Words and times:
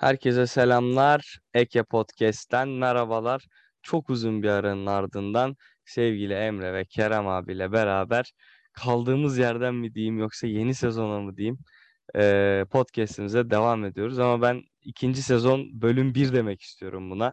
Herkese 0.00 0.46
selamlar. 0.46 1.38
Eke 1.54 1.82
Podcast'ten 1.82 2.68
merhabalar. 2.68 3.46
Çok 3.82 4.10
uzun 4.10 4.42
bir 4.42 4.48
aranın 4.48 4.86
ardından 4.86 5.56
sevgili 5.84 6.34
Emre 6.34 6.72
ve 6.72 6.84
Kerem 6.84 7.28
abiyle 7.28 7.72
beraber 7.72 8.32
kaldığımız 8.72 9.38
yerden 9.38 9.74
mi 9.74 9.94
diyeyim 9.94 10.18
yoksa 10.18 10.46
yeni 10.46 10.74
sezona 10.74 11.20
mı 11.20 11.36
diyeyim 11.36 11.58
podcast'imize 12.66 13.50
devam 13.50 13.84
ediyoruz. 13.84 14.18
Ama 14.18 14.42
ben 14.42 14.62
ikinci 14.82 15.22
sezon 15.22 15.82
bölüm 15.82 16.14
1 16.14 16.32
demek 16.32 16.62
istiyorum 16.62 17.10
buna. 17.10 17.32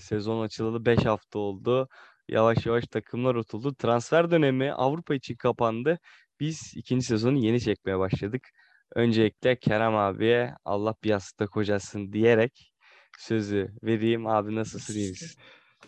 Sezon 0.00 0.42
açılalı 0.42 0.84
5 0.86 1.06
hafta 1.06 1.38
oldu. 1.38 1.88
Yavaş 2.28 2.66
yavaş 2.66 2.84
takımlar 2.86 3.34
otuldu. 3.34 3.74
Transfer 3.74 4.30
dönemi 4.30 4.72
Avrupa 4.72 5.14
için 5.14 5.36
kapandı. 5.36 5.98
Biz 6.40 6.72
ikinci 6.76 7.06
sezonu 7.06 7.38
yeni 7.38 7.60
çekmeye 7.60 7.98
başladık. 7.98 8.48
Öncelikle 8.94 9.58
Kerem 9.58 9.96
abiye 9.96 10.54
Allah 10.64 10.94
bir 11.04 11.08
yastıkta 11.08 11.46
kocasın 11.46 12.12
diyerek 12.12 12.72
sözü 13.18 13.68
vereyim. 13.82 14.26
Abi 14.26 14.54
nasılsın 14.54 14.94
iyi 14.94 15.10
misin? 15.10 15.40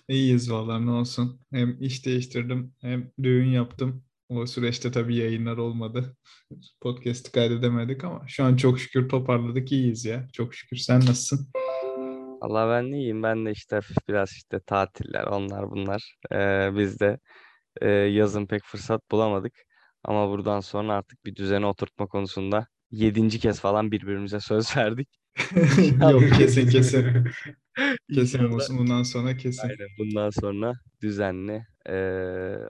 İyiyiz 0.09 0.51
vallahi 0.52 0.87
ne 0.87 0.91
olsun. 0.91 1.41
Hem 1.51 1.77
iş 1.83 2.06
değiştirdim 2.06 2.75
hem 2.80 3.11
düğün 3.23 3.48
yaptım. 3.48 4.05
O 4.28 4.47
süreçte 4.47 4.91
tabii 4.91 5.16
yayınlar 5.16 5.56
olmadı. 5.56 6.16
Podcast'ı 6.80 7.33
kaydedemedik 7.33 8.05
ama 8.05 8.25
şu 8.28 8.45
an 8.45 8.56
çok 8.56 8.80
şükür 8.80 9.09
toparladık 9.09 9.73
iyiyiz 9.73 10.05
ya. 10.05 10.28
Çok 10.33 10.55
şükür. 10.55 10.77
Sen 10.77 11.01
nasılsın? 11.01 11.48
Allah 12.41 12.70
ben 12.70 12.92
iyiyim. 12.92 13.23
Ben 13.23 13.47
de 13.47 13.51
işte 13.51 13.80
biraz 14.09 14.33
işte 14.33 14.61
tatiller 14.61 15.25
onlar 15.25 15.70
bunlar. 15.70 16.17
Ee, 16.33 16.70
biz 16.77 17.01
de 17.01 17.19
e, 17.80 17.89
yazın 17.91 18.47
pek 18.47 18.64
fırsat 18.64 19.11
bulamadık. 19.11 19.53
Ama 20.05 20.30
buradan 20.30 20.61
sonra 20.61 20.95
artık 20.95 21.25
bir 21.25 21.37
düzene 21.37 21.67
oturtma 21.67 22.06
konusunda 22.06 22.67
yedinci 22.91 23.39
kez 23.39 23.61
falan 23.61 23.91
birbirimize 23.93 24.41
söz 24.41 24.67
verdik. 24.77 25.09
Yok 26.01 26.23
kesin 26.39 26.69
kesin. 26.69 27.07
Kesin 28.15 28.45
olsun 28.45 28.79
bundan 28.79 29.03
sonra 29.03 29.37
kesin. 29.37 29.62
Aynen. 29.62 29.89
Bundan 29.98 30.31
sonra 30.31 30.75
düzenli 31.03 31.67
e, 31.89 31.95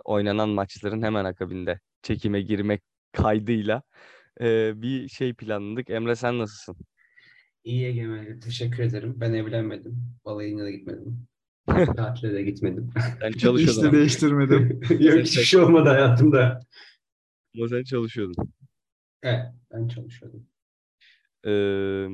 oynanan 0.04 0.48
maçların 0.48 1.02
hemen 1.02 1.24
akabinde 1.24 1.80
çekime 2.02 2.40
girmek 2.42 2.82
kaydıyla 3.12 3.82
e, 4.40 4.72
bir 4.82 5.08
şey 5.08 5.34
planladık. 5.34 5.90
Emre 5.90 6.16
sen 6.16 6.38
nasılsın? 6.38 6.76
İyi 7.64 7.86
Egemen, 7.86 8.40
teşekkür 8.40 8.82
ederim. 8.82 9.14
Ben 9.16 9.32
evlenmedim. 9.32 9.96
Balayına 10.24 10.64
da 10.64 10.70
gitmedim. 10.70 11.26
Tatile 11.96 12.34
de 12.34 12.42
gitmedim. 12.42 12.90
Çalışıyordun 13.38 13.82
de 13.82 13.88
ama, 13.88 13.96
değiştirmedim. 13.96 14.80
Yok 15.00 15.18
hiçbir 15.18 15.42
şey 15.42 15.60
olmadı 15.60 15.88
hayatımda. 15.88 16.60
ama 17.56 17.68
sen 17.68 17.82
çalışıyordun. 17.82 18.52
Evet, 19.22 19.46
ben 19.72 19.88
çalışıyordum. 19.88 20.46
Ee, 21.46 22.08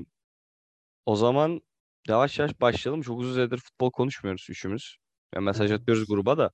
o 1.06 1.16
zaman 1.16 1.60
yavaş 2.08 2.38
yavaş 2.38 2.60
başlayalım. 2.60 3.02
Çok 3.02 3.20
uzun 3.20 3.34
süredir 3.34 3.58
futbol 3.58 3.90
konuşmuyoruz 3.90 4.46
üçümüz. 4.50 4.96
Ya 5.34 5.40
mesaj 5.40 5.70
Evet. 5.70 5.80
atıyoruz 5.80 6.06
gruba 6.08 6.38
da. 6.38 6.50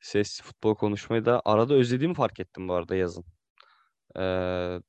Sesli 0.00 0.44
futbol 0.44 0.74
konuşmayı 0.74 1.24
da 1.24 1.42
arada 1.44 1.74
özlediğimi 1.74 2.14
fark 2.14 2.40
ettim 2.40 2.68
bu 2.68 2.74
arada 2.74 2.96
yazın. 2.96 3.24
Ee, 4.18 4.80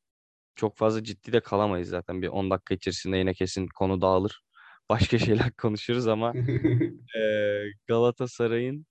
çok 0.56 0.78
fazla 0.78 1.04
ciddi 1.04 1.34
de 1.34 1.40
kalamayız 1.42 1.90
zaten. 1.90 2.22
Bir 2.22 2.28
10 2.28 2.52
dakika 2.52 2.76
içerisinde 2.76 3.18
yine 3.18 3.34
kesin 3.34 3.68
konu 3.68 4.02
dağılır. 4.02 4.42
Başka 4.90 5.18
şeyler 5.20 5.52
konuşuruz 5.54 6.08
ama 6.08 6.34
ee, 7.18 7.64
Galatasaray'ın 7.88 8.86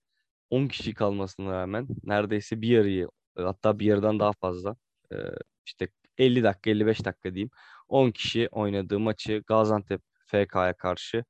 10 0.49 0.67
kişi 0.67 0.93
kalmasına 0.93 1.51
rağmen 1.53 1.87
neredeyse 2.03 2.61
bir 2.61 2.67
yarıyı 2.69 3.09
hatta 3.37 3.79
bir 3.79 3.85
yarıdan 3.85 4.19
daha 4.19 4.33
fazla 4.33 4.75
ee, 5.13 5.35
işte 5.65 5.87
50 6.17 6.43
dakika 6.43 6.69
55 6.69 7.05
dakika 7.05 7.33
diyeyim 7.33 7.49
10 7.87 8.11
kişi 8.11 8.47
oynadığı 8.51 8.99
maçı 8.99 9.43
Gaziantep 9.47 10.01
FK'ya 10.27 10.73
karşı 10.77 11.23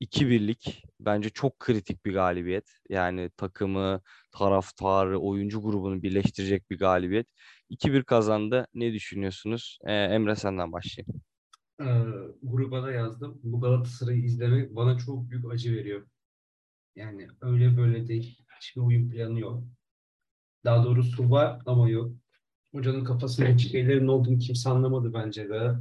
2-1'lik 0.00 0.84
bence 1.00 1.30
çok 1.30 1.58
kritik 1.58 2.06
bir 2.06 2.12
galibiyet. 2.12 2.70
Yani 2.88 3.30
takımı, 3.36 4.00
taraftarı, 4.32 5.18
oyuncu 5.20 5.62
grubunu 5.62 6.02
birleştirecek 6.02 6.70
bir 6.70 6.78
galibiyet. 6.78 7.26
2-1 7.70 8.04
kazandı. 8.04 8.66
Ne 8.74 8.92
düşünüyorsunuz? 8.92 9.78
Ee, 9.84 9.92
Emre 9.92 10.36
senden 10.36 10.72
başlayayım. 10.72 11.22
Ee, 11.80 11.84
gruba 12.42 12.82
da 12.82 12.92
yazdım. 12.92 13.40
Bu 13.42 13.60
Galatasaray'ı 13.60 14.24
izlemek 14.24 14.76
bana 14.76 14.98
çok 14.98 15.30
büyük 15.30 15.52
acı 15.52 15.72
veriyor. 15.72 16.06
Yani 16.96 17.28
öyle 17.40 17.76
böyle 17.76 18.08
değil. 18.08 18.38
Hiçbir 18.60 18.80
oyun 18.80 19.10
planı 19.10 19.40
yok. 19.40 19.64
Daha 20.64 20.84
doğrusu 20.84 21.30
var 21.30 21.62
ama 21.66 21.88
yok. 21.90 22.12
Hocanın 22.74 23.04
kafasında 23.04 23.48
açık 23.48 23.74
ellerin 23.74 24.06
olduğunu 24.06 24.38
kimse 24.38 24.70
anlamadı 24.70 25.14
bence 25.14 25.48
de. 25.48 25.74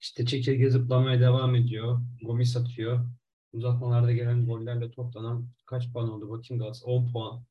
İşte 0.00 0.26
çekirge 0.26 0.70
zıplamaya 0.70 1.20
devam 1.20 1.54
ediyor. 1.54 2.00
Gomis 2.22 2.56
atıyor. 2.56 3.06
Uzatmalarda 3.52 4.12
gelen 4.12 4.46
gollerle 4.46 4.90
toplanan 4.90 5.48
kaç 5.66 5.92
puan 5.92 6.10
oldu? 6.10 6.30
Bakayım 6.30 6.60
Galatasaray 6.62 6.96
10 6.96 7.12
puan. 7.12 7.44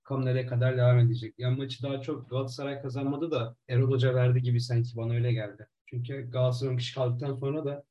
Bakalım 0.00 0.24
nereye 0.24 0.46
kadar 0.46 0.76
devam 0.76 0.98
edecek. 0.98 1.34
Yani 1.38 1.56
maçı 1.56 1.82
daha 1.82 2.00
çok 2.00 2.30
Galatasaray 2.30 2.82
kazanmadı 2.82 3.30
da 3.30 3.56
Erol 3.68 3.90
Hoca 3.90 4.14
verdi 4.14 4.42
gibi 4.42 4.60
sanki 4.60 4.96
bana 4.96 5.12
öyle 5.12 5.32
geldi. 5.32 5.68
Çünkü 5.86 6.30
Galatasaray 6.30 6.72
10 6.72 6.78
kişi 6.78 6.94
kaldıktan 6.94 7.34
sonra 7.34 7.64
da 7.64 7.84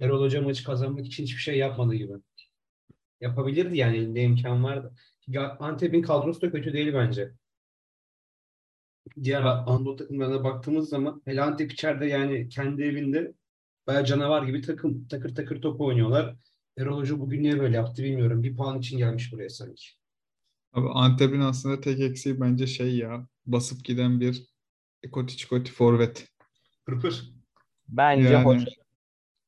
Erol 0.00 0.20
Hoca 0.22 0.42
maçı 0.42 0.64
kazanmak 0.64 1.06
için 1.06 1.22
hiçbir 1.24 1.40
şey 1.40 1.58
yapmadı 1.58 1.94
gibi. 1.94 2.12
Yapabilirdi 3.20 3.76
yani 3.76 3.96
elinde 3.96 4.22
imkan 4.22 4.64
vardı. 4.64 4.94
Antep'in 5.58 6.02
kadrosu 6.02 6.40
da 6.40 6.50
kötü 6.50 6.72
değil 6.72 6.94
bence. 6.94 7.32
Diğer 9.22 9.42
Anadolu 9.42 9.96
takımlarına 9.96 10.44
baktığımız 10.44 10.88
zaman 10.88 11.22
hele 11.24 11.42
Antep 11.42 11.72
içeride 11.72 12.06
yani 12.06 12.48
kendi 12.48 12.82
evinde 12.82 13.32
bayağı 13.86 14.04
canavar 14.04 14.42
gibi 14.42 14.62
takım 14.62 15.08
takır 15.08 15.34
takır 15.34 15.62
top 15.62 15.80
oynuyorlar. 15.80 16.36
Erol 16.78 16.98
Hoca 16.98 17.20
bugün 17.20 17.42
niye 17.42 17.60
böyle 17.60 17.76
yaptı 17.76 18.02
bilmiyorum. 18.02 18.42
Bir 18.42 18.56
puan 18.56 18.78
için 18.78 18.98
gelmiş 18.98 19.32
buraya 19.32 19.48
sanki. 19.48 19.86
Abi 20.72 20.88
Antep'in 20.88 21.40
aslında 21.40 21.80
tek 21.80 22.00
eksiği 22.00 22.40
bence 22.40 22.66
şey 22.66 22.96
ya. 22.96 23.26
Basıp 23.46 23.84
giden 23.84 24.20
bir 24.20 24.46
koti 25.12 25.36
çikoti 25.36 25.72
forvet. 25.72 26.28
Pırpır. 26.86 27.32
Bence 27.88 28.28
Yani 28.28 28.44
hoca 28.44 28.66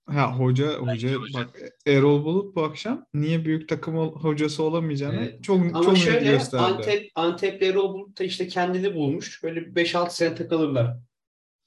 ha 0.08 0.38
hoca 0.38 0.78
hoca 0.78 1.08
bak 1.34 1.60
Erol 1.86 2.24
Bulut 2.24 2.56
bu 2.56 2.62
akşam 2.62 3.06
niye 3.14 3.44
büyük 3.44 3.68
takım 3.68 3.96
hocası 3.96 4.62
olamayacağını 4.62 5.16
Evet. 5.16 5.44
çok 5.44 5.60
Ama 5.60 5.82
çok 5.82 5.92
net 5.92 6.02
şöyle 6.02 6.30
gösterdi. 6.30 6.62
Antep, 6.62 7.10
Antep'le 7.14 7.62
Erol 7.62 7.94
Bulut 7.94 8.18
da 8.18 8.24
işte 8.24 8.48
kendini 8.48 8.94
bulmuş. 8.94 9.42
Böyle 9.42 9.60
5-6 9.60 10.10
sene 10.10 10.34
takılırlar. 10.34 10.96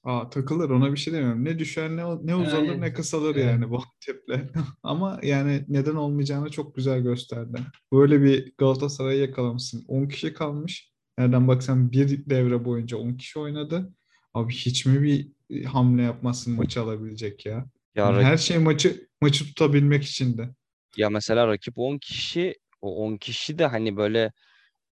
Aa, 0.04 0.30
takılır 0.30 0.70
ona 0.70 0.92
bir 0.92 0.98
şey 0.98 1.14
demiyorum. 1.14 1.46
Ne 1.46 1.60
düşer 1.60 1.90
ne, 1.90 2.04
ne 2.24 2.36
uzalır 2.36 2.68
Yani, 2.68 2.82
ne 2.82 2.94
kısalır 2.94 3.36
evet. 3.36 3.46
yani 3.46 3.70
bu 3.70 3.78
Antep'le. 3.78 4.52
Ama 4.84 5.20
yani 5.24 5.66
neden 5.68 5.96
olmayacağını 5.96 6.50
çok 6.50 6.76
güzel 6.76 7.02
gösterdi. 7.02 7.62
Böyle 7.94 8.22
bir 8.22 8.54
Galatasaray'ı 8.58 9.22
yakalamışsın. 9.22 9.86
10 9.88 10.08
kişi 10.08 10.34
kalmış. 10.34 10.92
Nereden 11.18 11.48
baksan 11.48 11.92
bir 11.92 12.30
devre 12.30 12.66
boyunca 12.66 12.98
10 12.98 13.14
kişi 13.14 13.40
oynadı. 13.40 13.94
Abi 14.34 14.54
hiç 14.54 14.86
mi 14.86 15.02
bir 15.02 15.28
hamle 15.66 16.04
yapmazsın 16.04 16.56
maçı 16.56 16.82
alabilecek 16.82 17.46
ya? 17.46 17.66
Ya, 17.96 18.06
Yani 18.06 18.24
her 18.24 18.38
şey 18.38 18.58
maçı 18.58 19.08
maçı 19.22 19.46
tutabilmek 19.46 20.04
için 20.04 20.38
de. 20.38 20.50
ya 20.98 21.10
mesela 21.10 21.48
rakip 21.48 21.78
10 21.78 21.98
kişi 21.98 22.56
o 22.82 22.96
10 23.06 23.18
kişi 23.18 23.60
de 23.60 23.66
hani 23.66 23.98
böyle 23.98 24.32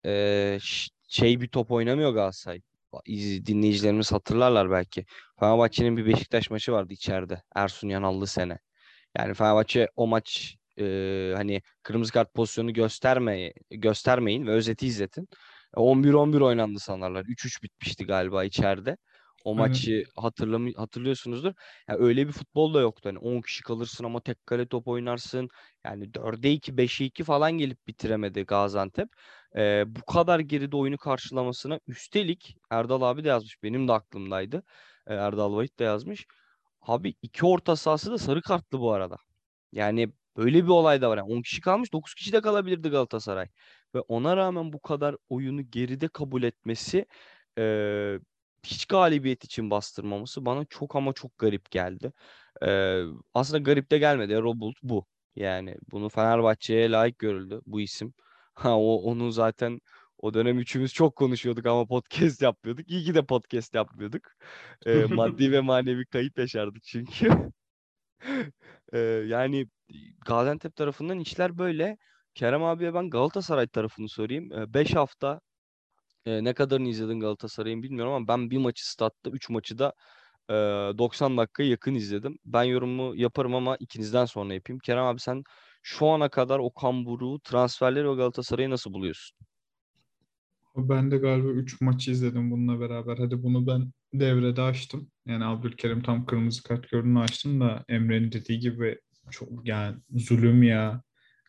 e, 0.06 0.60
ş- 0.62 0.90
şey 1.10 1.42
bir 1.42 1.48
top 1.48 1.72
oynamıyor 1.72 2.14
Galatasaray. 2.14 2.62
İz- 3.06 3.46
Dinleyicilerimiz 3.46 4.12
hatırlarlar 4.12 4.72
belki. 4.72 5.06
Fenerbahçe'nin 5.40 5.98
bir 5.98 6.06
Beşiktaş 6.08 6.50
maçı 6.52 6.72
vardı 6.72 6.94
içeride. 6.94 7.44
Ersun 7.56 7.90
Yanallı 7.90 8.28
sene. 8.28 8.60
Yani 9.18 9.34
Fenerbahçe 9.34 9.90
o 9.96 10.08
maç 10.08 10.58
e, 10.80 11.34
hani 11.38 11.62
kırmızı 11.84 12.14
kart 12.14 12.34
pozisyonu 12.34 12.74
gösterme, 12.74 13.54
göstermeyin 13.72 14.48
ve 14.48 14.52
özeti 14.52 14.88
izletin. 14.88 15.30
E, 15.78 15.80
11-11 15.80 16.42
oynandı 16.42 16.80
sanarlar. 16.80 17.26
3-3 17.26 17.64
bitmişti 17.64 18.06
galiba 18.06 18.44
içeride. 18.44 18.98
O 19.44 19.56
maçı 19.56 20.04
hatırlamı 20.16 20.70
hatırlıyorsunuzdur. 20.76 21.54
Ya 21.90 21.96
öyle 21.98 22.28
bir 22.28 22.32
futbol 22.32 22.74
da 22.74 22.80
yoktu. 22.82 23.10
Hani 23.10 23.18
10 23.20 23.42
kişi 23.42 23.64
kalırsın 23.64 24.04
ama 24.04 24.22
tek 24.22 24.46
kale 24.48 24.68
top 24.68 24.88
oynarsın. 24.88 25.50
Yani 25.86 26.14
4'e 26.14 26.52
2, 26.52 26.78
5'e 26.78 27.06
2 27.06 27.24
falan 27.24 27.52
gelip 27.52 27.88
bitiremedi 27.88 28.44
Gaziantep. 28.46 29.10
E, 29.56 29.84
bu 29.88 30.02
kadar 30.06 30.40
geride 30.40 30.76
oyunu 30.78 30.98
karşılamasına 30.98 31.80
üstelik 31.88 32.56
Erdal 32.72 33.02
abi 33.02 33.24
de 33.24 33.28
yazmış. 33.28 33.64
Benim 33.64 33.88
de 33.88 33.94
aklımdaydı. 33.94 34.64
E, 35.08 35.14
Erdal 35.14 35.56
Vahit 35.56 35.80
de 35.80 35.84
yazmış. 35.84 36.26
Abi 36.82 37.16
iki 37.22 37.46
orta 37.46 37.76
sahası 37.76 38.12
da 38.12 38.18
sarı 38.18 38.42
kartlı 38.42 38.80
bu 38.80 38.92
arada. 38.94 39.18
Yani 39.72 40.14
böyle 40.38 40.64
bir 40.64 40.70
olay 40.70 41.02
da 41.02 41.10
var. 41.10 41.18
Yani 41.18 41.34
10 41.34 41.42
kişi 41.42 41.62
kalmış 41.62 41.94
9 41.94 42.14
kişi 42.16 42.34
de 42.34 42.42
kalabilirdi 42.42 42.90
Galatasaray. 42.90 43.48
Ve 43.96 44.00
ona 44.00 44.38
rağmen 44.38 44.74
bu 44.74 44.82
kadar 44.82 45.16
oyunu 45.30 45.72
geride 45.72 46.08
kabul 46.08 46.44
etmesi 46.44 47.06
eee, 47.58 48.20
hiç 48.66 48.86
galibiyet 48.86 49.44
için 49.46 49.70
bastırmaması 49.72 50.46
bana 50.46 50.66
çok 50.66 50.96
ama 50.96 51.14
çok 51.14 51.38
garip 51.38 51.72
geldi. 51.72 52.14
Eee, 52.62 53.06
aslında 53.34 53.60
garip 53.60 53.92
de 53.92 53.98
gelmedi. 53.98 54.34
Erol 54.34 54.60
Bulut 54.60 54.78
bu. 54.84 55.06
Yani 55.36 55.78
bunu 55.92 56.10
Fenerbahçe'ye 56.10 56.92
layık 56.92 57.20
görüldü 57.20 57.62
bu 57.66 57.82
isim. 57.82 58.14
Ha 58.56 58.78
o 58.80 58.96
onu 58.96 59.32
zaten 59.32 59.80
o 60.18 60.34
dönem 60.34 60.60
üçümüz 60.60 60.94
çok 60.94 61.16
konuşuyorduk 61.16 61.66
ama 61.66 61.86
podcast 61.86 62.42
yapmıyorduk. 62.42 62.90
İyi 62.90 63.06
ki 63.06 63.16
de 63.16 63.26
podcast 63.26 63.76
yapmıyorduk. 63.76 64.22
Eee, 64.86 65.06
maddi 65.06 65.52
ve 65.52 65.60
manevi 65.62 66.06
kayıp 66.06 66.40
yaşardık 66.40 66.84
çünkü. 66.84 67.30
Ee, 68.94 69.00
yani 69.28 69.68
Gaziantep 70.26 70.76
tarafından 70.76 71.20
işler 71.20 71.58
böyle. 71.58 71.98
Kerem 72.36 72.64
abiye 72.64 72.94
ben 72.94 73.10
Galatasaray 73.10 73.68
tarafını 73.68 74.10
sorayım. 74.10 74.50
5 74.74 74.96
hafta 74.96 75.42
e, 76.26 76.44
ne 76.44 76.54
kadarını 76.54 76.90
izledin 76.90 77.20
Galatasaray'ın 77.20 77.84
bilmiyorum 77.84 78.14
ama 78.14 78.28
ben 78.28 78.50
bir 78.50 78.58
maçı 78.58 78.92
statta 78.92 79.30
3 79.30 79.50
maçı 79.50 79.78
da 79.80 79.94
e, 80.50 80.54
90 80.98 81.38
dakika 81.38 81.64
yakın 81.64 81.96
izledim. 81.96 82.38
Ben 82.46 82.64
yorumu 82.64 83.16
yaparım 83.16 83.56
ama 83.56 83.78
ikinizden 83.80 84.26
sonra 84.26 84.54
yapayım. 84.54 84.80
Kerem 84.80 85.04
abi 85.04 85.20
sen 85.20 85.44
şu 85.84 86.08
ana 86.08 86.30
kadar 86.30 86.60
Okan 86.60 87.06
Buruk'u, 87.06 87.40
transferleri 87.44 88.10
ve 88.10 88.16
Galatasaray'ı 88.16 88.70
nasıl 88.70 88.94
buluyorsun? 88.94 89.38
Ben 90.78 91.12
de 91.12 91.18
galiba 91.18 91.48
3 91.48 91.82
maçı 91.82 92.12
izledim 92.12 92.52
bununla 92.52 92.80
beraber. 92.80 93.18
Hadi 93.18 93.44
bunu 93.44 93.68
ben 93.68 93.92
devrede 94.14 94.62
açtım. 94.62 95.12
Yani 95.26 95.46
Abdülkerim 95.46 96.04
tam 96.04 96.26
kırmızı 96.26 96.64
kart 96.64 96.90
gördüğünü 96.90 97.20
açtım 97.20 97.62
da 97.62 97.86
Emre'nin 97.90 98.32
dediği 98.32 98.60
gibi 98.60 99.00
çok 99.32 99.50
yani 99.64 99.98
zulüm 100.16 100.64
ya. 100.64 101.02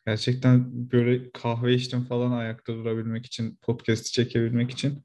Gerçekten 0.07 0.91
böyle 0.93 1.31
kahve 1.33 1.75
içtim 1.75 2.05
falan 2.05 2.33
ayakta 2.33 2.75
durabilmek 2.75 3.27
için, 3.27 3.59
podcast'i 3.63 4.13
çekebilmek 4.13 4.71
için. 4.71 5.05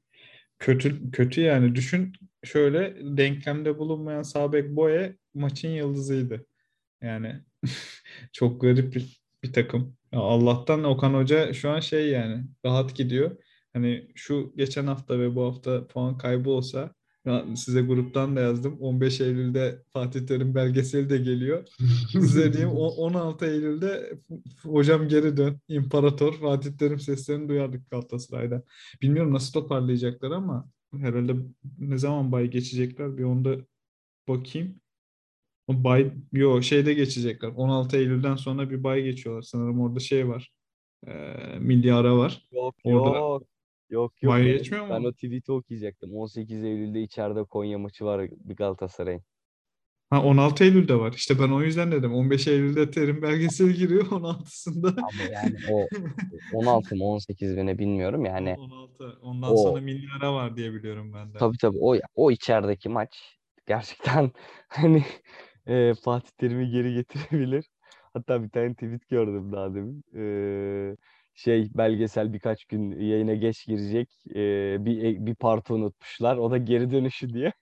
Kötü 0.58 1.10
kötü 1.10 1.40
yani 1.40 1.74
düşün 1.74 2.12
şöyle 2.44 2.96
denklemde 3.16 3.78
bulunmayan 3.78 4.22
Sabek 4.22 4.76
Boye 4.76 5.16
maçın 5.34 5.68
yıldızıydı. 5.68 6.46
Yani 7.02 7.40
çok 8.32 8.60
garip 8.60 8.94
bir, 8.94 9.22
bir 9.42 9.52
takım. 9.52 9.96
Ya 10.12 10.20
Allah'tan 10.20 10.84
Okan 10.84 11.14
Hoca 11.14 11.52
şu 11.52 11.70
an 11.70 11.80
şey 11.80 12.08
yani 12.08 12.44
rahat 12.66 12.96
gidiyor. 12.96 13.36
Hani 13.72 14.08
şu 14.14 14.52
geçen 14.56 14.86
hafta 14.86 15.18
ve 15.18 15.34
bu 15.34 15.44
hafta 15.44 15.86
puan 15.86 16.18
kaybı 16.18 16.50
olsa 16.50 16.94
size 17.54 17.80
gruptan 17.82 18.36
da 18.36 18.40
yazdım. 18.40 18.76
15 18.80 19.20
Eylül'de 19.20 19.82
Fatih 19.92 20.26
Terim 20.26 20.54
belgeseli 20.54 21.10
de 21.10 21.18
geliyor. 21.18 21.66
Size 22.12 22.52
diyeyim 22.52 22.70
o- 22.76 22.88
16 22.88 23.46
Eylül'de 23.46 24.18
hocam 24.62 25.08
geri 25.08 25.36
dön. 25.36 25.60
İmparator 25.68 26.32
Fatih 26.34 26.70
Terim 26.78 27.00
seslerini 27.00 27.48
duyardık 27.48 27.90
Galatasaray'da. 27.90 28.62
Bilmiyorum 29.02 29.32
nasıl 29.34 29.52
toparlayacaklar 29.52 30.30
ama 30.30 30.68
herhalde 30.96 31.36
ne 31.78 31.98
zaman 31.98 32.32
bay 32.32 32.50
geçecekler 32.50 33.18
bir 33.18 33.24
onda 33.24 33.56
bakayım. 34.28 34.80
Bay 35.68 36.12
yo 36.32 36.62
şeyde 36.62 36.94
geçecekler. 36.94 37.48
16 37.48 37.96
Eylül'den 37.96 38.36
sonra 38.36 38.70
bir 38.70 38.84
bay 38.84 39.02
geçiyorlar. 39.02 39.42
Sanırım 39.42 39.80
orada 39.80 40.00
şey 40.00 40.28
var. 40.28 40.52
Ee, 41.06 41.34
milli 41.60 41.94
ara 41.94 42.16
var. 42.18 42.48
Yok 42.52 42.74
Orada- 42.84 43.18
yok. 43.18 43.42
Yok 43.90 44.22
yok. 44.22 44.32
Bay 44.32 44.40
Ben- 44.44 44.52
geçmiyor 44.52 44.86
mu? 44.86 44.94
Ben 44.94 45.04
o 45.04 45.12
tweet'i 45.12 45.52
okuyacaktım. 45.52 46.14
18 46.14 46.64
Eylül'de 46.64 47.02
içeride 47.02 47.44
Konya 47.44 47.78
maçı 47.78 48.04
var 48.04 48.30
bir 48.30 48.56
Galatasaray'ın. 48.56 49.22
Ha 50.10 50.22
16 50.24 50.64
Eylül'de 50.64 50.94
var. 50.94 51.12
İşte 51.12 51.38
ben 51.38 51.48
o 51.48 51.62
yüzden 51.62 51.92
dedim. 51.92 52.14
15 52.14 52.46
Eylül'de 52.48 52.90
Terim 52.90 53.22
belgeseli 53.22 53.74
giriyor 53.74 54.04
16'sında. 54.10 54.88
Ama 54.88 55.22
yani 55.32 55.56
o 55.72 55.86
16 56.54 56.96
mı 56.96 57.04
18 57.04 57.54
mi 57.54 57.66
ne 57.66 57.78
bilmiyorum 57.78 58.24
yani. 58.24 58.54
16. 58.58 59.18
Ondan 59.22 59.52
O- 59.52 59.56
sonra 59.56 59.80
milli 59.80 60.06
ara 60.20 60.34
var 60.34 60.56
diye 60.56 60.72
biliyorum 60.72 61.12
ben 61.14 61.34
de. 61.34 61.38
Tabii 61.38 61.56
tabii 61.58 61.78
o 61.80 61.96
o 62.14 62.30
içerideki 62.30 62.88
maç 62.88 63.38
gerçekten 63.66 64.30
hani 64.68 65.04
e, 65.66 65.94
Fatih 65.94 66.30
Terim'i 66.38 66.70
geri 66.70 66.94
getirebilir. 66.94 67.64
Hatta 68.14 68.42
bir 68.42 68.48
tane 68.50 68.74
tweet 68.74 69.08
gördüm 69.08 69.52
daha 69.52 69.74
demin. 69.74 70.04
E, 70.14 70.22
şey 71.40 71.70
belgesel 71.74 72.32
birkaç 72.32 72.64
gün 72.64 73.00
yayına 73.00 73.34
geç 73.34 73.66
girecek. 73.66 74.10
E, 74.34 74.76
bir 74.84 75.26
bir 75.26 75.34
parti 75.34 75.72
unutmuşlar. 75.72 76.36
O 76.36 76.50
da 76.50 76.58
geri 76.58 76.90
dönüşü 76.90 77.34
diye. 77.34 77.52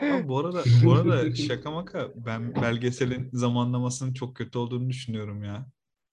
Ama 0.00 0.28
bu 0.28 0.38
arada 0.38 0.64
bu 0.84 0.92
arada 0.92 1.34
şaka 1.34 1.70
maka 1.70 2.08
ben 2.16 2.54
belgeselin 2.54 3.30
zamanlamasının 3.32 4.14
çok 4.14 4.36
kötü 4.36 4.58
olduğunu 4.58 4.90
düşünüyorum 4.90 5.42
ya. 5.44 5.66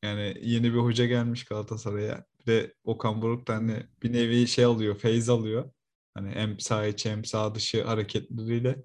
Yani 0.04 0.38
yeni 0.42 0.74
bir 0.74 0.80
hoca 0.80 1.06
gelmiş 1.06 1.46
Galatasaray'a. 1.46 2.26
Bir 2.40 2.46
de 2.46 2.74
Okan 2.84 3.22
Buruk 3.22 3.48
da 3.48 3.54
hani 3.56 3.74
bir 4.04 4.14
nevi 4.14 4.48
şey 4.48 4.66
alıyor, 4.66 4.96
feyz 4.98 5.30
alıyor. 5.30 5.72
Hani 6.14 6.30
hem 6.30 6.60
sağ 6.60 6.86
içi 6.86 7.12
hem 7.12 7.26
sağ 7.26 7.56
dışı 7.56 7.84
hareketleriyle. 7.84 8.78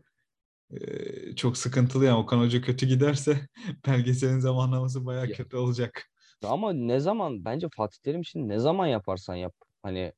Ee, 0.73 1.37
çok 1.37 1.57
sıkıntılı 1.59 2.05
yani 2.05 2.19
Okan 2.19 2.39
Hoca 2.41 2.63
kötü 2.63 2.87
giderse 2.87 3.49
belgeselin 3.87 4.39
zamanlaması 4.41 5.07
bayağı 5.07 5.29
Ya. 5.29 5.37
kötü 5.37 5.57
olacak. 5.57 6.10
Ama 6.45 6.73
ne 6.73 7.01
zaman 7.01 7.45
bence 7.45 7.67
Fatih 7.77 7.99
Terim 8.03 8.21
için 8.21 8.49
ne 8.49 8.59
zaman 8.59 8.87
yaparsan 8.87 9.35
yap 9.35 9.55
hani 9.83 9.99
e, 10.01 10.13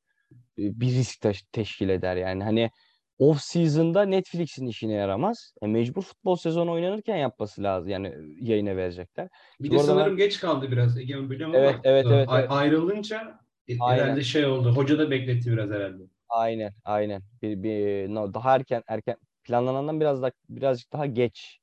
bir 0.81 0.87
risk 0.87 1.23
teş- 1.25 1.45
teşkil 1.53 1.89
eder 1.89 2.17
yani 2.17 2.45
hani 2.45 2.71
off 3.19 3.41
season'da 3.41 4.03
Netflix'in 4.05 4.67
işine 4.67 4.93
yaramaz. 4.93 5.55
E, 5.63 5.67
mecbur 5.67 6.03
futbol 6.03 6.37
sezonu 6.37 6.73
oynanırken 6.73 7.17
yapması 7.17 7.63
lazım 7.63 7.91
yani 7.91 8.09
e, 8.09 8.15
yayına 8.51 8.77
verecekler. 8.77 9.29
Bir 9.61 9.71
Bu 9.71 9.73
de 9.73 9.77
ben- 9.77 9.79
sanırım 9.79 10.17
geç 10.17 10.41
kaldı 10.41 10.73
biraz. 10.73 10.99
Egemen 10.99 11.31
biliyorum 11.31 11.57
Evet, 11.57 11.75
ama 11.75 11.83
evet, 11.85 12.07
evet, 12.11 12.29
evet. 12.33 12.51
ayrılınca 12.51 13.41
e, 13.69 13.79
Aynen. 13.81 14.05
herhalde 14.05 14.23
şey 14.25 14.47
oldu. 14.47 14.73
Hoca 14.77 14.99
da 14.99 15.11
bekletti 15.11 15.53
biraz 15.53 15.71
herhalde. 15.71 16.03
Aynen 16.29 16.73
aynen 16.85 17.23
bir, 17.43 17.63
bir 17.63 18.09
no, 18.15 18.35
daha 18.35 18.55
erken 18.57 18.83
erken 18.89 19.17
planlanandan 19.45 20.01
biraz 20.01 20.23
da 20.23 20.33
birazcık 20.49 20.93
daha 20.93 21.07
geç 21.07 21.59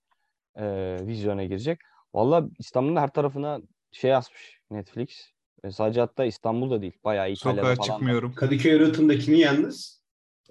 e, 0.57 0.97
vizyona 1.07 1.44
girecek. 1.45 1.79
Valla 2.13 2.50
İstanbul'un 2.59 2.95
her 2.95 3.07
tarafına 3.13 3.59
şey 3.91 4.12
yazmış 4.12 4.59
Netflix. 4.71 5.31
E, 5.63 5.71
sadece 5.71 6.00
hatta 6.00 6.25
İstanbul'da 6.25 6.81
değil 6.81 6.97
bayağı 7.03 7.31
İtalya'da 7.31 7.62
Sokağa 7.69 7.83
falan. 7.83 7.97
çıkmıyorum. 7.97 8.33
Kadıköy 8.36 8.80
rıhtımdakini 8.80 9.39
yalnız 9.39 10.00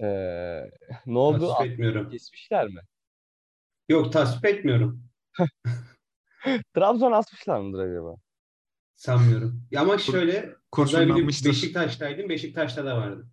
E, 0.03 0.07
ne 1.07 1.19
oldu? 1.19 1.49
tasvip 1.49 1.73
etmiyorum. 1.73 2.11
Kesmişler 2.11 2.67
mi? 2.67 2.81
Yok 3.89 4.13
tasvip 4.13 4.45
etmiyorum. 4.45 5.05
Trabzon 6.75 7.13
asmışlar 7.13 7.61
mıdır 7.61 7.79
acaba? 7.79 8.17
Sanmıyorum. 8.97 9.67
Ya 9.71 9.81
ama 9.81 9.99
şöyle 9.99 10.55
Kurşunlanmıştır. 10.73 11.51
Beşiktaş'taydım. 11.51 12.29
Beşiktaş'ta 12.29 12.85
da 12.85 12.97
vardı. 12.97 13.29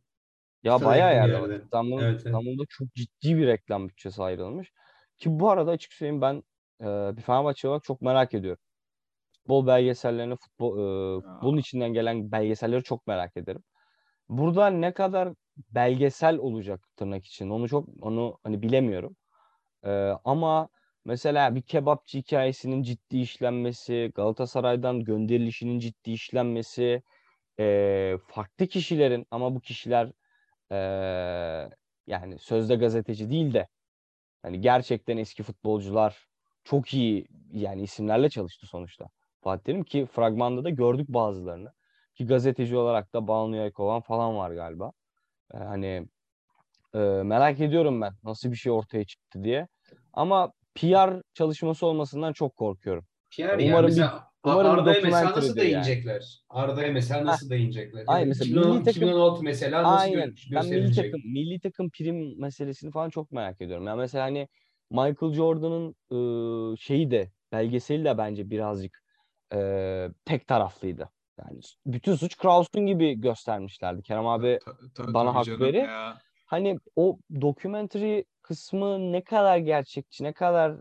Ya 0.63 0.79
Sana 0.79 0.89
bayağı 0.89 1.13
yerde 1.13 1.33
var. 1.33 1.49
yerde. 1.49 1.63
İstanbul, 1.63 2.01
Evet, 2.01 2.11
evet. 2.13 2.25
İstanbul'da 2.25 2.63
çok 2.69 2.93
ciddi 2.93 3.37
bir 3.37 3.47
reklam 3.47 3.89
bütçesi 3.89 4.23
ayrılmış. 4.23 4.71
Ki 5.17 5.39
bu 5.39 5.49
arada 5.49 5.71
açık 5.71 5.93
söyleyeyim 5.93 6.21
ben 6.21 6.43
e, 6.81 7.17
bir 7.17 7.21
Fenerbahçe 7.21 7.67
olarak 7.67 7.83
çok 7.83 8.01
merak 8.01 8.33
ediyorum. 8.33 8.63
Futbol 9.45 9.67
belgesellerini, 9.67 10.35
futbol, 10.35 10.77
e, 11.19 11.21
futbolun 11.21 11.57
içinden 11.57 11.93
gelen 11.93 12.31
belgeselleri 12.31 12.83
çok 12.83 13.07
merak 13.07 13.37
ederim. 13.37 13.63
Burada 14.29 14.67
ne 14.67 14.93
kadar 14.93 15.29
belgesel 15.57 16.37
olacak 16.37 16.81
tırnak 16.97 17.25
için 17.25 17.49
onu 17.49 17.69
çok 17.69 17.89
onu 18.01 18.39
hani 18.43 18.61
bilemiyorum. 18.61 19.15
E, 19.85 19.89
ama 20.25 20.69
mesela 21.05 21.55
bir 21.55 21.61
kebapçı 21.61 22.17
hikayesinin 22.17 22.83
ciddi 22.83 23.17
işlenmesi, 23.17 24.11
Galatasaray'dan 24.15 24.99
gönderilişinin 25.03 25.79
ciddi 25.79 26.11
işlenmesi, 26.11 27.03
e, 27.59 28.17
farklı 28.27 28.67
kişilerin 28.67 29.27
ama 29.31 29.55
bu 29.55 29.61
kişiler 29.61 30.11
e, 30.71 30.77
yani 32.07 32.39
sözde 32.39 32.75
gazeteci 32.75 33.29
değil 33.29 33.53
de 33.53 33.67
hani 34.41 34.61
gerçekten 34.61 35.17
eski 35.17 35.43
futbolcular 35.43 36.27
çok 36.63 36.95
iyi 36.95 37.27
yani 37.53 37.83
isimlerle 37.83 38.29
çalıştı 38.29 38.67
sonuçta. 38.67 39.09
Fatih 39.45 39.63
Terim 39.63 39.83
ki 39.83 40.05
fragmanda 40.11 40.63
da 40.63 40.69
gördük 40.69 41.09
bazılarını. 41.09 41.71
Ki 42.15 42.25
gazeteci 42.25 42.77
olarak 42.77 43.13
da 43.13 43.27
Banu 43.27 43.55
Yaykovan 43.55 44.01
falan 44.01 44.35
var 44.37 44.51
galiba. 44.51 44.91
E, 45.53 45.57
hani 45.57 46.07
e, 46.93 46.97
merak 46.99 47.59
ediyorum 47.59 48.01
ben 48.01 48.13
nasıl 48.23 48.51
bir 48.51 48.55
şey 48.55 48.71
ortaya 48.71 49.05
çıktı 49.05 49.43
diye. 49.43 49.67
Ama 50.13 50.51
PR 50.75 51.21
çalışması 51.33 51.85
olmasından 51.87 52.33
çok 52.33 52.55
korkuyorum. 52.55 53.05
Pierre 53.29 53.53
Umarım 53.53 53.67
yani 53.67 53.81
bir- 53.81 53.85
mesela 53.85 54.29
umarım 54.43 54.71
bir 54.75 54.79
Arda'ya 54.81 55.01
mesela 55.03 55.31
nasıl 55.31 55.47
yani. 55.47 55.57
değinecekler? 55.57 56.43
Arda'ya 56.49 56.91
mesela 56.91 57.25
nasıl 57.25 57.49
değinecekler? 57.49 58.03
Aynen, 58.07 58.19
Yani 58.19 58.27
mesela 58.27 58.45
2010 58.45 58.71
milli 58.75 58.83
takım- 58.83 59.03
2016 59.03 59.43
mesela 59.43 59.83
nasıl 59.83 59.91
Aynen. 60.09 60.29
gö- 60.29 60.55
Ben 60.55 60.65
milli 60.65 60.95
takım 60.95 61.21
milli 61.25 61.59
takım 61.59 61.89
prim 61.89 62.41
meselesini 62.41 62.91
falan 62.91 63.09
çok 63.09 63.31
merak 63.31 63.61
ediyorum. 63.61 63.87
Yani 63.87 63.97
mesela 63.97 64.23
hani 64.25 64.47
Michael 64.91 65.33
Jordan'ın 65.33 65.95
ıı, 66.11 66.77
şeyi 66.77 67.11
de 67.11 67.31
belgeseli 67.51 68.05
de 68.05 68.17
bence 68.17 68.49
birazcık 68.49 69.04
ıı, 69.53 70.13
tek 70.25 70.47
taraflıydı. 70.47 71.09
Yani 71.39 71.59
bütün 71.85 72.15
suç 72.15 72.37
Krause'un 72.37 72.85
gibi 72.85 73.21
göstermişlerdi. 73.21 74.01
Kerem 74.01 74.27
abi 74.27 74.59
Ta- 74.65 74.77
ta- 74.95 75.13
bana 75.13 75.35
hak 75.35 75.47
verir. 75.47 75.83
ya. 75.83 76.17
hani 76.45 76.79
o 76.95 77.19
documentary 77.41 78.23
kısmı 78.41 79.11
ne 79.11 79.23
kadar 79.23 79.57
gerçekçi, 79.57 80.23
ne 80.23 80.33
kadar 80.33 80.71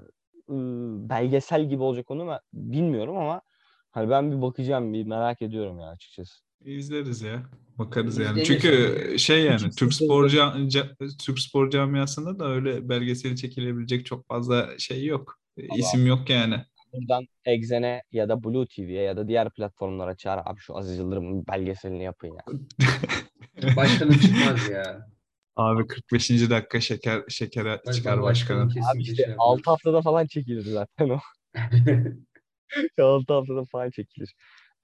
ıı, 0.50 1.09
belgesel 1.09 1.68
gibi 1.68 1.83
olacak 1.83 2.11
onu 2.11 2.28
ben 2.28 2.40
bilmiyorum 2.52 3.16
ama 3.16 3.42
hani 3.90 4.11
ben 4.11 4.33
bir 4.33 4.42
bakacağım, 4.42 4.92
bir 4.92 5.04
merak 5.04 5.42
ediyorum 5.42 5.78
ya 5.78 5.87
açıkçası. 5.87 6.44
İzleriz 6.64 7.23
ya. 7.23 7.42
Bakarız 7.78 8.18
yani. 8.18 8.42
İzlenir 8.42 8.61
Çünkü 8.61 9.18
şey 9.18 9.44
yani 9.44 9.71
Türk 9.78 9.94
spor 9.94 10.30
Türk 11.25 11.38
spor 11.38 11.71
camiasında 11.71 12.38
da 12.38 12.49
öyle 12.49 12.88
belgeseli 12.88 13.37
çekilebilecek 13.37 14.06
çok 14.06 14.26
fazla 14.26 14.78
şey 14.78 15.04
yok. 15.04 15.38
İsim 15.56 16.06
yok 16.06 16.30
yani. 16.30 16.64
Buradan 16.94 17.26
Exxen'e 17.44 18.02
ya 18.12 18.28
da 18.28 18.44
Blue 18.44 18.66
TV'ye 18.66 19.02
ya 19.02 19.16
da 19.16 19.28
diğer 19.28 19.50
platformlara 19.50 20.16
çağır 20.16 20.40
abi 20.44 20.60
şu 20.60 20.76
Aziz 20.76 20.98
Yıldırım'ın 20.98 21.46
belgeselini 21.46 22.02
yapın 22.02 22.28
ya. 22.28 22.44
Başkanım 23.76 24.18
çıkmaz 24.18 24.68
ya. 24.70 25.08
Abi 25.56 25.86
45. 25.86 26.50
dakika 26.50 26.80
şeker 26.80 27.22
şekere 27.28 27.80
Ben 27.86 27.92
çıkar 27.92 28.22
başkanım 28.22 28.68
başkanım. 28.68 28.94
Abi 28.94 29.02
işte 29.02 29.14
şey 29.14 29.28
yapmaz. 29.28 29.46
6 29.48 29.70
haftada 29.70 30.02
falan 30.02 30.26
çekildi 30.26 30.70
zaten 30.70 31.08
o. 31.08 31.18
altı 33.02 33.32
haftada 33.34 33.64
faal 33.64 33.90
çekilir. 33.90 34.34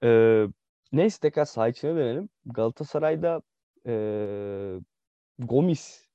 Ee, 0.03 0.45
neyse 0.91 1.17
tekrar 1.21 1.45
saha 1.45 1.67
içine 1.67 1.95
dönelim. 1.95 2.29
Galatasaray'da 2.45 3.41
ee, 3.87 4.79
Gomis 5.39 6.05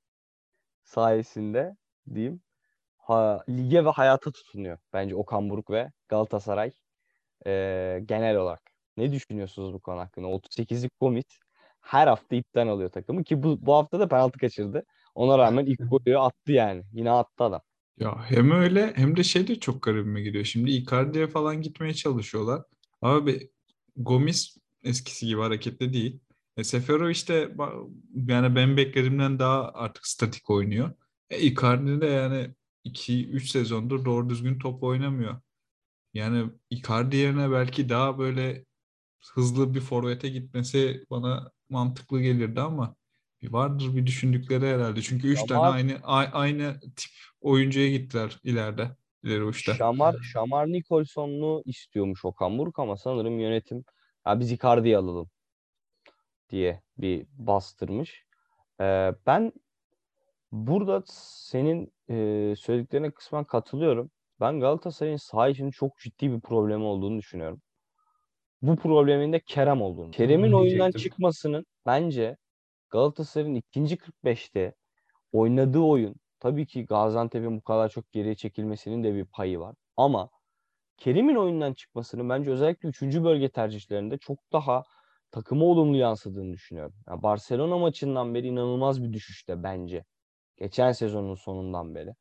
sayesinde 0.84 1.76
diyeyim 2.14 2.40
ha, 3.06 3.44
lige 3.48 3.84
ve 3.84 3.90
hayata 3.90 4.30
tutunuyor 4.30 4.78
bence 4.92 5.14
Okan 5.14 5.50
Buruk 5.50 5.70
ve 5.70 5.90
Galatasaray 6.08 6.70
ee, 7.46 8.02
genel 8.06 8.36
olarak. 8.36 8.62
Ne 8.96 9.12
düşünüyorsunuz 9.12 9.72
bu 9.72 9.80
konu 9.80 10.00
hakkında? 10.00 10.26
38'lik 10.26 10.92
Gomis 11.00 11.24
her 11.80 12.06
hafta 12.06 12.36
ipten 12.36 12.66
alıyor 12.66 12.90
takımı 12.90 13.24
ki 13.24 13.42
bu, 13.42 13.66
bu 13.66 13.74
hafta 13.74 14.00
da 14.00 14.08
penaltı 14.08 14.38
kaçırdı. 14.38 14.84
Ona 15.14 15.38
rağmen 15.38 15.66
ilk 15.66 15.90
golü 15.90 16.18
attı 16.18 16.52
yani. 16.52 16.82
Yine 16.92 17.10
attı 17.10 17.44
adam. 17.44 17.60
Ya 17.98 18.30
hem 18.30 18.50
öyle 18.50 18.92
hem 18.96 19.16
de 19.16 19.24
şey 19.24 19.48
de 19.48 19.60
çok 19.60 19.82
garibime 19.82 20.20
gidiyor. 20.22 20.44
Şimdi 20.44 20.70
Icardi'ye 20.70 21.26
falan 21.26 21.62
gitmeye 21.62 21.94
çalışıyorlar. 21.94 22.62
Abi 23.02 23.50
Gomis 23.96 24.56
eskisi 24.84 25.26
gibi 25.26 25.40
hareketli 25.40 25.92
değil. 25.92 26.20
E, 26.56 26.64
Seferovic 26.64 27.28
de 27.28 27.44
ba- 27.44 27.90
yani 28.30 28.56
ben 28.56 28.76
beklediğimden 28.76 29.38
daha 29.38 29.72
artık 29.72 30.06
statik 30.06 30.50
oynuyor. 30.50 30.90
E, 31.30 31.38
Icardi 31.40 32.00
de 32.00 32.06
yani 32.06 32.54
2-3 32.86 33.50
sezondur 33.50 34.04
doğru 34.04 34.28
düzgün 34.30 34.58
top 34.58 34.82
oynamıyor. 34.82 35.40
Yani 36.14 36.50
Icardi 36.70 37.16
yerine 37.16 37.50
belki 37.50 37.88
daha 37.88 38.18
böyle 38.18 38.64
hızlı 39.34 39.74
bir 39.74 39.80
forvete 39.80 40.28
gitmesi 40.28 41.04
bana 41.10 41.50
mantıklı 41.68 42.22
gelirdi 42.22 42.60
ama 42.60 42.96
bir 43.42 43.52
vardır 43.52 43.96
bir 43.96 44.06
düşündükleri 44.06 44.66
herhalde. 44.66 45.02
Çünkü 45.02 45.28
3 45.28 45.46
tane 45.46 45.60
aynı 45.60 46.00
aynı 46.32 46.80
tip 46.80 47.12
oyuncuya 47.40 47.90
gittiler 47.90 48.40
ileride. 48.44 48.96
İleri 49.22 49.44
uçta. 49.44 49.74
Şamar, 49.74 50.16
Şamar 50.32 50.66
Nicholson'u 50.66 51.62
istiyormuş 51.64 52.24
Okan 52.24 52.58
Buruk 52.58 52.78
ama 52.78 52.96
sanırım 52.96 53.40
yönetim 53.40 53.84
ya 54.26 54.40
biz 54.40 54.52
Icardi'yi 54.52 54.98
alalım 54.98 55.30
diye 56.50 56.82
bir 56.98 57.26
bastırmış. 57.32 58.24
Ee, 58.80 59.14
ben 59.26 59.52
burada 60.52 61.02
senin 61.06 61.92
e, 62.10 62.54
söylediklerine 62.58 63.10
kısmen 63.10 63.44
katılıyorum. 63.44 64.10
Ben 64.40 64.60
Galatasaray'ın 64.60 65.16
saha 65.16 65.48
için 65.48 65.70
çok 65.70 65.98
ciddi 65.98 66.32
bir 66.32 66.40
problemi 66.40 66.84
olduğunu 66.84 67.18
düşünüyorum. 67.18 67.62
Bu 68.62 68.76
problemin 68.76 69.32
de 69.32 69.40
Kerem 69.40 69.82
olduğunu. 69.82 70.10
Kerem'in 70.10 70.52
oyundan 70.52 70.92
çıkmasının 70.92 71.66
bence 71.86 72.36
Galatasaray'ın 72.90 73.54
ikinci 73.54 73.96
45'te 73.98 74.74
oynadığı 75.32 75.80
oyun 75.80 76.16
tabii 76.40 76.66
ki 76.66 76.86
Gaziantep'in 76.86 77.56
bu 77.56 77.62
kadar 77.62 77.88
çok 77.88 78.12
geriye 78.12 78.34
çekilmesinin 78.34 79.04
de 79.04 79.14
bir 79.14 79.24
payı 79.24 79.60
var. 79.60 79.74
Ama 79.96 80.30
Kerim'in 80.96 81.36
oyundan 81.36 81.74
çıkmasının 81.74 82.28
bence 82.28 82.50
özellikle 82.50 82.88
3. 82.88 83.24
bölge 83.24 83.48
tercihlerinde 83.48 84.18
çok 84.18 84.38
daha 84.52 84.82
takıma 85.30 85.64
olumlu 85.64 85.96
yansıdığını 85.96 86.52
düşünüyorum. 86.52 86.94
Ya 87.08 87.22
Barcelona 87.22 87.78
maçından 87.78 88.34
beri 88.34 88.46
inanılmaz 88.46 89.02
bir 89.02 89.12
düşüşte 89.12 89.62
bence. 89.62 90.04
Geçen 90.56 90.92
sezonun 90.92 91.34
sonundan 91.34 91.94
beri. 91.94 92.14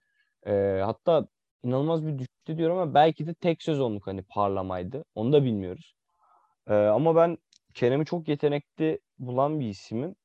Ee, 0.48 0.82
hatta 0.86 1.28
inanılmaz 1.64 2.06
bir 2.08 2.20
düşüşte 2.20 2.58
diyorum 2.58 2.78
ama 2.78 2.94
belki 2.94 3.28
de 3.28 3.34
tek 3.34 3.64
sezonluk 3.64 4.08
hani 4.08 4.24
parlamaydı. 4.24 5.06
Onu 5.16 5.34
da 5.34 5.44
bilmiyoruz. 5.44 5.96
Ee, 6.68 6.74
ama 6.74 7.16
ben 7.16 7.38
Kerem'i 7.74 8.06
çok 8.06 8.28
yetenekli 8.28 9.00
bulan 9.20 9.60
bir 9.60 9.66
isimim. 9.70 10.16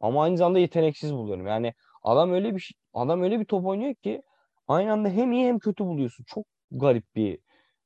Ama 0.00 0.22
aynı 0.22 0.36
zamanda 0.36 0.58
yeteneksiz 0.58 1.12
buluyorum. 1.14 1.46
Yani 1.46 1.74
adam 2.02 2.32
öyle 2.32 2.54
bir 2.54 2.60
şey- 2.60 2.78
adam 2.94 3.22
öyle 3.22 3.40
bir 3.40 3.44
top 3.44 3.66
oynuyor 3.66 3.94
ki 3.94 4.22
aynı 4.68 4.92
anda 4.92 5.08
hem 5.08 5.32
iyi 5.32 5.46
hem 5.46 5.58
kötü 5.58 5.84
buluyorsun. 5.84 6.24
Çok 6.24 6.46
garip 6.70 7.16
bir 7.16 7.38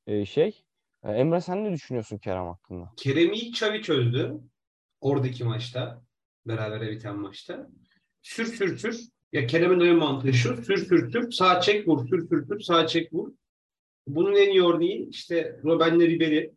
e, 0.07 0.25
şey. 0.27 0.63
E, 1.05 1.13
Emre 1.13 1.41
sen 1.41 1.65
ne 1.65 1.73
düşünüyorsun 1.73 2.19
Kerem 2.19 2.47
hakkında? 2.47 2.93
Kerem'i 2.97 3.37
ilk 3.37 3.57
Xavi 3.57 3.83
çözdü. 3.83 4.41
Oradaki 5.01 5.45
maçta. 5.45 6.03
Berabere 6.47 6.91
biten 6.91 7.17
maçta. 7.17 7.69
Sür 8.23 8.47
sür 8.47 8.79
sür. 8.79 9.09
Ya 9.33 9.47
Kerem'in 9.47 9.81
oyun 9.81 9.99
mantığı 9.99 10.33
şu. 10.33 10.65
Sür 10.65 10.87
sür 10.87 11.13
sür. 11.13 11.31
Sağ 11.31 11.61
çek 11.61 11.89
vur. 11.89 12.09
Sür 12.09 12.29
sür 12.29 12.47
sür. 12.47 12.61
Sağ 12.61 12.87
çek 12.87 13.13
vur. 13.13 13.33
Bunun 14.07 14.37
en 14.37 14.51
iyi 14.51 14.65
örneği 14.65 15.09
işte 15.09 15.61
Robben 15.65 16.01
Ribery. 16.01 16.51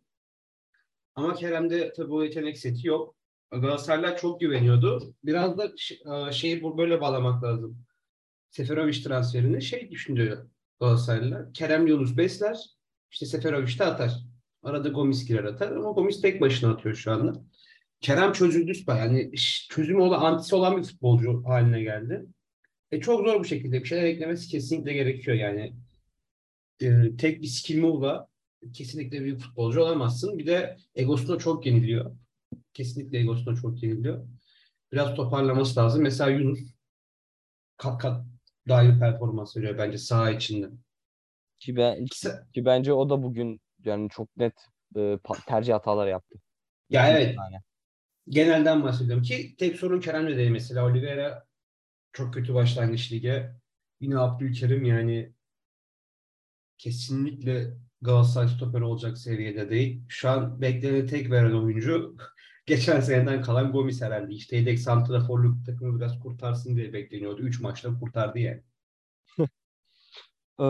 Ama 1.14 1.34
Kerem'de 1.34 1.92
tabii 1.92 2.12
o 2.12 2.22
yetenek 2.22 2.58
seti 2.58 2.88
yok. 2.88 3.14
Galatasaraylar 3.50 4.18
çok 4.18 4.40
güveniyordu. 4.40 5.14
Biraz 5.24 5.58
da 5.58 5.72
e, 6.28 6.32
şeyi 6.32 6.62
böyle 6.62 7.00
bağlamak 7.00 7.44
lazım. 7.44 7.78
Seferovic 8.50 9.02
transferini 9.02 9.62
şey 9.62 9.90
düşünüyor 9.90 10.48
Galatasaraylılar. 10.80 11.52
Kerem 11.52 11.86
Yunus 11.86 12.16
besler. 12.16 12.58
İşte 13.10 13.26
Seferovic 13.26 13.78
de 13.78 13.84
atar. 13.84 14.12
Arada 14.62 14.88
Gomis 14.88 15.26
girer 15.26 15.44
atar 15.44 15.72
ama 15.72 15.90
Gomis 15.90 16.20
tek 16.20 16.40
başına 16.40 16.72
atıyor 16.72 16.94
şu 16.94 17.12
anda. 17.12 17.32
Kerem 18.00 18.32
çözüldü. 18.32 18.72
Yani 18.88 19.32
çözümü 19.70 20.00
olan, 20.00 20.20
antisi 20.20 20.54
olan 20.54 20.76
bir 20.76 20.82
futbolcu 20.82 21.42
haline 21.46 21.82
geldi. 21.82 22.26
E 22.94 23.00
çok 23.00 23.26
zor 23.26 23.40
bu 23.40 23.44
şekilde 23.44 23.80
bir 23.80 23.84
şeyler 23.84 24.04
eklemesi 24.04 24.48
kesinlikle 24.48 24.92
gerekiyor 24.92 25.36
yani. 25.36 25.72
E, 26.82 27.16
tek 27.18 27.42
bir 27.42 27.46
skill 27.46 27.80
move'la 27.80 28.28
kesinlikle 28.72 29.24
bir 29.24 29.38
futbolcu 29.38 29.80
olamazsın. 29.80 30.38
Bir 30.38 30.46
de 30.46 30.76
egosuna 30.94 31.38
çok 31.38 31.66
yeniliyor. 31.66 32.16
Kesinlikle 32.74 33.18
egosuna 33.18 33.56
çok 33.56 33.82
yeniliyor. 33.82 34.26
Biraz 34.92 35.14
toparlaması 35.14 35.80
lazım. 35.80 36.02
Mesela 36.02 36.30
Yunus 36.30 36.60
kat 37.76 38.00
kat 38.00 38.24
daha 38.68 38.82
iyi 38.82 38.98
performans 38.98 39.56
veriyor 39.56 39.78
bence 39.78 39.98
saha 39.98 40.30
içinde. 40.30 40.66
Ki, 41.58 41.76
ben, 41.76 42.06
ki 42.54 42.64
bence 42.64 42.92
o 42.92 43.10
da 43.10 43.22
bugün 43.22 43.60
yani 43.84 44.08
çok 44.10 44.36
net 44.36 44.54
e, 44.96 45.18
tercih 45.46 45.74
hatalar 45.74 46.06
yaptı. 46.08 46.38
ya 46.90 47.08
İki 47.08 47.18
evet 47.18 47.36
tane. 47.36 47.62
genelden 48.28 48.82
bahsediyorum 48.82 49.22
ki 49.22 49.54
tek 49.58 49.76
sorun 49.76 50.00
Kerem'le 50.00 50.36
değil 50.36 50.50
mesela 50.50 50.86
Oliveira 50.86 51.44
çok 52.14 52.34
kötü 52.34 52.54
başlangıç 52.54 53.12
lige. 53.12 53.54
Yine 54.00 54.18
Abdülkerim 54.18 54.84
yani 54.84 55.32
kesinlikle 56.78 57.76
Galatasaray 58.02 58.48
stoperi 58.48 58.84
olacak 58.84 59.18
seviyede 59.18 59.70
değil. 59.70 60.02
Şu 60.08 60.30
an 60.30 60.60
beklenen 60.60 61.06
tek 61.06 61.30
veren 61.30 61.52
oyuncu 61.52 62.16
geçen 62.66 63.00
seneden 63.00 63.42
kalan 63.42 63.72
Gomis 63.72 64.02
herhalde. 64.02 64.34
İşte 64.34 64.56
yedek 64.56 64.78
santraforluk 64.78 65.66
takımı 65.66 66.00
biraz 66.00 66.18
kurtarsın 66.20 66.76
diye 66.76 66.92
bekleniyordu. 66.92 67.42
Üç 67.42 67.60
maçta 67.60 67.98
kurtardı 67.98 68.38
yani. 68.38 68.62
Ee, 70.60 70.64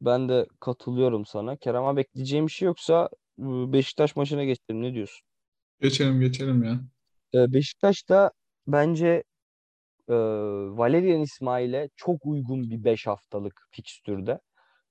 ben 0.00 0.28
de 0.28 0.46
katılıyorum 0.60 1.26
sana. 1.26 1.56
Kerem'e 1.56 1.96
bekleyeceğim 1.96 2.46
bir 2.46 2.52
şey 2.52 2.66
yoksa 2.66 3.08
e, 3.38 3.42
Beşiktaş 3.72 4.16
maçına 4.16 4.44
geçelim. 4.44 4.82
Ne 4.82 4.94
diyorsun? 4.94 5.26
Geçelim 5.80 6.20
geçelim 6.20 6.64
ya. 6.64 6.80
Ee, 7.34 7.52
Beşiktaş'ta 7.52 8.30
bence 8.68 9.24
e, 10.08 10.14
Valerian 10.78 11.20
İsmail'e 11.20 11.88
çok 11.96 12.26
uygun 12.26 12.70
bir 12.70 12.84
5 12.84 13.06
haftalık 13.06 13.68
fikstürde 13.70 14.40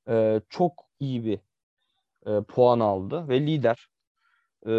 e, 0.10 0.42
çok 0.50 0.74
iyi 1.00 1.26
bir 1.26 1.40
e, 2.28 2.44
puan 2.44 2.80
aldı 2.80 3.30
ve 3.30 3.42
lider. 3.42 3.88
E, 4.68 4.72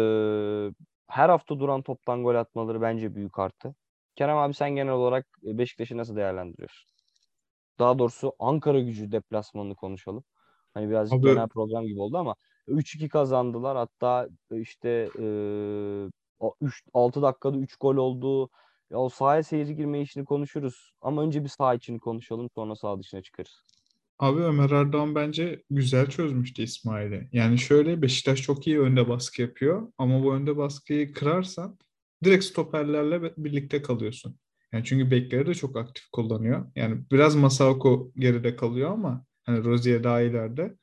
her 1.07 1.29
hafta 1.29 1.59
duran 1.59 1.81
toptan 1.81 2.23
gol 2.23 2.35
atmaları 2.35 2.81
bence 2.81 3.15
büyük 3.15 3.39
arttı. 3.39 3.75
Kerem 4.15 4.37
abi 4.37 4.53
sen 4.53 4.69
genel 4.75 4.93
olarak 4.93 5.25
Beşiktaş'ı 5.43 5.97
nasıl 5.97 6.15
değerlendiriyorsun? 6.15 6.91
Daha 7.79 7.99
doğrusu 7.99 8.33
Ankara 8.39 8.79
gücü 8.79 9.11
deplasmanını 9.11 9.75
konuşalım. 9.75 10.23
Hani 10.73 10.89
birazcık 10.89 11.19
Abi- 11.19 11.27
genel 11.27 11.47
program 11.47 11.85
gibi 11.85 11.99
oldu 12.01 12.17
ama 12.17 12.35
3-2 12.67 13.09
kazandılar. 13.09 13.77
Hatta 13.77 14.27
işte 14.51 15.09
e, 15.19 15.25
o 16.39 16.55
üç- 16.61 16.83
6 16.93 17.21
dakikada 17.21 17.57
3 17.57 17.75
gol 17.75 17.95
oldu. 17.95 18.49
Ya 18.91 18.97
o 18.97 19.09
sahaya 19.09 19.43
seyirci 19.43 19.75
girme 19.75 20.01
işini 20.01 20.25
konuşuruz. 20.25 20.91
Ama 21.01 21.23
önce 21.23 21.43
bir 21.43 21.49
saha 21.49 21.75
içini 21.75 21.99
konuşalım 21.99 22.49
sonra 22.55 22.75
saha 22.75 22.99
dışına 22.99 23.21
çıkarız. 23.21 23.63
Abi 24.19 24.41
Ömer 24.41 24.69
Erdoğan 24.69 25.15
bence 25.15 25.63
güzel 25.69 26.09
çözmüştü 26.09 26.61
İsmail'i. 26.61 27.29
Yani 27.31 27.57
şöyle 27.57 28.01
Beşiktaş 28.01 28.41
çok 28.41 28.67
iyi 28.67 28.79
önde 28.79 29.09
baskı 29.09 29.41
yapıyor 29.41 29.91
ama 29.97 30.23
bu 30.23 30.33
önde 30.35 30.57
baskıyı 30.57 31.13
kırarsan 31.13 31.77
direkt 32.23 32.45
stoperlerle 32.45 33.33
birlikte 33.37 33.81
kalıyorsun. 33.81 34.39
Yani 34.71 34.83
çünkü 34.85 35.11
bekleri 35.11 35.45
de 35.47 35.53
çok 35.53 35.77
aktif 35.77 36.09
kullanıyor. 36.11 36.65
Yani 36.75 37.01
biraz 37.11 37.35
Masako 37.35 38.11
geride 38.15 38.55
kalıyor 38.55 38.91
ama 38.91 39.25
hani 39.43 39.63
Rozier 39.63 40.03
daha 40.03 40.21
ileride. 40.21 40.77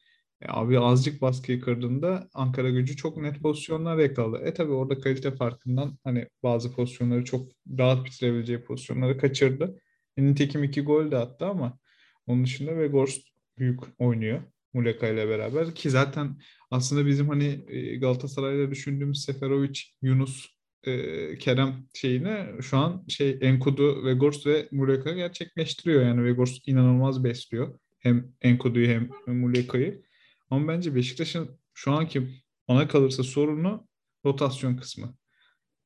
E 0.44 0.46
abi 0.48 0.78
azıcık 0.78 1.22
baskıyı 1.22 1.60
kırdığında 1.60 2.28
Ankara 2.34 2.70
gücü 2.70 2.96
çok 2.96 3.16
net 3.16 3.40
pozisyonlar 3.42 3.98
yakaladı. 3.98 4.44
E 4.44 4.54
tabii 4.54 4.72
orada 4.72 5.00
kalite 5.00 5.30
farkından 5.30 5.98
hani 6.04 6.28
bazı 6.42 6.72
pozisyonları 6.72 7.24
çok 7.24 7.48
rahat 7.78 8.04
bitirebileceği 8.04 8.60
pozisyonları 8.64 9.18
kaçırdı. 9.18 9.80
E, 10.16 10.24
Nitekim 10.24 10.64
iki 10.64 10.82
gol 10.82 11.10
de 11.10 11.16
attı 11.16 11.46
ama 11.46 11.78
onun 12.26 12.44
dışında 12.44 12.70
Weghorst 12.70 13.28
büyük 13.58 13.80
oynuyor 13.98 14.42
Muleka 14.74 15.08
ile 15.08 15.28
beraber 15.28 15.74
ki 15.74 15.90
zaten 15.90 16.40
aslında 16.70 17.06
bizim 17.06 17.28
hani 17.28 17.64
e, 17.68 17.96
Galatasaray'da 17.96 18.70
düşündüğümüz 18.70 19.24
Seferovic, 19.24 19.80
Yunus, 20.02 20.46
e, 20.84 21.38
Kerem 21.38 21.74
şeyini 21.94 22.62
şu 22.62 22.76
an 22.76 23.04
şey 23.08 23.38
Enkudu, 23.40 23.94
Weghorst 23.94 24.46
ve 24.46 24.68
Muleka 24.70 25.12
gerçekleştiriyor. 25.12 26.02
Yani 26.02 26.18
Weghorst 26.18 26.68
inanılmaz 26.68 27.24
besliyor. 27.24 27.78
Hem 27.98 28.32
Enkodu'yu 28.42 28.88
hem 28.88 29.10
Muleka'yı. 29.26 30.02
Ama 30.50 30.68
bence 30.68 30.94
Beşiktaş'ın 30.94 31.58
şu 31.74 31.92
anki 31.92 32.42
ona 32.68 32.88
kalırsa 32.88 33.22
sorunu 33.22 33.88
rotasyon 34.24 34.76
kısmı. 34.76 35.14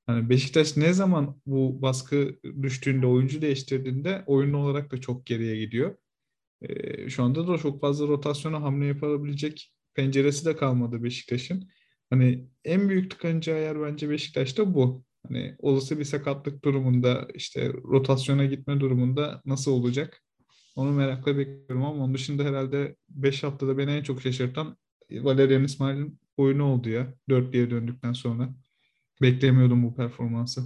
Yani 0.09 0.31
Beşiktaş 0.31 0.77
ne 0.77 0.93
zaman 0.93 1.41
bu 1.47 1.83
baskı 1.83 2.41
düştüğünde, 2.63 3.07
oyuncu 3.07 3.43
değiştirdiğinde 3.43 4.25
oyun 4.27 4.53
olarak 4.53 4.93
da 4.93 5.01
çok 5.01 5.27
geriye 5.27 5.57
gidiyor. 5.59 5.97
Ee, 6.63 7.09
şu 7.11 7.23
anda 7.23 7.49
da 7.49 7.59
çok 7.59 7.81
fazla 7.81 8.09
rotasyona 8.09 8.63
hamle 8.63 8.87
yapabilecek 8.87 9.75
penceresi 9.95 10.45
de 10.45 10.57
kalmadı 10.57 11.03
Beşiktaş'ın. 11.03 11.69
Hani 12.11 12.49
en 12.65 12.89
büyük 12.89 13.11
tıkanacağı 13.11 13.61
yer 13.61 13.83
bence 13.83 14.11
Beşiktaş'ta 14.11 14.75
bu. 14.75 15.05
Hani 15.29 15.57
olası 15.59 15.99
bir 15.99 16.05
sakatlık 16.05 16.65
durumunda 16.65 17.29
işte 17.35 17.73
rotasyona 17.73 18.45
gitme 18.45 18.81
durumunda 18.81 19.43
nasıl 19.47 19.73
olacak? 19.73 20.23
Onu 20.79 20.93
merakla 20.93 21.39
bekliyorum 21.39 21.85
ama 21.85 22.05
onun 22.05 22.15
dışında 22.15 22.45
herhalde 22.45 22.97
5 23.09 23.43
haftada 23.43 23.79
beni 23.79 23.91
en 23.91 24.03
çok 24.03 24.23
şaşırtan 24.23 24.77
Valerian 25.11 25.65
İsmail'in 25.65 26.21
oyunu 26.37 26.65
oldu 26.65 26.89
ya. 26.89 27.15
Dörtlüye 27.29 27.71
döndükten 27.71 28.13
sonra. 28.13 28.49
Beklemiyordum 29.23 29.85
bu 29.85 29.95
performansı. 29.95 30.63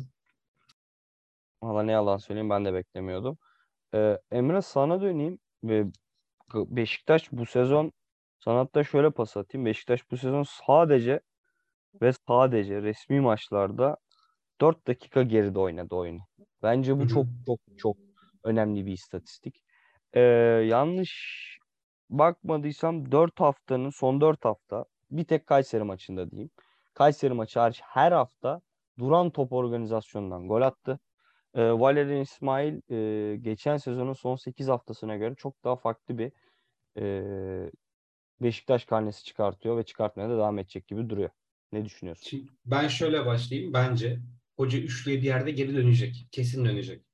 Valla 1.62 1.82
ne 1.82 1.92
yalan 1.92 2.16
söyleyeyim 2.16 2.50
ben 2.50 2.64
de 2.64 2.74
beklemiyordum. 2.74 3.38
Ee, 3.94 4.18
Emre 4.30 4.62
sana 4.62 5.00
döneyim 5.00 5.38
ve 5.64 5.86
Beşiktaş 6.54 7.32
bu 7.32 7.46
sezon 7.46 7.92
sana 8.40 8.58
hatta 8.58 8.84
şöyle 8.84 9.10
pas 9.10 9.36
atayım. 9.36 9.66
Beşiktaş 9.66 10.10
bu 10.10 10.16
sezon 10.16 10.42
sadece 10.66 11.20
ve 12.02 12.12
sadece 12.28 12.82
resmi 12.82 13.20
maçlarda 13.20 13.96
4 14.60 14.86
dakika 14.86 15.22
geride 15.22 15.58
oynadı 15.58 15.94
oyunu. 15.94 16.20
Bence 16.62 16.98
bu 16.98 17.08
çok 17.08 17.26
çok 17.46 17.60
çok 17.78 17.96
önemli 18.44 18.86
bir 18.86 18.92
istatistik. 18.92 19.64
Ee, 20.14 20.20
yanlış 20.68 21.12
bakmadıysam 22.10 23.12
4 23.12 23.40
haftanın 23.40 23.90
son 23.90 24.20
4 24.20 24.44
hafta 24.44 24.84
bir 25.10 25.24
tek 25.24 25.46
Kayseri 25.46 25.82
maçında 25.82 26.30
diyeyim. 26.30 26.50
Kayseri 26.94 27.34
maçı 27.34 27.60
hariç 27.60 27.80
her 27.84 28.12
hafta 28.12 28.60
duran 28.98 29.30
top 29.30 29.52
organizasyonundan 29.52 30.48
gol 30.48 30.62
attı. 30.62 30.98
Ee, 31.54 31.62
Valerian 31.62 32.20
İsmail 32.20 32.92
e, 32.92 33.36
geçen 33.36 33.76
sezonun 33.76 34.12
son 34.12 34.36
8 34.36 34.68
haftasına 34.68 35.16
göre 35.16 35.34
çok 35.34 35.64
daha 35.64 35.76
farklı 35.76 36.18
bir 36.18 36.32
e, 36.98 37.70
Beşiktaş 38.42 38.84
karnesi 38.84 39.24
çıkartıyor 39.24 39.76
ve 39.76 39.82
çıkartmaya 39.82 40.28
da 40.28 40.36
devam 40.36 40.58
edecek 40.58 40.88
gibi 40.88 41.10
duruyor. 41.10 41.30
Ne 41.72 41.84
düşünüyorsun? 41.84 42.24
Şimdi 42.30 42.52
ben 42.64 42.88
şöyle 42.88 43.26
başlayayım. 43.26 43.72
Bence 43.72 44.20
hoca 44.56 44.78
üçlüye 44.78 45.16
bir 45.16 45.22
yerde 45.22 45.50
geri 45.50 45.74
dönecek. 45.74 46.28
Kesin 46.32 46.64
dönecek. 46.64 47.04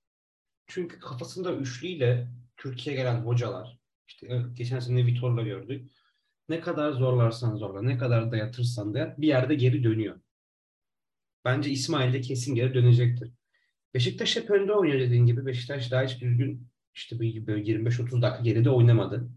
Çünkü 0.66 1.00
kafasında 1.00 1.52
üçlüyle 1.52 2.28
Türkiye'ye 2.58 3.02
gelen 3.02 3.20
hocalar 3.20 3.78
işte 4.08 4.42
geçen 4.54 4.80
sene 4.80 5.06
Vitor'la 5.06 5.42
gördük. 5.42 5.90
Ne 6.48 6.60
kadar 6.60 6.92
zorlarsan 6.92 7.56
zorla, 7.56 7.82
ne 7.82 7.98
kadar 7.98 8.32
dayatırsan 8.32 8.94
dayat 8.94 9.20
bir 9.20 9.28
yerde 9.28 9.54
geri 9.54 9.84
dönüyor. 9.84 10.20
Bence 11.44 11.70
İsmail 11.70 12.12
de 12.12 12.20
kesin 12.20 12.54
geri 12.54 12.74
dönecektir. 12.74 13.32
Beşiktaş 13.94 14.36
hep 14.36 14.50
önde 14.50 14.72
oynuyor 14.72 15.00
dediğin 15.00 15.26
gibi. 15.26 15.46
Beşiktaş 15.46 15.90
daha 15.90 16.02
hiç 16.02 16.20
düzgün 16.20 16.68
işte 16.94 17.18
böyle 17.18 17.62
25-30 17.62 18.22
dakika 18.22 18.42
geride 18.42 18.70
oynamadı. 18.70 19.28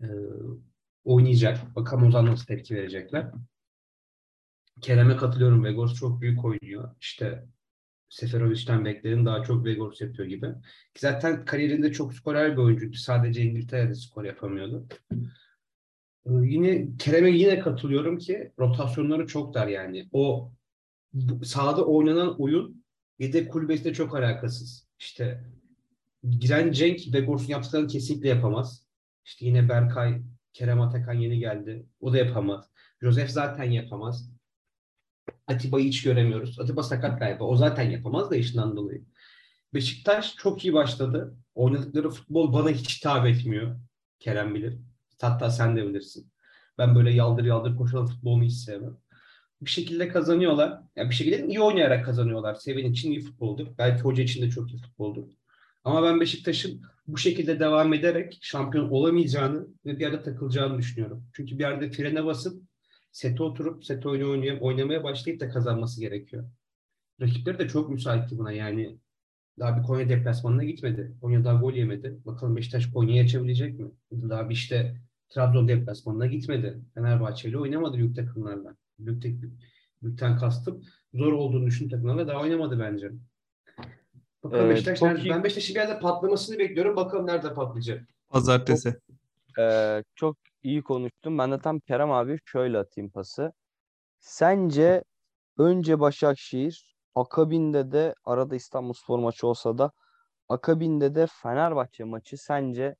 Ee, 0.00 0.06
oynayacak. 1.04 1.76
Bakalım 1.76 2.06
o 2.06 2.10
zaman 2.10 2.32
nasıl 2.32 2.46
tepki 2.46 2.74
verecekler. 2.74 3.30
Kerem'e 4.80 5.16
katılıyorum. 5.16 5.64
Vegors 5.64 5.94
çok 5.94 6.20
büyük 6.20 6.44
oynuyor. 6.44 6.94
İşte 7.00 7.46
Seferovic'den 8.08 8.84
beklerim 8.84 9.26
daha 9.26 9.42
çok 9.42 9.64
Vegors 9.64 10.00
yapıyor 10.00 10.28
gibi. 10.28 10.46
Ki 10.94 11.00
zaten 11.00 11.44
kariyerinde 11.44 11.92
çok 11.92 12.14
skorer 12.14 12.52
bir 12.52 12.62
oyuncuydu. 12.62 12.96
Sadece 12.96 13.42
İngiltere'de 13.42 13.94
skor 13.94 14.24
yapamıyordu. 14.24 14.86
Ee, 16.26 16.30
yine 16.42 16.96
Kerem'e 16.98 17.30
yine 17.30 17.58
katılıyorum 17.58 18.18
ki 18.18 18.52
rotasyonları 18.58 19.26
çok 19.26 19.54
dar 19.54 19.66
yani. 19.68 20.08
O 20.12 20.52
bu- 21.12 21.44
sahada 21.44 21.84
oynanan 21.86 22.40
oyun 22.40 22.84
yedek 23.18 23.52
kulübesiyle 23.52 23.94
çok 23.94 24.16
alakasız. 24.16 24.88
İşte 24.98 25.44
giren 26.38 26.72
Cenk 26.72 27.14
Vegors'un 27.14 27.48
yaptıklarını 27.48 27.88
kesinlikle 27.88 28.28
yapamaz. 28.28 28.86
İşte 29.24 29.46
yine 29.46 29.68
Berkay, 29.68 30.22
Kerem 30.52 30.80
Atakan 30.80 31.12
yeni 31.14 31.38
geldi. 31.38 31.86
O 32.00 32.12
da 32.12 32.18
yapamaz. 32.18 32.70
Josef 33.02 33.30
zaten 33.30 33.64
yapamaz. 33.70 34.30
Atiba'yı 35.46 35.86
hiç 35.86 36.02
göremiyoruz. 36.02 36.60
Atiba 36.60 36.82
sakat 36.82 37.18
galiba. 37.18 37.44
O 37.44 37.56
zaten 37.56 37.90
yapamaz 37.90 38.30
da 38.30 38.36
işinden 38.36 38.76
dolayı. 38.76 39.04
Beşiktaş 39.74 40.34
çok 40.36 40.64
iyi 40.64 40.74
başladı. 40.74 41.36
Oynadıkları 41.54 42.10
futbol 42.10 42.52
bana 42.52 42.70
hiç 42.70 42.98
hitap 42.98 43.26
etmiyor. 43.26 43.76
Kerem 44.18 44.54
bilir. 44.54 44.78
Hatta 45.20 45.50
sen 45.50 45.76
de 45.76 45.86
bilirsin. 45.86 46.32
Ben 46.78 46.94
böyle 46.94 47.10
yaldır 47.10 47.44
yaldır 47.44 47.76
koşan 47.76 48.06
futbolunu 48.06 48.44
hiç 48.44 48.52
sevmem. 48.52 48.96
Bir 49.60 49.70
şekilde 49.70 50.08
kazanıyorlar. 50.08 50.80
Yani 50.96 51.10
bir 51.10 51.14
şekilde 51.14 51.46
iyi 51.46 51.60
oynayarak 51.60 52.04
kazanıyorlar. 52.04 52.54
Seven 52.54 52.84
için 52.84 53.10
iyi 53.10 53.20
futboldur. 53.20 53.66
Belki 53.78 54.02
hoca 54.02 54.22
için 54.22 54.42
de 54.42 54.50
çok 54.50 54.72
iyi 54.72 54.78
futboldur. 54.82 55.24
Ama 55.84 56.02
ben 56.02 56.20
Beşiktaş'ın 56.20 56.82
bu 57.06 57.18
şekilde 57.18 57.60
devam 57.60 57.94
ederek 57.94 58.38
şampiyon 58.42 58.90
olamayacağını 58.90 59.66
ve 59.86 59.98
bir 59.98 60.00
yerde 60.00 60.22
takılacağını 60.22 60.78
düşünüyorum. 60.78 61.24
Çünkü 61.32 61.58
bir 61.58 61.64
yerde 61.64 61.90
frene 61.90 62.24
basıp 62.24 62.62
sete 63.16 63.42
oturup 63.42 63.84
set 63.84 64.06
oyunu 64.06 64.30
oynayıp, 64.30 64.62
oynamaya 64.62 65.04
başlayıp 65.04 65.40
da 65.40 65.48
kazanması 65.48 66.00
gerekiyor. 66.00 66.44
Rakipleri 67.20 67.58
de 67.58 67.68
çok 67.68 67.90
müsaitti 67.90 68.38
buna 68.38 68.52
yani. 68.52 68.98
Daha 69.58 69.76
bir 69.78 69.82
Konya 69.82 70.08
deplasmanına 70.08 70.64
gitmedi. 70.64 71.12
Konya 71.20 71.44
daha 71.44 71.60
gol 71.60 71.72
yemedi. 71.72 72.18
Bakalım 72.26 72.56
Beşiktaş 72.56 72.86
Konya'yı 72.90 73.22
açabilecek 73.24 73.78
mi? 73.78 73.86
Daha 74.12 74.48
bir 74.50 74.54
işte 74.54 74.96
Trabzon 75.28 75.68
deplasmanına 75.68 76.26
gitmedi. 76.26 76.78
Fenerbahçe 76.94 77.48
ile 77.48 77.58
oynamadı 77.58 77.96
büyük 77.96 78.16
takımlarla. 78.16 78.76
Büyük 78.98 79.22
tek, 79.22 79.34
büyükten 80.02 80.38
kastım. 80.38 80.82
Zor 81.14 81.32
olduğunu 81.32 81.66
düşündüğüm 81.66 81.90
takımlarla 81.90 82.28
daha 82.28 82.40
oynamadı 82.40 82.80
bence. 82.80 83.10
Bakalım 84.44 84.66
Ee, 84.66 84.70
Beşiktaş 84.70 84.98
çok 84.98 85.08
nerede? 85.08 85.22
iyi- 85.22 85.30
Ben 85.30 85.44
Beşiktaş'ın 85.44 85.74
bir 85.74 85.80
yerde 85.80 86.00
patlamasını 86.00 86.58
bekliyorum. 86.58 86.96
Bakalım 86.96 87.26
nerede 87.26 87.54
patlayacak. 87.54 88.08
Pazartesi. 88.28 88.94
Ee, 89.58 90.02
çok 90.14 90.36
iyi 90.66 90.82
konuştun. 90.82 91.38
Ben 91.38 91.52
de 91.52 91.58
tam 91.60 91.80
Kerem 91.80 92.12
abi 92.12 92.38
şöyle 92.44 92.78
atayım 92.78 93.10
pası. 93.10 93.52
Sence 94.20 95.04
önce 95.58 96.00
Başakşehir, 96.00 96.96
akabinde 97.14 97.92
de 97.92 98.14
arada 98.24 98.56
İstanbulspor 98.56 99.18
maçı 99.18 99.46
olsa 99.46 99.78
da 99.78 99.92
akabinde 100.48 101.14
de 101.14 101.26
Fenerbahçe 101.42 102.04
maçı 102.04 102.36
sence 102.38 102.96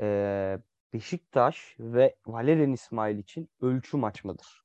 ee, 0.00 0.58
Beşiktaş 0.92 1.76
ve 1.78 2.14
Valerian 2.26 2.72
İsmail 2.72 3.18
için 3.18 3.48
ölçü 3.60 3.96
maç 3.96 4.24
mıdır? 4.24 4.62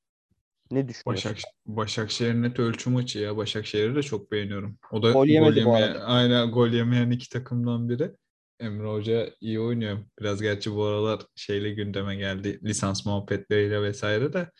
Ne 0.71 0.87
düşünüyorsun? 0.87 1.31
Başak, 1.31 1.51
Başakşehir 1.65 2.33
net 2.33 2.59
ölçü 2.59 2.89
maçı 2.89 3.19
ya. 3.19 3.37
Başakşehir'i 3.37 3.95
de 3.95 4.03
çok 4.03 4.31
beğeniyorum. 4.31 4.77
O 4.91 5.03
da 5.03 5.11
Gol 5.13 5.25
yemedi 5.27 5.55
bu 5.55 5.59
yemeyen, 5.59 5.87
arada. 5.87 6.05
aynen 6.05 6.51
gol 6.51 6.67
yemeyen 6.67 7.09
iki 7.11 7.29
takımdan 7.29 7.89
biri. 7.89 8.11
Emre 8.61 8.87
Hoca 8.87 9.29
iyi 9.41 9.59
oynuyor. 9.59 9.97
Biraz 10.19 10.41
gerçi 10.41 10.75
bu 10.75 10.83
aralar 10.83 11.21
şeyle 11.35 11.71
gündeme 11.71 12.15
geldi. 12.15 12.59
Lisans 12.63 13.05
muhabbetleriyle 13.05 13.81
vesaire 13.81 14.33
de. 14.33 14.51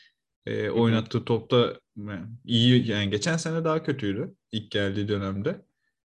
E, 0.46 0.68
hı. 0.68 0.72
oynattığı 0.72 1.26
topta 1.26 1.80
iyi 2.46 2.88
yani 2.88 3.10
geçen 3.10 3.38
sene 3.38 3.64
daha 3.64 3.84
kötüydü 3.84 4.36
ilk 4.52 4.72
geldiği 4.72 5.08
dönemde. 5.08 5.66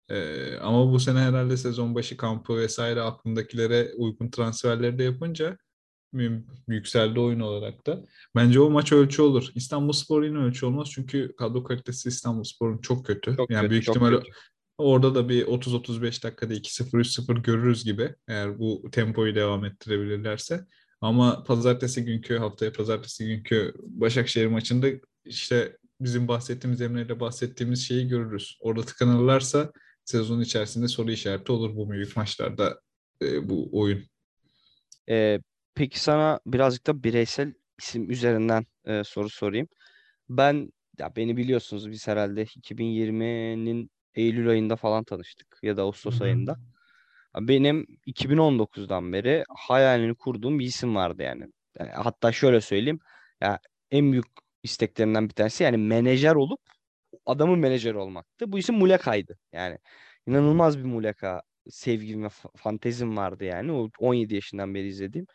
E, 0.09 0.57
ama 0.57 0.91
bu 0.91 0.99
sene 0.99 1.19
herhalde 1.19 1.57
sezon 1.57 1.95
başı 1.95 2.17
kampı 2.17 2.57
vesaire 2.57 3.01
aklındakilere 3.01 3.91
uygun 3.97 4.29
transferleri 4.29 4.99
de 4.99 5.03
yapınca 5.03 5.57
yükseldi 6.67 7.19
oyun 7.19 7.39
olarak 7.39 7.87
da. 7.87 8.03
Bence 8.35 8.59
o 8.59 8.69
maç 8.69 8.91
ölçü 8.91 9.21
olur. 9.21 9.51
İstanbulspor 9.55 10.23
yine 10.23 10.37
ölçü 10.37 10.65
olmaz 10.65 10.89
çünkü 10.91 11.35
kadro 11.35 11.63
kalitesi 11.63 12.09
İstanbulspor'un 12.09 12.77
çok 12.77 13.05
kötü. 13.05 13.35
Çok 13.35 13.49
yani 13.49 13.61
kötü, 13.61 13.71
büyük 13.71 13.89
ihtimalle 13.89 14.17
kötü. 14.17 14.31
Orada 14.77 15.15
da 15.15 15.29
bir 15.29 15.45
30-35 15.45 16.23
dakikada 16.23 16.53
2-0 16.53 16.99
3-0 16.99 17.41
görürüz 17.41 17.83
gibi 17.83 18.15
eğer 18.27 18.59
bu 18.59 18.83
tempoyu 18.91 19.35
devam 19.35 19.65
ettirebilirlerse. 19.65 20.65
Ama 21.01 21.43
pazartesi 21.43 22.05
günkü 22.05 22.37
haftaya 22.37 22.71
pazartesi 22.73 23.25
günkü 23.25 23.73
Başakşehir 23.83 24.47
maçında 24.47 24.87
işte 25.25 25.77
bizim 26.01 26.27
bahsettiğimiz 26.27 26.81
Emre'yle 26.81 27.19
bahsettiğimiz 27.19 27.87
şeyi 27.87 28.07
görürüz. 28.07 28.57
Orada 28.61 28.81
tıkanırlarsa 28.81 29.71
sezon 30.05 30.41
içerisinde 30.41 30.87
soru 30.87 31.11
işareti 31.11 31.51
olur 31.51 31.75
bu 31.75 31.91
büyük 31.91 32.17
maçlarda 32.17 32.81
e, 33.21 33.49
bu 33.49 33.69
oyun. 33.71 34.03
Ee, 35.09 35.39
peki 35.75 35.99
sana 35.99 36.39
birazcık 36.45 36.87
da 36.87 37.03
bireysel 37.03 37.53
isim 37.79 38.11
üzerinden 38.11 38.65
e, 38.85 39.03
soru 39.03 39.29
sorayım. 39.29 39.67
Ben 40.29 40.73
ya 40.99 41.15
beni 41.15 41.37
biliyorsunuz 41.37 41.91
biz 41.91 42.07
herhalde 42.07 42.43
2020'nin 42.43 43.89
Eylül 44.15 44.49
ayında 44.49 44.75
falan 44.75 45.03
tanıştık 45.03 45.59
ya 45.63 45.77
da 45.77 45.81
Ağustos 45.81 46.15
Hı 46.15 46.19
hı. 46.19 46.23
ayında. 46.23 46.57
Benim 47.39 47.87
2019'dan 48.05 49.13
beri 49.13 49.43
hayalini 49.49 50.15
kurduğum 50.15 50.59
bir 50.59 50.65
isim 50.65 50.95
vardı 50.95 51.23
yani. 51.23 51.45
Yani 51.79 51.91
hatta 51.91 52.31
şöyle 52.31 52.61
söyleyeyim. 52.61 52.99
Ya 53.41 53.59
en 53.91 54.11
büyük 54.11 54.25
isteklerimden 54.63 55.29
bir 55.29 55.33
tanesi 55.33 55.63
yani 55.63 55.77
menajer 55.77 56.35
olup 56.35 56.59
adamın 57.25 57.59
menajeri 57.59 57.97
olmaktı. 57.97 58.51
Bu 58.51 58.59
isim 58.59 58.75
Muleka'ydı. 58.75 59.37
Yani 59.53 59.77
inanılmaz 60.27 60.77
bir 60.79 60.83
Muleka 60.83 61.41
sevgim 61.69 62.23
ve 62.23 62.27
fa- 62.27 62.57
fantezim 62.57 63.17
vardı 63.17 63.43
yani. 63.43 63.71
O 63.71 63.89
17 63.99 64.35
yaşından 64.35 64.75
beri 64.75 64.87
izlediğim. 64.87 65.27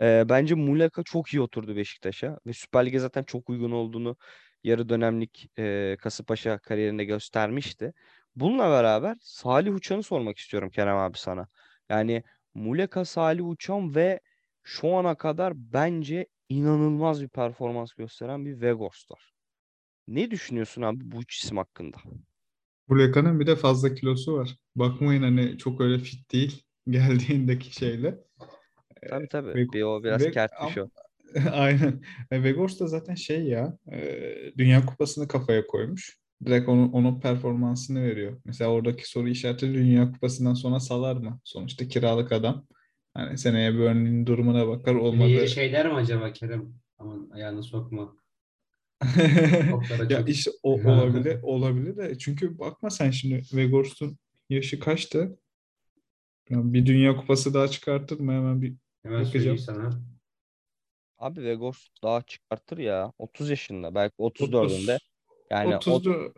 Ee, 0.00 0.24
bence 0.28 0.54
Muleka 0.54 1.02
çok 1.02 1.28
iyi 1.34 1.40
oturdu 1.40 1.76
Beşiktaş'a 1.76 2.38
ve 2.46 2.52
Süper 2.52 2.86
Lig'e 2.86 2.98
zaten 2.98 3.22
çok 3.24 3.50
uygun 3.50 3.70
olduğunu 3.70 4.16
yarı 4.64 4.88
dönemlik 4.88 5.50
e, 5.58 5.96
Kasımpaşa 6.00 6.58
kariyerinde 6.58 7.04
göstermişti. 7.04 7.92
Bununla 8.40 8.70
beraber 8.70 9.16
Salih 9.20 9.74
Uçan'ı 9.74 10.02
sormak 10.02 10.38
istiyorum 10.38 10.70
Kerem 10.70 10.96
abi 10.96 11.18
sana. 11.18 11.48
Yani 11.88 12.22
Muleka, 12.54 13.04
Salih 13.04 13.48
Uçan 13.48 13.94
ve 13.94 14.20
şu 14.62 14.94
ana 14.96 15.14
kadar 15.14 15.52
bence 15.56 16.26
inanılmaz 16.48 17.22
bir 17.22 17.28
performans 17.28 17.92
gösteren 17.92 18.46
bir 18.46 18.60
var. 19.10 19.32
Ne 20.08 20.30
düşünüyorsun 20.30 20.82
abi 20.82 20.98
bu 21.00 21.20
üç 21.22 21.36
isim 21.44 21.56
hakkında? 21.56 21.96
Muleka'nın 22.88 23.40
bir 23.40 23.46
de 23.46 23.56
fazla 23.56 23.94
kilosu 23.94 24.34
var. 24.36 24.56
Bakmayın 24.76 25.22
hani 25.22 25.58
çok 25.58 25.80
öyle 25.80 25.98
fit 25.98 26.32
değil 26.32 26.62
geldiğindeki 26.88 27.74
şeyle. 27.74 28.18
Tabii 29.10 29.28
tabii. 29.28 29.54
Ve- 29.54 29.72
Bir 29.72 29.82
o 29.82 30.02
biraz 30.04 30.22
ve- 30.22 30.30
kertmiş 30.30 30.78
o. 30.78 30.90
Aynen. 31.52 32.02
E, 32.30 32.36
Weghorst 32.36 32.80
da 32.80 32.86
zaten 32.86 33.14
şey 33.14 33.42
ya 33.44 33.78
e, 33.92 33.98
Dünya 34.58 34.86
Kupası'nı 34.86 35.28
kafaya 35.28 35.66
koymuş. 35.66 36.18
Direkt 36.44 36.68
onun, 36.68 36.92
onun 36.92 37.20
performansını 37.20 38.02
veriyor. 38.02 38.40
Mesela 38.44 38.70
oradaki 38.70 39.10
soru 39.10 39.28
işareti 39.28 39.74
Dünya 39.74 40.12
Kupası'ndan 40.12 40.54
sonra 40.54 40.80
salar 40.80 41.16
mı? 41.16 41.40
Sonuçta 41.44 41.88
kiralık 41.88 42.32
adam. 42.32 42.66
Hani 43.14 43.38
seneye 43.38 43.74
Burnley'nin 43.74 44.26
durumuna 44.26 44.68
bakar 44.68 44.94
olmadı. 44.94 45.28
Yeri 45.28 45.48
şey 45.48 45.72
der 45.72 45.86
mi 45.86 45.94
acaba 45.94 46.32
Kerem? 46.32 46.74
Aman 46.98 47.30
ayağını 47.32 47.62
sokma. 47.62 48.16
Ya 50.10 50.18
çok- 50.18 50.28
işte 50.28 50.50
o 50.62 50.72
olabilir 50.72 51.38
olabilir 51.42 51.96
de 51.96 52.18
çünkü 52.18 52.58
bakma 52.58 52.90
sen 52.90 53.10
şimdi 53.10 53.42
Weghorst'un 53.42 54.18
yaşı 54.50 54.80
kaçtı? 54.80 55.38
Ya 56.50 56.72
bir 56.72 56.86
Dünya 56.86 57.16
Kupası 57.16 57.54
daha 57.54 57.68
çıkartır 57.68 58.20
mı 58.20 58.32
hemen 58.32 58.62
bir 58.62 58.74
Hemen 59.02 59.24
Bakacağım. 59.24 59.58
sana. 59.58 59.90
Abi 61.18 61.34
Weghorst 61.34 62.02
daha 62.02 62.22
çıkartır 62.22 62.78
ya. 62.78 63.12
30 63.18 63.50
yaşında. 63.50 63.94
Belki 63.94 64.14
34'ünde. 64.18 64.98
30 65.50 65.58
Yani 65.60 65.76
o 65.76 65.78
30'du 65.78 66.32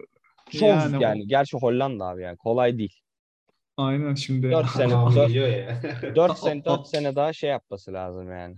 çok 0.51 0.63
yani 0.63 1.03
yani, 1.03 1.27
gerçi 1.27 1.57
Hollanda 1.57 2.05
abi 2.05 2.23
yani 2.23 2.37
kolay 2.37 2.79
değil. 2.79 3.01
aynen 3.77 4.15
şimdi 4.15 4.51
4 4.51 4.67
sene 4.71 4.89
Tamam 4.91 5.15
4, 5.15 5.29
geliyor 5.29 5.49
ya. 5.49 5.83
4 6.17 6.31
A- 6.33 6.35
sene 6.35 6.61
a- 6.61 6.65
4 6.65 6.87
sene 6.87 7.17
daha 7.17 7.33
şey 7.33 7.51
yapması 7.51 7.93
lazım 7.93 8.31
yani. 8.33 8.57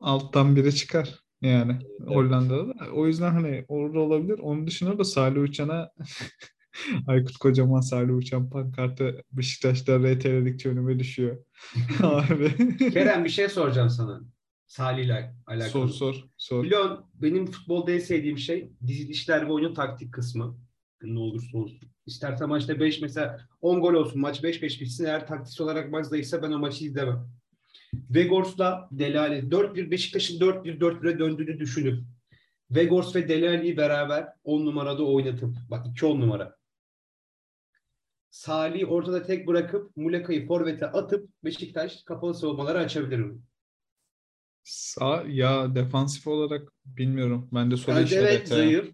alttan 0.00 0.56
biri 0.56 0.74
çıkar 0.74 1.14
yani 1.42 1.76
Evet. 2.00 2.08
Hollanda'da 2.08 2.68
da. 2.68 2.74
O 2.94 3.06
yüzden 3.06 3.30
hani 3.32 3.64
orada 3.68 3.98
olabilir. 4.00 4.38
Onun 4.38 4.66
dışında 4.66 4.98
da 4.98 5.04
Salih 5.04 5.42
Uçan'a 5.42 5.90
Aykut 7.06 7.36
Kocaman 7.36 7.80
Salih 7.80 8.16
Uçan 8.16 8.50
pankartı 8.50 9.22
Beşiktaş'ta 9.32 9.98
RT'ledikçe 9.98 10.68
önüme 10.68 10.98
düşüyor. 10.98 11.36
Abi. 12.02 12.52
Kerem 12.92 13.24
bir 13.24 13.28
şey 13.30 13.48
soracağım 13.48 13.90
sana. 13.90 14.20
Salih 14.68 15.04
ile 15.04 15.34
alakalı. 15.46 15.70
Sor 15.70 15.88
sor 15.88 16.24
sor. 16.36 16.64
Biliyorsun 16.64 17.06
benim 17.14 17.46
futbolda 17.46 17.92
en 17.92 17.98
sevdiğim 17.98 18.38
şey 18.38 18.72
dizilişler 18.86 19.46
ve 19.46 19.52
oyunun 19.52 19.74
taktik 19.74 20.14
kısmı. 20.14 20.58
Ne 21.02 21.18
olursa 21.18 21.58
olsun. 21.58 21.88
İsterse 22.06 22.46
maçta 22.46 22.80
5 22.80 23.00
mesela 23.00 23.40
10 23.60 23.80
gol 23.80 23.94
olsun 23.94 24.20
maç 24.20 24.40
5-5 24.42 24.80
bitsin 24.80 25.04
eğer 25.04 25.26
taktiksel 25.26 25.64
olarak 25.64 25.90
maç 25.90 26.06
zayıfsa 26.06 26.42
ben 26.42 26.52
o 26.52 26.58
maçı 26.58 26.84
izlemem. 26.84 27.30
Vegors'la 27.94 28.88
Delali 28.92 29.38
4-1 29.38 29.90
Beşiktaş'ın 29.90 30.40
4-1-4-1'e 30.40 31.18
döndüğünü 31.18 31.58
düşünüp 31.58 32.04
Vegors 32.70 33.16
ve 33.16 33.28
Delali'yi 33.28 33.76
beraber 33.76 34.28
10 34.44 34.66
numarada 34.66 35.04
oynatıp 35.04 35.54
bak 35.70 35.86
2 35.90 36.06
10 36.06 36.20
numara. 36.20 36.58
Salih'i 38.30 38.86
ortada 38.86 39.22
tek 39.22 39.46
bırakıp 39.46 39.96
Muleka'yı 39.96 40.46
forvete 40.46 40.86
atıp 40.86 41.30
Beşiktaş 41.44 42.02
kapalı 42.02 42.34
savunmaları 42.34 42.78
açabilir 42.78 43.18
mi? 43.18 43.38
Sağ, 44.68 45.24
ya 45.28 45.74
defansif 45.74 46.26
olarak 46.26 46.72
bilmiyorum. 46.84 47.48
Ben 47.52 47.70
de 47.70 47.76
soru 47.76 47.96
Yani 47.96 48.08
evet 48.14 48.48
zayıf. 48.48 48.92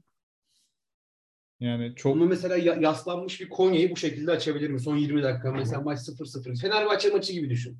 Yani 1.60 1.92
çok 1.96 2.16
Ama 2.16 2.24
mesela 2.26 2.56
ya- 2.56 2.74
yaslanmış 2.80 3.40
bir 3.40 3.48
Konya'yı 3.48 3.90
bu 3.90 3.96
şekilde 3.96 4.30
açabilir 4.30 4.70
mi? 4.70 4.80
Son 4.80 4.96
20 4.96 5.22
dakika 5.22 5.52
mesela 5.52 5.80
maç 5.80 5.98
0-0. 6.00 6.56
Fenerbahçe 6.60 7.10
maçı 7.10 7.32
gibi 7.32 7.50
düşün. 7.50 7.78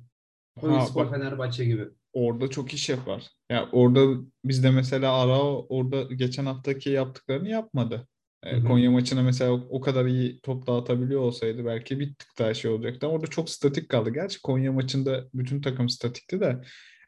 Konya 0.61 0.79
Ha, 0.79 0.85
Spor 0.85 1.05
bak. 1.05 1.13
Fenerbahçe 1.13 1.65
gibi. 1.65 1.87
orada 2.13 2.47
çok 2.47 2.73
iş 2.73 2.89
yapar. 2.89 3.27
Ya 3.49 3.69
orada 3.71 4.21
bizde 4.45 4.71
mesela 4.71 5.13
Arao 5.21 5.65
orada 5.69 6.13
geçen 6.13 6.45
haftaki 6.45 6.89
yaptıklarını 6.89 7.49
yapmadı. 7.49 8.07
E, 8.43 8.51
Hı 8.55 8.59
hı. 8.59 8.63
Konya 8.63 8.91
maçına 8.91 9.21
mesela 9.21 9.51
o, 9.51 9.67
o 9.69 9.81
kadar 9.81 10.05
iyi 10.05 10.39
top 10.41 10.67
dağıtabiliyor 10.67 11.21
olsaydı 11.21 11.65
belki 11.65 11.99
bir 11.99 12.15
tık 12.15 12.27
daha 12.39 12.53
şey 12.53 12.71
olacaktı. 12.71 13.05
Ama 13.07 13.15
orada 13.15 13.27
çok 13.27 13.49
statik 13.49 13.89
kaldı. 13.89 14.09
Gerçi 14.09 14.41
Konya 14.41 14.71
maçında 14.73 15.25
bütün 15.33 15.61
takım 15.61 15.89
statikti 15.89 16.39
de 16.39 16.61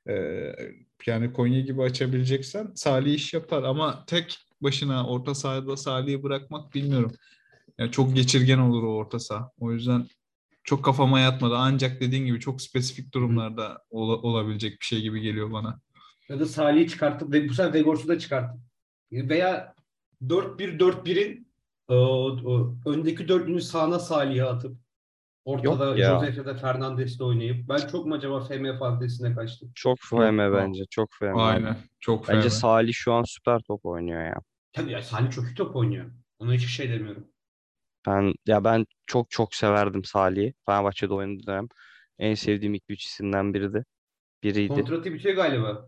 e, 0.10 0.15
yani 1.08 1.34
Konya 1.34 1.62
gibi 1.62 1.82
açabileceksen 1.82 2.72
Salih 2.76 3.13
iş 3.13 3.34
yapar 3.34 3.63
ama 3.63 4.06
tek 4.08 4.38
başına 4.62 5.08
orta 5.08 5.36
sahada 5.36 5.78
Salih'i 5.78 6.24
bırakmak 6.24 6.74
bilmiyorum. 6.74 7.12
Yani 7.78 7.91
çok 7.91 8.15
geçirgen 8.15 8.58
olur 8.58 8.84
o 8.84 8.96
orta 8.96 9.20
saha. 9.20 9.52
O 9.60 9.72
yüzden 9.72 10.06
çok 10.63 10.86
kafama 10.86 11.20
yatmadı. 11.20 11.56
Ancak 11.58 12.02
dediğin 12.02 12.26
gibi 12.26 12.39
çok 12.39 12.62
spesifik 12.62 13.13
durumlarda 13.13 13.84
ola- 13.89 14.22
olabilecek 14.22 14.82
bir 14.82 14.86
şey 14.86 15.02
gibi 15.02 15.22
geliyor 15.22 15.52
bana. 15.52 15.80
Ya 16.30 16.39
da 16.39 16.46
Salih'i 16.46 16.88
çıkartıp 16.88 17.50
bu 17.50 17.54
sefer 17.54 17.74
Vegors'u 17.74 18.08
da 18.08 18.20
çıkartıp. 18.20 18.62
Veya 19.12 19.76
4-1-4-1'in 20.22 21.48
e, 21.89 21.93
o, 21.93 22.76
öndeki 22.86 23.28
dörtlünün 23.28 23.60
sağına 23.60 24.00
Salih'i 24.00 24.43
atıp 24.43 24.78
ortada 25.47 25.86
Yok 25.86 25.97
ya. 25.97 26.10
Josef 26.10 26.38
ya 26.38 26.45
da 26.45 26.55
Fernandes'le 26.55 27.21
oynayıp 27.21 27.69
ben 27.69 27.77
çok 27.77 28.05
mu 28.05 28.15
acaba 28.15 28.39
FM 28.41 28.77
fantezisine 28.79 29.36
kaçtım? 29.36 29.71
Çok 29.75 29.99
FM 29.99 30.53
bence. 30.53 30.83
Çok 30.89 31.10
FM. 31.19 31.36
Aynen. 31.36 31.77
Çok 31.99 32.27
Bence 32.27 32.39
fena. 32.39 32.49
Salih 32.49 32.93
şu 32.93 33.13
an 33.13 33.23
süper 33.23 33.60
top 33.67 33.86
oynuyor 33.86 34.21
ya. 34.21 34.36
Tabii 34.73 34.91
ya 34.91 35.01
Salih 35.01 35.31
çok 35.31 35.45
iyi 35.45 35.55
top 35.55 35.75
oynuyor. 35.75 36.12
Ona 36.39 36.53
hiçbir 36.53 36.71
şey 36.71 36.89
demiyorum. 36.89 37.27
Ben 38.07 38.33
ya 38.45 38.63
ben 38.63 38.86
çok 39.05 39.29
çok 39.29 39.55
severdim 39.55 40.03
Salih'i. 40.03 40.53
Fenerbahçe'de 40.65 41.13
oynadığı 41.13 41.47
dönem 41.47 41.67
en 42.19 42.33
sevdiğim 42.33 42.73
ilk 42.73 42.83
üç 42.89 43.05
isimden 43.05 43.53
biriydi. 43.53 43.83
Biriydi. 44.43 44.73
Kontratı 44.73 45.13
bitiyor 45.13 45.36
galiba. 45.36 45.88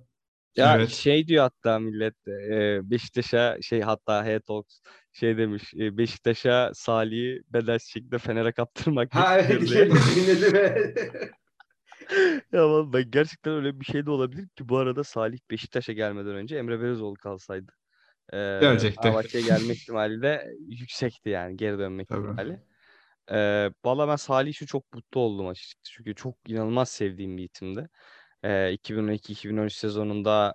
Ya 0.56 0.76
Evet. 0.76 0.90
şey 0.90 1.28
diyor 1.28 1.44
hatta 1.44 1.80
millet 1.80 2.28
e, 2.28 2.80
Beşiktaş'a 2.92 3.58
şey 3.62 3.82
hatta 3.82 4.26
Hey 4.26 4.40
Talks 4.40 4.80
şey 5.14 5.38
demiş 5.38 5.74
e, 5.80 5.98
Beşiktaş'a 5.98 6.72
Salih'i 6.74 7.42
bedelsiz 7.54 7.90
şekilde 7.90 8.18
Fener'e 8.18 8.52
kaptırmak 8.52 9.16
Ha 9.16 9.40
evet 9.40 9.68
diye. 9.68 9.90
dinledim. 9.90 10.54
Ya 12.52 12.70
vallahi 12.70 13.12
gerçekten 13.12 13.54
öyle 13.54 13.80
bir 13.80 13.86
şey 13.86 14.06
de 14.06 14.12
olabilir 14.12 14.48
ki 14.48 14.70
bu 14.70 14.78
arada 14.78 15.04
Salih 15.04 15.40
Beşiktaş'a 15.52 15.94
gelmeden 15.94 16.36
önce 16.36 16.58
Emre 16.58 16.80
Belözoğlu 16.80 17.16
kalsaydı. 17.16 17.72
Ee, 18.34 18.38
Gelecekti. 18.62 19.02
Fenerbahçe'ye 19.02 19.44
gelme 19.44 19.74
ihtimali 19.74 20.22
de 20.22 20.52
yüksekti 20.70 21.30
yani 21.30 21.58
geri 21.58 21.80
dönme 21.80 22.04
Tabii. 22.08 22.28
ihtimali. 22.28 22.60
Ee, 23.32 23.72
valla 23.86 24.08
ben 24.08 24.16
Salih 24.16 24.52
için 24.52 24.66
çok 24.66 24.94
mutlu 24.94 25.20
oldum 25.22 25.48
açıkçası. 25.48 25.96
Çünkü 25.98 26.16
çok 26.16 26.36
inanılmaz 26.48 26.90
sevdiğim 26.90 27.38
bir 27.38 27.44
itimdi. 27.44 27.90
Ee, 28.43 28.73
2012-2013 28.73 29.69
sezonunda 29.69 30.54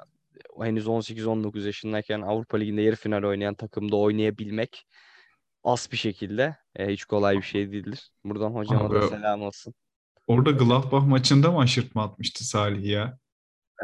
henüz 0.60 0.86
18-19 0.86 1.66
yaşındayken 1.66 2.20
Avrupa 2.20 2.56
Ligi'nde 2.56 2.82
yarı 2.82 2.96
final 2.96 3.22
oynayan 3.22 3.54
takımda 3.54 3.96
oynayabilmek 3.96 4.86
az 5.64 5.88
bir 5.92 5.96
şekilde 5.96 6.56
e, 6.76 6.92
hiç 6.92 7.04
kolay 7.04 7.36
bir 7.36 7.42
şey 7.42 7.72
değildir. 7.72 8.10
Buradan 8.24 8.50
hocama 8.50 8.90
da 8.90 8.98
Abi, 8.98 9.08
selam 9.08 9.42
olsun. 9.42 9.74
Orada 10.26 10.50
Gladbach 10.50 11.06
maçında 11.06 11.52
mı 11.52 11.58
aşırtma 11.58 12.04
atmıştı 12.04 12.44
Salih 12.44 12.84
ya? 12.84 13.18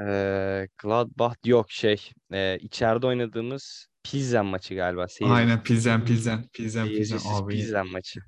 Ee, 0.07 0.69
Gladbach 0.79 1.37
yok 1.47 1.71
şey 1.71 2.11
e, 2.33 2.59
içeride 2.59 3.07
oynadığımız 3.07 3.87
Pilsen 4.03 4.47
maçı 4.47 4.75
galiba. 4.75 5.05
Seyircisiz- 5.05 5.33
Aynen 5.33 5.63
Pilsen 5.63 6.05
Pilsen 6.05 6.49
Pilsen 6.53 6.89
Pilsen 6.89 7.19
abi. 7.35 7.55
Pilsen 7.55 7.87
maçı. 7.93 8.21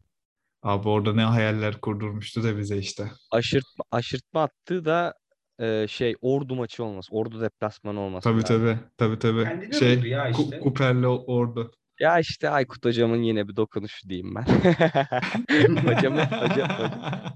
Abi 0.63 0.89
orada 0.89 1.13
ne 1.15 1.23
hayaller 1.23 1.81
kurdurmuştu 1.81 2.43
da 2.43 2.59
bize 2.59 2.79
işte. 2.79 3.11
Aşırtma, 3.31 3.85
aşırtma 3.91 4.43
attığı 4.43 4.85
da 4.85 5.15
e, 5.63 5.87
şey 5.89 6.15
Ordu 6.21 6.55
maçı 6.57 6.85
olması. 6.85 7.15
Ordu 7.15 7.41
deplasmanı 7.41 8.01
olması 8.01 8.25
Tabii 8.25 8.43
lazım. 8.43 8.57
tabii. 8.67 8.79
Tabii 8.99 9.19
tabii. 9.19 9.45
Kendine 9.45 9.73
Şey 9.73 9.95
ya 10.11 10.31
Ku- 10.31 10.43
işte. 10.45 10.59
Kuper'le 10.61 11.05
ordu. 11.07 11.73
Ya 12.01 12.19
işte 12.19 12.49
Aykut 12.51 12.85
hocamın 12.85 13.23
yine 13.23 13.49
bir 13.49 13.57
dokunuşu 13.57 14.09
diyeyim 14.09 14.35
ben. 14.35 14.43
hocamı, 15.87 16.25
hocam, 16.25 16.69
hocam, 16.69 16.69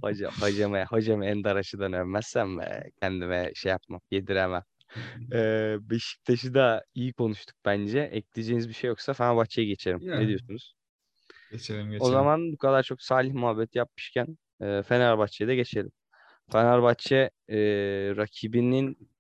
hocam, 0.03 0.33
hocamı, 0.41 0.85
hocamı 0.85 1.27
Ender 1.27 1.57
Aşı'dan 1.57 1.93
övmezsem 1.93 2.59
be, 2.59 2.91
kendime 3.01 3.53
şey 3.55 3.71
yapmam, 3.71 4.01
yediremem. 4.11 4.63
Ee, 5.33 5.77
Beşiktaş'ı 5.81 6.55
da 6.55 6.85
iyi 6.95 7.13
konuştuk 7.13 7.57
bence. 7.65 8.01
Ekleyeceğiniz 8.01 8.69
bir 8.69 8.75
şey 8.75 8.89
yoksa 8.89 9.13
Fenerbahçe'ye 9.15 9.67
geçelim. 9.69 9.99
Ne 10.03 10.11
Yani. 10.11 10.29
diyorsunuz? 10.29 10.75
Geçelim 11.53 11.89
O 11.89 11.91
geçelim. 11.91 12.13
zaman 12.13 12.53
bu 12.53 12.57
kadar 12.57 12.83
çok 12.83 13.03
Salih 13.03 13.33
muhabbet 13.33 13.75
yapmışken 13.77 14.39
e, 14.61 14.83
Fenerbahçe'ye 14.83 15.49
de 15.49 15.55
geçelim. 15.57 15.91
Fenerbahçe 16.53 17.31
e, 17.49 17.57
rakibinin 18.17 19.11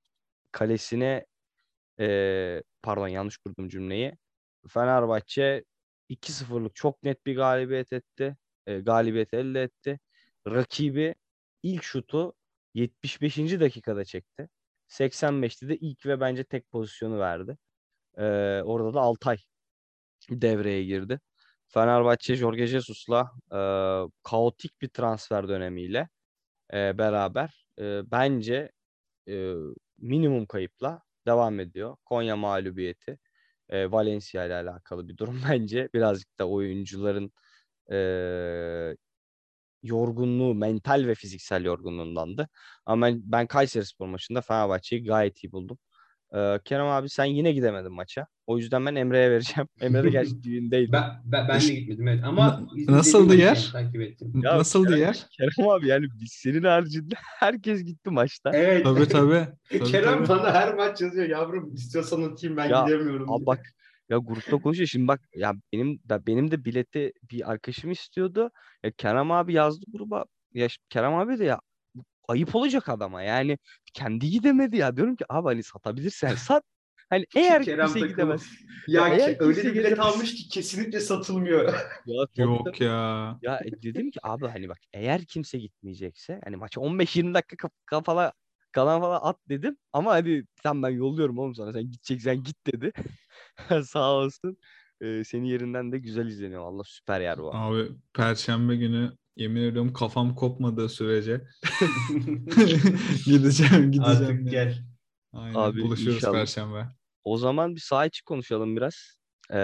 kalesine 0.52 1.26
e, 2.00 2.62
pardon 2.82 3.08
yanlış 3.08 3.36
kurdum 3.38 3.68
cümleyi. 3.68 4.18
Fenerbahçe 4.68 5.64
2-0'lık 6.10 6.74
çok 6.76 7.02
net 7.02 7.26
bir 7.26 7.36
galibiyet 7.36 7.92
etti. 7.92 8.36
E, 8.66 8.80
galibiyet 8.80 9.34
elde 9.34 9.62
etti. 9.62 10.00
Rakibi 10.48 11.14
ilk 11.62 11.82
şutu 11.82 12.34
75. 12.74 13.60
dakikada 13.60 14.04
çekti. 14.04 14.48
85'te 14.88 15.68
de 15.68 15.76
ilk 15.76 16.06
ve 16.06 16.20
bence 16.20 16.44
tek 16.44 16.70
pozisyonu 16.70 17.18
verdi. 17.18 17.58
Ee, 18.18 18.62
orada 18.64 18.94
da 18.94 19.00
Altay 19.00 19.38
devreye 20.30 20.84
girdi. 20.84 21.20
Fenerbahçe 21.68 22.36
Jorge 22.36 22.66
Jesus'la 22.66 23.32
e, 23.52 23.58
kaotik 24.22 24.82
bir 24.82 24.88
transfer 24.88 25.48
dönemiyle 25.48 26.08
e, 26.74 26.98
beraber 26.98 27.66
e, 27.78 28.10
bence 28.10 28.72
e, 29.28 29.54
minimum 29.98 30.46
kayıpla 30.46 31.02
devam 31.26 31.60
ediyor. 31.60 31.96
Konya 32.04 32.36
mağlubiyeti 32.36 33.18
e, 33.70 33.92
Valencia 33.92 34.46
ile 34.46 34.54
alakalı 34.54 35.08
bir 35.08 35.16
durum 35.16 35.42
bence. 35.50 35.88
Birazcık 35.94 36.38
da 36.38 36.48
oyuncuların 36.48 37.32
e, 37.92 38.96
yorgunluğu, 39.82 40.54
mental 40.54 41.06
ve 41.06 41.14
fiziksel 41.14 41.64
yorgunluğundandı. 41.64 42.48
Ama 42.86 43.06
ben, 43.06 43.20
ben 43.24 43.46
Kayseri 43.46 43.86
Spor 43.86 44.06
maçında 44.06 44.40
Fenerbahçe'yi 44.40 45.04
gayet 45.04 45.44
iyi 45.44 45.52
buldum. 45.52 45.78
Ee, 46.34 46.58
Kerem 46.64 46.86
abi 46.86 47.08
sen 47.08 47.24
yine 47.24 47.52
gidemedin 47.52 47.92
maça. 47.92 48.26
O 48.46 48.58
yüzden 48.58 48.86
ben 48.86 48.94
Emre'ye 48.94 49.30
vereceğim. 49.30 49.68
Emre 49.80 50.02
de 50.04 50.10
gerçi 50.10 50.42
düğündeydi. 50.42 50.92
Ben, 50.92 51.02
ben, 51.24 51.48
ben 51.48 51.60
de 51.60 51.74
gitmedim 51.74 52.08
evet 52.08 52.24
ama 52.24 52.60
nasıldı 52.88 53.34
yer? 53.36 53.68
takip 53.72 54.00
ettim. 54.00 54.32
Ya 54.42 54.58
Nasıldı 54.58 54.88
Kerem- 54.92 55.00
yer? 55.00 55.26
Kerem 55.30 55.68
abi 55.68 55.88
yani 55.88 56.06
biz 56.20 56.32
senin 56.32 56.62
haricinde 56.62 57.14
herkes 57.38 57.84
gitti 57.84 58.10
maçta. 58.10 58.50
Evet. 58.54 58.84
Tabii 58.84 59.08
tabii. 59.08 59.46
tabii, 59.78 59.90
Kerem 59.90 60.24
tabii. 60.24 60.28
bana 60.28 60.54
her 60.54 60.74
maç 60.74 61.00
yazıyor 61.00 61.28
yavrum 61.28 61.74
istiyorsan 61.74 62.22
atayım 62.22 62.56
ben 62.56 62.68
Ya, 62.68 62.84
gidemiyorum. 62.84 63.32
Abi 63.32 63.46
bak 63.46 63.60
ya 64.08 64.18
grupta 64.18 64.56
konuşuyor. 64.58 64.86
Şimdi 64.88 65.08
bak 65.08 65.20
ya 65.34 65.54
benim 65.72 65.98
da 66.08 66.26
benim 66.26 66.50
de 66.50 66.64
bileti 66.64 67.12
bir 67.30 67.50
arkadaşım 67.50 67.90
istiyordu. 67.90 68.50
Ya 68.84 68.90
Kerem 68.90 69.30
abi 69.32 69.52
yazdı 69.52 69.84
gruba. 69.88 70.24
Ya 70.54 70.68
Kerem 70.90 71.14
abi 71.14 71.38
de 71.38 71.44
ya 71.44 71.60
ayıp 72.28 72.54
olacak 72.54 72.88
adama. 72.88 73.22
Yani 73.22 73.58
kendi 73.94 74.30
gidemedi 74.30 74.76
ya. 74.76 74.96
Diyorum 74.96 75.16
ki 75.16 75.24
abi 75.28 75.46
hani 75.48 75.62
satabilirsen 75.62 76.34
sat. 76.34 76.62
Hani 77.10 77.26
eğer 77.36 77.64
Kerem 77.64 77.86
kimse 77.86 78.00
takımı- 78.00 78.12
gidemez. 78.12 78.46
Ya 78.88 79.08
eğer 79.08 79.18
ke- 79.32 79.42
öyle 79.44 79.54
kimse 79.54 79.74
bir 79.74 79.78
bilet 79.80 79.92
gelemez- 79.92 80.00
almış 80.00 80.34
ki 80.34 80.48
kesinlikle 80.48 81.00
satılmıyor. 81.00 81.74
Ya. 82.06 82.26
Yok 82.44 82.80
ya. 82.80 83.38
Ya 83.42 83.60
e, 83.64 83.82
dedim 83.82 84.10
ki 84.10 84.18
abi 84.22 84.46
hani 84.46 84.68
bak 84.68 84.78
eğer 84.92 85.24
kimse 85.24 85.58
gitmeyecekse 85.58 86.40
hani 86.44 86.56
maça 86.56 86.80
15-20 86.80 87.34
dakika 87.34 87.56
kaf- 87.56 87.76
kafala 87.86 88.32
kalan 88.72 89.00
falan 89.00 89.20
at 89.22 89.36
dedim 89.48 89.76
ama 89.92 90.10
hani 90.12 90.44
sen 90.62 90.82
ben 90.82 90.88
yolluyorum 90.90 91.38
oğlum 91.38 91.54
sana 91.54 91.72
sen 91.72 91.82
gideceksen 91.82 92.42
git 92.42 92.66
dedi. 92.66 92.92
Sağ 93.84 94.12
olsun. 94.12 94.56
Ee, 95.00 95.24
senin 95.24 95.44
yerinden 95.44 95.92
de 95.92 95.98
güzel 95.98 96.26
izleniyor. 96.26 96.62
Allah 96.62 96.82
süper 96.86 97.20
yer 97.20 97.38
bu. 97.38 97.54
Abi 97.54 97.88
Perşembe 98.14 98.76
günü 98.76 99.12
yemin 99.36 99.62
ediyorum 99.62 99.92
kafam 99.92 100.34
kopmadığı 100.34 100.88
sürece 100.88 101.40
gideceğim 103.26 103.92
gideceğim. 103.92 104.02
Artık 104.02 104.28
yani. 104.28 104.50
gel. 104.50 104.78
Aynen 105.32 105.54
Abi, 105.54 105.82
buluşuyoruz 105.82 106.16
inşallah. 106.16 106.38
Perşembe. 106.38 106.86
O 107.24 107.36
zaman 107.38 107.74
bir 107.74 107.80
saha 107.80 108.06
içi 108.06 108.24
konuşalım 108.24 108.76
biraz. 108.76 109.16
Ee, 109.50 109.58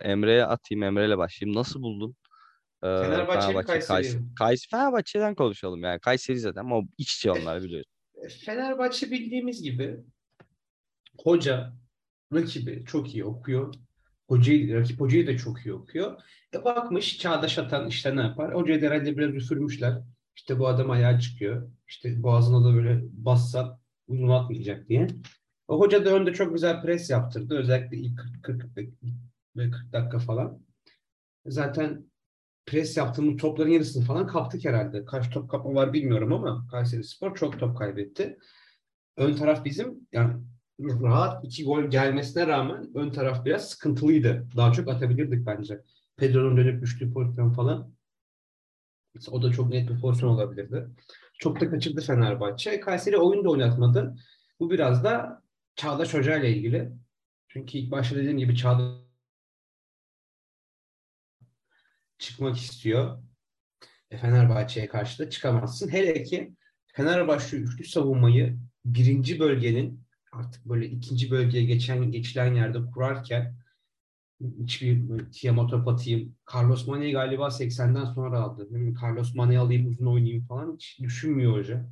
Emre'ye 0.00 0.44
atayım. 0.44 0.82
Emre'yle 0.82 1.18
başlayayım. 1.18 1.58
Nasıl 1.58 1.82
buldun? 1.82 2.16
Ee, 2.82 2.86
Fenerbahçe 2.86 3.52
Kayseri'yi 3.52 3.86
Kayseri. 3.86 4.20
mi? 4.20 4.34
Kayseri. 4.38 4.70
Fenerbahçe'den 4.70 5.34
konuşalım 5.34 5.82
yani. 5.82 6.00
Kayseri 6.00 6.38
zaten 6.38 6.60
ama 6.60 6.78
o 6.78 6.84
iç 6.98 7.14
içe 7.16 7.32
onlar 7.32 7.62
biliyorsun. 7.62 7.92
Fenerbahçe 8.44 9.10
bildiğimiz 9.10 9.62
gibi 9.62 10.00
hoca 11.18 11.72
rakibi 12.32 12.84
çok 12.86 13.14
iyi 13.14 13.24
okuyor. 13.24 13.74
Hocayı, 14.32 14.74
rakip 14.74 15.00
hocayı 15.00 15.26
da 15.26 15.36
çok 15.36 15.66
iyi 15.66 15.72
okuyor. 15.72 16.20
E 16.54 16.64
bakmış 16.64 17.18
Çağdaş 17.18 17.58
Atan 17.58 17.88
işte 17.88 18.16
ne 18.16 18.20
yapar? 18.20 18.54
Hocayı 18.54 18.82
da 18.82 18.86
herhalde 18.86 19.16
biraz 19.16 19.34
üfürmüşler. 19.34 19.98
İşte 20.36 20.58
bu 20.58 20.68
adam 20.68 20.90
ayağa 20.90 21.20
çıkıyor. 21.20 21.70
İşte 21.88 22.22
boğazına 22.22 22.64
da 22.64 22.74
böyle 22.74 23.00
bassa 23.12 23.80
uzun 24.08 24.28
atmayacak 24.28 24.88
diye. 24.88 25.06
O 25.68 25.80
hoca 25.80 26.04
da 26.04 26.10
önde 26.10 26.32
çok 26.32 26.52
güzel 26.52 26.82
pres 26.82 27.10
yaptırdı. 27.10 27.58
Özellikle 27.58 27.96
ilk 27.96 28.18
40, 28.42 28.42
40 28.42 28.76
ve 29.56 29.70
40 29.70 29.92
dakika 29.92 30.18
falan. 30.18 30.60
Zaten 31.46 32.04
pres 32.66 32.96
yaptığımız 32.96 33.36
topların 33.36 33.70
yarısını 33.70 34.04
falan 34.04 34.26
kaptık 34.26 34.64
herhalde. 34.64 35.04
Kaç 35.04 35.30
top 35.30 35.50
kapma 35.50 35.74
var 35.74 35.92
bilmiyorum 35.92 36.32
ama 36.32 36.66
Kayseri 36.70 37.04
Spor 37.04 37.34
çok 37.34 37.58
top 37.58 37.78
kaybetti. 37.78 38.38
Ön 39.16 39.34
taraf 39.34 39.64
bizim 39.64 40.08
yani 40.12 40.34
rahat 40.80 41.44
iki 41.44 41.64
gol 41.64 41.84
gelmesine 41.84 42.46
rağmen 42.46 42.90
ön 42.94 43.10
taraf 43.10 43.44
biraz 43.44 43.68
sıkıntılıydı. 43.68 44.48
Daha 44.56 44.72
çok 44.72 44.88
atabilirdik 44.88 45.46
bence. 45.46 45.80
Pedro'nun 46.16 46.56
dönüp 46.56 46.82
düştüğü 46.82 47.12
pozisyon 47.12 47.52
falan. 47.52 47.92
O 49.30 49.42
da 49.42 49.52
çok 49.52 49.68
net 49.68 49.90
bir 49.90 50.00
pozisyon 50.00 50.28
olabilirdi. 50.30 50.88
Çok 51.38 51.60
da 51.60 51.70
kaçırdı 51.70 52.00
Fenerbahçe. 52.00 52.80
Kayseri 52.80 53.16
oyun 53.16 53.44
da 53.44 53.50
oynatmadı. 53.50 54.16
Bu 54.60 54.70
biraz 54.70 55.04
da 55.04 55.42
Çağdaş 55.76 56.14
Hoca 56.14 56.36
ile 56.36 56.56
ilgili. 56.56 56.92
Çünkü 57.48 57.78
ilk 57.78 57.90
başta 57.90 58.16
dediğim 58.16 58.38
gibi 58.38 58.56
Çağdaş 58.56 59.02
çıkmak 62.18 62.56
istiyor. 62.56 63.22
E, 64.10 64.18
Fenerbahçe'ye 64.18 64.88
karşı 64.88 65.18
da 65.18 65.30
çıkamazsın. 65.30 65.88
Hele 65.88 66.22
ki 66.22 66.54
Fenerbahçe 66.86 67.56
üçlü 67.56 67.84
savunmayı 67.84 68.58
birinci 68.84 69.40
bölgenin 69.40 70.04
artık 70.32 70.64
böyle 70.66 70.86
ikinci 70.86 71.30
bölgeye 71.30 71.64
geçen 71.64 72.12
geçilen 72.12 72.54
yerde 72.54 72.78
kurarken 72.94 73.56
hiçbir 74.62 75.08
böyle 75.08 75.30
Tiamat 75.30 75.70
top 75.70 75.88
atayım. 75.88 76.36
Carlos 76.54 76.86
Mane'yi 76.88 77.12
galiba 77.12 77.50
80'den 77.50 78.04
sonra 78.04 78.40
aldı. 78.42 78.70
Bileyim, 78.70 78.94
Carlos 79.02 79.34
Mane'yi 79.34 79.58
alayım 79.58 79.88
uzun 79.88 80.06
oynayayım 80.06 80.46
falan 80.46 80.74
hiç 80.74 81.00
düşünmüyor 81.00 81.52
hoca. 81.52 81.88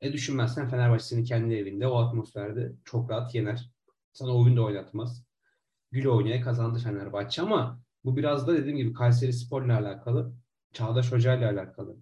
E 0.00 0.12
düşünmezsen 0.12 0.68
Fenerbahçe 0.68 1.04
seni 1.04 1.24
kendi 1.24 1.54
evinde 1.54 1.86
o 1.86 1.96
atmosferde 1.98 2.72
çok 2.84 3.10
rahat 3.10 3.34
yener. 3.34 3.70
Sana 4.12 4.36
oyun 4.36 4.56
da 4.56 4.62
oynatmaz. 4.62 5.24
Gül 5.90 6.06
oynaya 6.06 6.40
kazandı 6.42 6.78
Fenerbahçe 6.78 7.42
ama 7.42 7.80
bu 8.04 8.16
biraz 8.16 8.46
da 8.46 8.54
dediğim 8.56 8.78
gibi 8.78 8.92
Kayseri 8.92 9.32
Spor'la 9.32 9.78
alakalı. 9.78 10.34
Çağdaş 10.72 11.12
Hoca 11.12 11.34
ile 11.36 11.46
alakalı. 11.46 11.96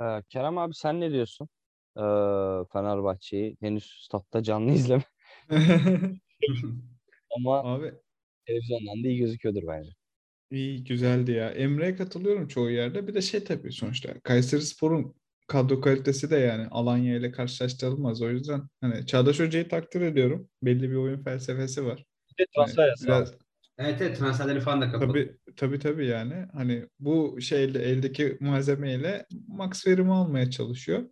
Ee, 0.00 0.22
Kerem 0.28 0.58
abi 0.58 0.74
sen 0.74 1.00
ne 1.00 1.10
diyorsun? 1.10 1.48
Fenerbahçe'yi 2.72 3.56
henüz 3.60 3.84
statta 4.04 4.42
canlı 4.42 4.72
izleme 4.72 5.02
ama 7.36 7.62
Abi 7.64 7.92
televizyondan 8.46 9.04
da 9.04 9.08
iyi 9.08 9.18
gözüküyordur 9.18 9.62
bence. 9.66 9.90
iyi 10.50 10.84
güzeldi 10.84 11.32
ya. 11.32 11.50
Emre'ye 11.50 11.96
katılıyorum 11.96 12.48
çoğu 12.48 12.70
yerde. 12.70 13.06
Bir 13.08 13.14
de 13.14 13.22
şey 13.22 13.44
tabii 13.44 13.72
sonuçta 13.72 14.20
Kayseri 14.20 14.62
Spor'un 14.62 15.14
kadro 15.48 15.80
kalitesi 15.80 16.30
de 16.30 16.36
yani 16.36 16.66
Alanya 16.70 17.16
ile 17.16 17.32
karşılaştırılmaz. 17.32 18.22
O 18.22 18.30
yüzden 18.30 18.62
hani 18.80 19.06
Çağdaş 19.06 19.40
Hoca'yı 19.40 19.68
takdir 19.68 20.00
ediyorum. 20.00 20.48
Belli 20.62 20.90
bir 20.90 20.96
oyun 20.96 21.22
felsefesi 21.22 21.86
var. 21.86 22.04
Bir 22.38 22.46
Hani 22.54 22.64
transfer 22.66 22.88
yasağı 22.88 23.08
biraz, 23.08 23.34
Evet 23.78 24.00
evet 24.02 24.18
transferleri 24.18 24.60
falan 24.60 24.80
da 24.80 24.90
kapalı. 24.92 25.08
Tabii 25.08 25.36
tabii 25.56 25.78
tabii 25.78 26.06
yani 26.06 26.46
hani 26.52 26.86
bu 26.98 27.40
şeyle 27.40 27.78
eldeki 27.82 28.36
malzemeyle 28.40 29.26
max 29.48 29.86
verimi 29.86 30.12
almaya 30.12 30.50
çalışıyor. 30.50 31.04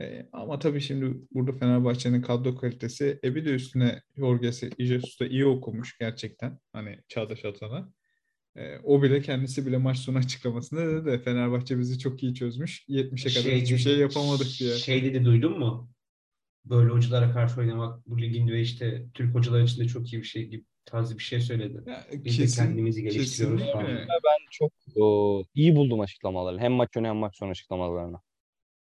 E, 0.00 0.28
ama 0.32 0.58
tabii 0.58 0.80
şimdi 0.80 1.20
burada 1.32 1.52
Fenerbahçe'nin 1.52 2.22
kadro 2.22 2.56
kalitesi 2.56 3.20
e 3.24 3.34
bir 3.34 3.44
de 3.44 3.50
üstüne 3.50 4.02
Jorge'si 4.16 4.70
Jesus 4.78 5.20
da 5.20 5.26
iyi 5.26 5.46
okumuş 5.46 5.98
gerçekten 5.98 6.58
hani 6.72 6.98
Çağdaş 7.08 7.44
Atan'a. 7.44 7.92
E, 8.56 8.78
o 8.78 9.02
bile 9.02 9.22
kendisi 9.22 9.66
bile 9.66 9.78
maç 9.78 9.98
sonu 9.98 10.18
açıklamasında 10.18 10.86
dedi 10.86 11.06
de 11.06 11.18
Fenerbahçe 11.18 11.78
bizi 11.78 11.98
çok 11.98 12.22
iyi 12.22 12.34
çözmüş. 12.34 12.84
70'e 12.88 13.42
kadar 13.42 13.56
hiçbir 13.60 13.74
dedi- 13.74 13.82
şey 13.82 13.98
yapamadık 13.98 14.46
diye. 14.60 14.74
Şey 14.74 15.04
dedi 15.04 15.24
duydun 15.24 15.58
mu? 15.58 15.90
Böyle 16.64 16.90
hocalara 16.90 17.32
karşı 17.32 17.60
oynamak 17.60 18.06
bu 18.06 18.20
ligin 18.20 18.48
ve 18.48 18.60
işte 18.60 19.06
Türk 19.14 19.34
hocalar 19.34 19.62
için 19.62 19.80
de 19.82 19.88
çok 19.88 20.12
iyi 20.12 20.18
bir 20.18 20.26
şey 20.26 20.46
gibi 20.46 20.64
tarzı 20.84 21.18
bir 21.18 21.22
şey 21.22 21.40
söyledi. 21.40 21.82
Ya, 21.86 22.06
Biz 22.12 22.38
de 22.38 22.62
kendimizi 22.62 23.02
geliştiriyoruz 23.02 23.72
falan. 23.72 23.86
Ben 24.08 24.46
çok 24.50 24.72
o, 24.96 25.42
iyi 25.54 25.76
buldum 25.76 26.00
açıklamalarını. 26.00 26.60
Hem 26.60 26.72
maç 26.72 26.96
önü 26.96 27.06
hem 27.06 27.16
maç 27.16 27.36
sonu 27.36 27.50
açıklamalarını. 27.50 28.16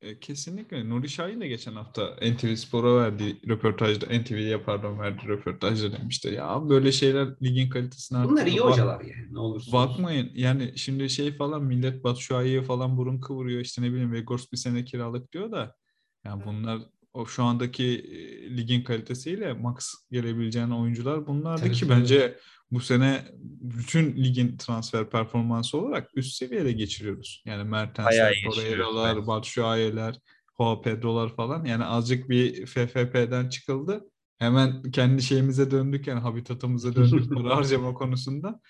E, 0.04 0.18
Kesinlikle. 0.18 0.88
Nuri 0.88 1.08
Şahin 1.08 1.40
de 1.40 1.48
geçen 1.48 1.72
hafta 1.72 2.16
NTV 2.22 2.54
Spor'a 2.54 2.96
verdiği 2.96 3.40
röportajda, 3.48 4.06
NTV'ye 4.06 4.58
pardon 4.58 4.98
verdiği 4.98 5.28
röportajda 5.28 5.92
demişti. 5.92 6.28
Ya 6.28 6.68
böyle 6.68 6.92
şeyler 6.92 7.28
ligin 7.42 7.68
kalitesini 7.68 8.24
Bunlar 8.24 8.46
iyi 8.46 8.60
hocalar 8.60 9.00
yani 9.00 9.34
ne 9.34 9.38
olursa. 9.38 9.72
Bakmayın 9.72 10.30
yani 10.34 10.72
şimdi 10.76 11.10
şey 11.10 11.36
falan 11.36 11.64
millet 11.64 12.04
Batshuayi'ye 12.04 12.62
falan 12.62 12.96
burun 12.96 13.20
kıvırıyor 13.20 13.60
işte 13.60 13.82
ne 13.82 13.92
bileyim 13.92 14.12
Vegors 14.12 14.52
bir 14.52 14.56
sene 14.56 14.84
kiralık 14.84 15.32
diyor 15.32 15.52
da 15.52 15.76
yani 16.24 16.42
bunlar 16.46 16.78
o 17.12 17.26
şu 17.26 17.44
andaki 17.44 17.84
e, 17.84 18.56
ligin 18.56 18.82
kalitesiyle 18.82 19.52
max 19.52 19.94
gelebileceğin 20.10 20.70
oyuncular 20.70 21.26
bunlardı 21.26 21.62
Tabii, 21.62 21.72
ki 21.72 21.88
bence 21.88 22.38
bu 22.74 22.80
sene 22.80 23.24
bütün 23.60 24.16
ligin 24.16 24.56
transfer 24.56 25.10
performansı 25.10 25.78
olarak 25.78 26.10
üst 26.14 26.34
seviyede 26.34 26.72
geçiriyoruz. 26.72 27.42
Yani 27.46 27.64
Mertensler, 27.64 28.34
Torreira'lar. 28.44 29.26
Batshuayi'ler, 29.26 30.14
Joao 30.58 30.82
Pedro'lar 30.82 31.36
falan 31.36 31.64
yani 31.64 31.84
azıcık 31.84 32.28
bir 32.28 32.66
FFP'den 32.66 33.48
çıkıldı. 33.48 34.10
Hemen 34.38 34.82
kendi 34.82 35.22
şeyimize 35.22 35.70
döndük 35.70 36.06
yani 36.06 36.20
habitatımıza 36.20 36.94
döndük 36.94 37.34
para 37.34 37.56
harcama 37.56 37.94
konusunda. 37.94 38.60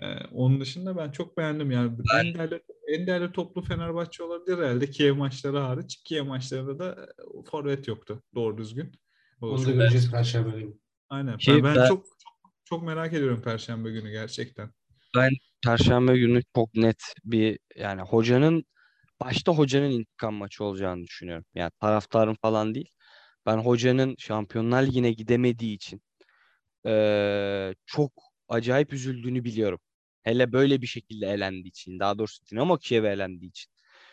Ee, 0.00 0.06
onun 0.32 0.60
dışında 0.60 0.96
ben 0.96 1.10
çok 1.10 1.36
beğendim 1.36 1.70
yani. 1.70 1.92
En 2.20 2.34
değerli, 2.34 2.62
en 2.88 3.06
değerli 3.06 3.32
toplu 3.32 3.62
Fenerbahçe 3.62 4.22
olabilir 4.22 4.58
herhalde. 4.58 4.90
Kiev 4.90 5.14
maçları 5.14 5.58
hariç. 5.58 6.02
Kiev 6.04 6.24
maçlarında 6.24 6.78
da 6.78 7.08
forvet 7.50 7.88
yoktu 7.88 8.22
doğru 8.34 8.58
düzgün. 8.58 8.92
O 9.40 9.48
Onu 9.48 9.66
da 9.66 9.70
göreceğiz 9.70 10.10
Perşembe 10.10 10.60
günü. 10.60 10.74
Aynen. 11.08 11.36
Ben, 11.48 11.64
ben 11.64 11.76
ben- 11.76 11.88
çok, 11.88 12.06
çok 12.70 12.82
merak 12.82 13.12
ediyorum 13.12 13.42
Perşembe 13.42 13.90
günü 13.90 14.10
gerçekten. 14.10 14.70
Perşembe 15.64 16.18
günü 16.18 16.42
çok 16.54 16.74
net 16.74 17.02
bir 17.24 17.58
yani 17.76 18.02
hocanın 18.02 18.64
başta 19.20 19.52
hocanın 19.52 19.90
intikam 19.90 20.34
maçı 20.34 20.64
olacağını 20.64 21.04
düşünüyorum. 21.04 21.44
Yani 21.54 21.70
taraftarın 21.80 22.36
falan 22.42 22.74
değil. 22.74 22.90
Ben 23.46 23.58
hocanın 23.58 24.16
Şampiyonlar 24.18 24.82
Ligi'ne 24.82 25.12
gidemediği 25.12 25.74
için 25.76 26.02
eee, 26.86 27.74
çok 27.86 28.12
acayip 28.48 28.92
üzüldüğünü 28.92 29.44
biliyorum. 29.44 29.80
Hele 30.22 30.52
böyle 30.52 30.82
bir 30.82 30.86
şekilde 30.86 31.26
elendiği 31.26 31.68
için. 31.68 32.00
Daha 32.00 32.18
doğrusu 32.18 32.46
Dinamo 32.52 32.78
Kiev'e 32.78 33.08
elendiği 33.10 33.50
için. 33.50 33.72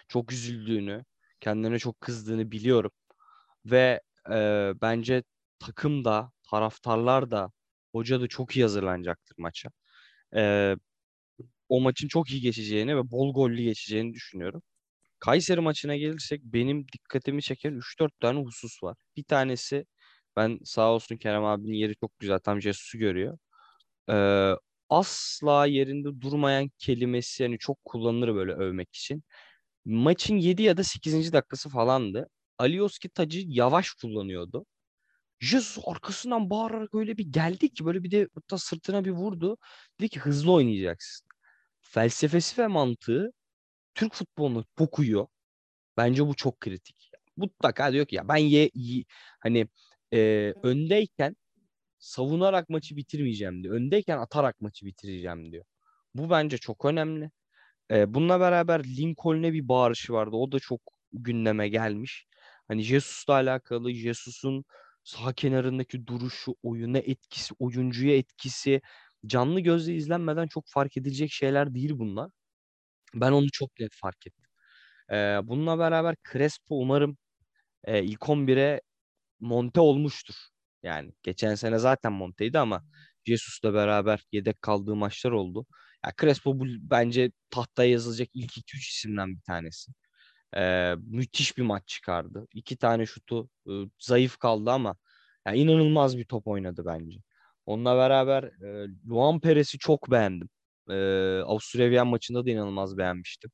Çok 0.10 0.34
üzüldüğünü, 0.34 1.06
kendine 1.42 1.80
çok 1.80 2.02
kızdığını 2.02 2.52
biliyorum. 2.52 2.92
Ve 3.66 4.02
eee, 4.30 4.74
bence 4.82 5.24
takım 5.60 6.06
da, 6.06 6.32
taraftarlar 6.52 7.32
da, 7.32 7.52
hoca 7.98 8.22
da 8.22 8.28
çok 8.28 8.56
iyi 8.58 8.64
hazırlanacaktır 8.64 9.36
maça. 9.40 9.70
Eee, 10.36 10.78
o 11.70 11.82
maçın 11.82 12.08
çok 12.08 12.32
iyi 12.32 12.42
geçeceğini 12.42 12.98
ve 12.98 13.12
bol 13.12 13.34
gollü 13.34 13.64
geçeceğini 13.64 14.14
düşünüyorum. 14.14 14.62
Kayseri 15.20 15.62
maçına 15.62 15.98
gelirsek 15.98 16.42
benim 16.44 16.88
dikkatimi 16.94 17.42
çeken 17.44 17.74
3-4 17.74 18.20
tane 18.22 18.42
husus 18.42 18.84
var. 18.84 18.98
Bir 19.18 19.24
tanesi 19.24 19.86
ben 20.38 20.60
sağ 20.66 20.94
olsun 20.94 21.18
Kerem 21.18 21.46
abinin 21.46 21.74
yeri 21.78 21.96
çok 21.96 22.20
güzel. 22.20 22.40
Tam 22.40 22.62
Jesus'u 22.62 22.98
görüyor. 23.00 23.38
Ee, 24.10 24.54
asla 24.90 25.66
yerinde 25.66 26.22
durmayan 26.22 26.72
kelimesi 26.80 27.44
yani 27.44 27.58
çok 27.60 27.86
kullanılır 27.86 28.36
böyle 28.36 28.52
övmek 28.54 28.96
için. 28.96 29.24
Maçın 29.86 30.38
7 30.38 30.64
ya 30.64 30.78
da 30.78 30.84
8. 30.84 31.34
dakikası 31.34 31.70
falandı. 31.70 32.30
Alioski 32.60 33.10
tacı 33.10 33.42
yavaş 33.48 33.92
kullanıyordu. 33.94 34.66
Jesus 35.40 35.84
arkasından 35.88 36.50
bağırarak 36.50 36.96
öyle 36.96 37.18
bir 37.18 37.26
geldi 37.32 37.70
ki 37.74 37.86
böyle 37.86 38.04
bir 38.04 38.12
de 38.12 38.28
hatta 38.36 38.58
sırtına 38.58 39.06
bir 39.06 39.12
vurdu. 39.12 39.58
Dedi 40.00 40.10
ki 40.10 40.20
hızlı 40.20 40.52
oynayacaksın. 40.54 41.28
Felsefesi 41.82 42.62
ve 42.62 42.68
mantığı 42.68 43.32
Türk 43.96 44.14
futboluna 44.16 44.64
çok 44.78 45.00
uyuyor. 45.00 45.28
Bence 45.98 46.28
bu 46.28 46.36
çok 46.36 46.60
kritik. 46.60 47.12
Mutlaka 47.38 47.94
diyor 47.94 48.06
ki 48.06 48.16
ya 48.16 48.28
ben 48.28 48.38
ye, 48.38 48.70
ye- 48.76 49.04
hani 49.40 49.68
e, 50.14 50.54
öndeyken 50.64 51.36
savunarak 52.00 52.70
maçı 52.70 52.96
bitirmeyeceğim 52.96 53.64
diyor. 53.64 53.76
Öndeyken 53.76 54.18
atarak 54.18 54.62
maçı 54.62 54.86
bitireceğim 54.86 55.52
diyor. 55.52 55.66
Bu 56.16 56.30
bence 56.30 56.58
çok 56.58 56.86
önemli. 56.86 57.32
E, 57.92 58.14
bununla 58.14 58.40
beraber 58.40 58.84
Lincoln'e 58.86 59.54
bir 59.54 59.68
bağırışı 59.68 60.14
vardı. 60.14 60.36
O 60.36 60.52
da 60.52 60.60
çok 60.60 60.82
gündeme 61.14 61.70
gelmiş. 61.70 62.28
Hani 62.68 62.84
Jesus'la 62.84 63.34
alakalı 63.34 63.94
Jesus'un 63.94 64.66
sağ 65.08 65.34
kenarındaki 65.34 66.08
duruşu, 66.08 66.56
oyuna 66.64 66.98
etkisi, 66.98 67.54
oyuncuya 67.60 68.18
etkisi 68.18 68.82
canlı 69.26 69.60
gözle 69.60 69.96
izlenmeden 69.96 70.48
çok 70.48 70.66
fark 70.68 70.98
edilecek 70.98 71.32
şeyler 71.32 71.76
değil 71.76 71.92
bunlar. 71.96 72.32
Ben 73.16 73.32
onu 73.32 73.48
çok 73.54 73.80
net 73.80 73.92
fark 73.96 74.28
ettim. 74.28 74.46
Ee, 75.12 75.40
bununla 75.44 75.80
beraber 75.80 76.16
Crespo 76.34 76.76
umarım 76.82 77.18
e, 77.86 78.04
ilk 78.04 78.30
11'e 78.30 78.82
monte 79.40 79.82
olmuştur. 79.82 80.36
Yani 80.84 81.14
geçen 81.24 81.56
sene 81.56 81.80
zaten 81.80 82.14
monteydi 82.14 82.60
ama 82.60 82.86
Jesus'la 83.26 83.74
beraber 83.74 84.26
yedek 84.32 84.62
kaldığı 84.62 84.96
maçlar 84.96 85.32
oldu. 85.32 85.68
Ya 86.06 86.14
Crespo 86.22 86.60
bu, 86.60 86.66
bence 86.70 87.32
tahtaya 87.52 87.92
yazılacak 87.92 88.30
ilk 88.34 88.58
2-3 88.58 88.90
isimden 88.90 89.36
bir 89.36 89.42
tanesi. 89.42 89.92
Ee, 90.56 90.96
müthiş 91.02 91.58
bir 91.58 91.64
maç 91.64 91.88
çıkardı. 91.88 92.48
İki 92.54 92.78
tane 92.78 93.06
şutu 93.06 93.50
e, 93.70 93.72
zayıf 94.00 94.38
kaldı 94.38 94.72
ama 94.72 94.96
ya 95.48 95.54
inanılmaz 95.54 96.18
bir 96.18 96.26
top 96.26 96.48
oynadı 96.48 96.84
bence. 96.86 97.20
Onunla 97.66 97.98
beraber 97.98 98.44
e, 98.44 98.88
Luan 99.10 99.40
Perez'i 99.40 99.78
çok 99.78 100.12
beğendim. 100.12 100.50
E, 100.90 100.94
Avusturya 101.46 101.90
Viyen 101.90 102.08
maçında 102.08 102.46
da 102.46 102.50
inanılmaz 102.50 102.98
beğenmiştim. 102.98 103.52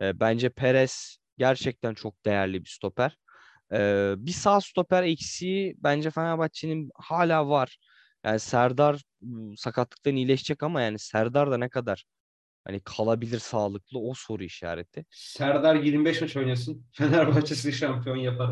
E, 0.00 0.20
bence 0.20 0.48
Perez 0.50 1.18
gerçekten 1.38 1.94
çok 1.94 2.24
değerli 2.24 2.64
bir 2.64 2.68
stoper. 2.68 3.16
E, 3.72 4.14
bir 4.18 4.32
sağ 4.32 4.60
stoper 4.60 5.02
eksiği 5.02 5.74
bence 5.78 6.10
Fenerbahçe'nin 6.10 6.90
hala 6.96 7.48
var. 7.48 7.78
Yani 8.24 8.40
Serdar 8.40 9.02
sakatlıktan 9.56 10.16
iyileşecek 10.16 10.62
ama 10.62 10.80
yani 10.82 10.98
Serdar 10.98 11.50
da 11.50 11.58
ne 11.58 11.68
kadar 11.68 12.04
hani 12.66 12.80
kalabilir 12.80 13.38
sağlıklı 13.38 13.98
o 13.98 14.14
soru 14.14 14.44
işareti. 14.44 15.04
Serdar 15.10 15.74
25 15.74 16.20
maç 16.20 16.36
oynasın. 16.36 16.86
Fenerbahçe'si 16.92 17.72
şampiyon 17.72 18.16
yapar. 18.16 18.50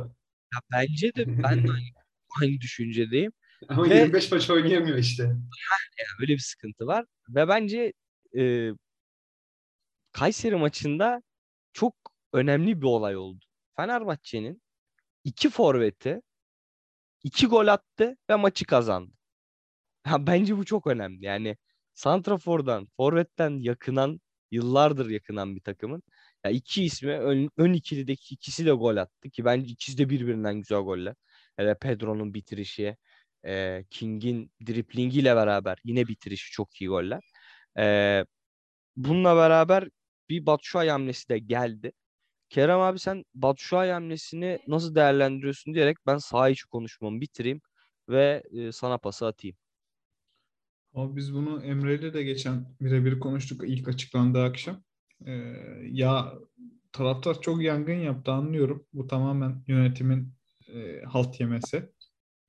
Ya 0.54 0.60
bence 0.72 1.14
de 1.14 1.26
ben 1.26 1.42
de 1.42 1.72
aynı, 1.72 1.88
aynı 2.42 2.60
düşüncedeyim. 2.60 3.32
Ama 3.68 3.90
Ve- 3.90 3.94
25 3.94 4.32
maç 4.32 4.50
oynayamıyor 4.50 4.98
işte. 4.98 5.22
Yani 5.22 6.08
öyle 6.20 6.32
bir 6.32 6.38
sıkıntı 6.38 6.86
var. 6.86 7.04
Ve 7.28 7.48
bence 7.48 7.92
e, 8.38 8.70
Kayseri 10.12 10.56
maçında 10.56 11.22
çok 11.72 11.94
önemli 12.32 12.80
bir 12.80 12.86
olay 12.86 13.16
oldu. 13.16 13.44
Fenerbahçe'nin 13.76 14.62
iki 15.24 15.50
forveti 15.50 16.20
iki 17.22 17.46
gol 17.46 17.66
attı 17.66 18.16
ve 18.30 18.34
maçı 18.34 18.66
kazandı. 18.66 19.12
Ya 20.06 20.26
bence 20.26 20.56
bu 20.56 20.64
çok 20.64 20.86
önemli. 20.86 21.24
Yani 21.24 21.56
Santrafor'dan, 21.94 22.88
Forvet'ten 22.96 23.50
yakınan, 23.60 24.20
yıllardır 24.50 25.10
yakınan 25.10 25.56
bir 25.56 25.60
takımın 25.60 26.02
ya 26.44 26.50
iki 26.50 26.84
ismi 26.84 27.12
ön, 27.12 27.50
ön 27.56 27.72
ikilideki 27.72 28.34
ikisi 28.34 28.66
de 28.66 28.70
gol 28.72 28.96
attı 28.96 29.30
ki 29.30 29.44
bence 29.44 29.66
ikisi 29.72 29.98
de 29.98 30.10
birbirinden 30.10 30.54
güzel 30.56 30.78
goller. 30.80 31.14
Hele 31.56 31.74
Pedro'nun 31.78 32.34
bitirişi, 32.34 32.96
e, 33.46 33.84
King'in 33.90 34.52
driplingiyle 34.66 35.36
beraber 35.36 35.78
yine 35.84 36.08
bitirişi 36.08 36.50
çok 36.52 36.80
iyi 36.80 36.88
goller. 36.88 37.20
E, 37.78 38.24
bununla 38.96 39.36
beraber 39.36 39.88
bir 40.28 40.46
Batshuayi 40.46 40.90
hamlesi 40.90 41.28
de 41.28 41.38
geldi. 41.38 41.92
Kerem 42.50 42.80
abi 42.80 42.98
sen 42.98 43.24
Batshuayi 43.34 43.92
hamlesini 43.92 44.60
nasıl 44.68 44.94
değerlendiriyorsun 44.94 45.74
diyerek 45.74 45.96
ben 46.06 46.18
saha 46.18 46.48
içi 46.50 46.66
konuşmamı 46.68 47.20
bitireyim 47.20 47.60
ve 48.08 48.42
e, 48.52 48.72
sana 48.72 48.98
pası 48.98 49.26
atayım. 49.26 49.56
Ama 50.94 51.16
biz 51.16 51.34
bunu 51.34 51.62
Emre'yle 51.64 52.14
de 52.14 52.22
geçen 52.22 52.76
birebir 52.80 53.20
konuştuk 53.20 53.64
ilk 53.68 53.88
açıklandığı 53.88 54.42
akşam. 54.42 54.82
Ee, 55.26 55.32
ya 55.90 56.34
taraftar 56.92 57.40
çok 57.40 57.62
yangın 57.62 57.94
yaptı 57.94 58.32
anlıyorum. 58.32 58.86
Bu 58.92 59.06
tamamen 59.06 59.64
yönetimin 59.66 60.34
e, 60.74 61.02
halt 61.04 61.40
yemesi. 61.40 61.90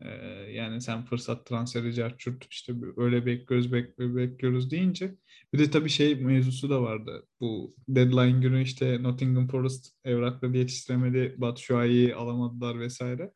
Ee, 0.01 0.09
yani 0.51 0.81
sen 0.81 1.05
fırsat 1.05 1.45
transferi 1.45 1.93
carçurt 1.93 2.47
işte 2.51 2.73
öyle 2.97 3.25
bekliyoruz 3.25 3.73
bek, 3.73 3.99
bekliyoruz 3.99 4.71
deyince 4.71 5.15
bir 5.53 5.59
de 5.59 5.71
tabii 5.71 5.89
şey 5.89 6.15
mevzusu 6.15 6.69
da 6.69 6.81
vardı. 6.81 7.27
Bu 7.39 7.75
deadline 7.87 8.39
günü 8.41 8.61
işte 8.63 9.03
Nottingham 9.03 9.47
Forest 9.47 9.95
evrakları 10.05 10.57
yetiştiremedi. 10.57 11.35
Batshuayi'yi 11.37 12.15
alamadılar 12.15 12.79
vesaire. 12.79 13.31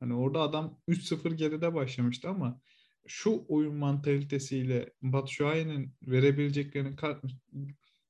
Hani 0.00 0.14
orada 0.14 0.40
adam 0.40 0.78
3-0 0.88 1.34
geride 1.34 1.74
başlamıştı 1.74 2.28
ama 2.28 2.60
şu 3.06 3.44
oyun 3.48 3.74
mantalitesiyle 3.74 4.92
Batshuayi'nin 5.02 5.94
verebileceklerini 6.02 6.96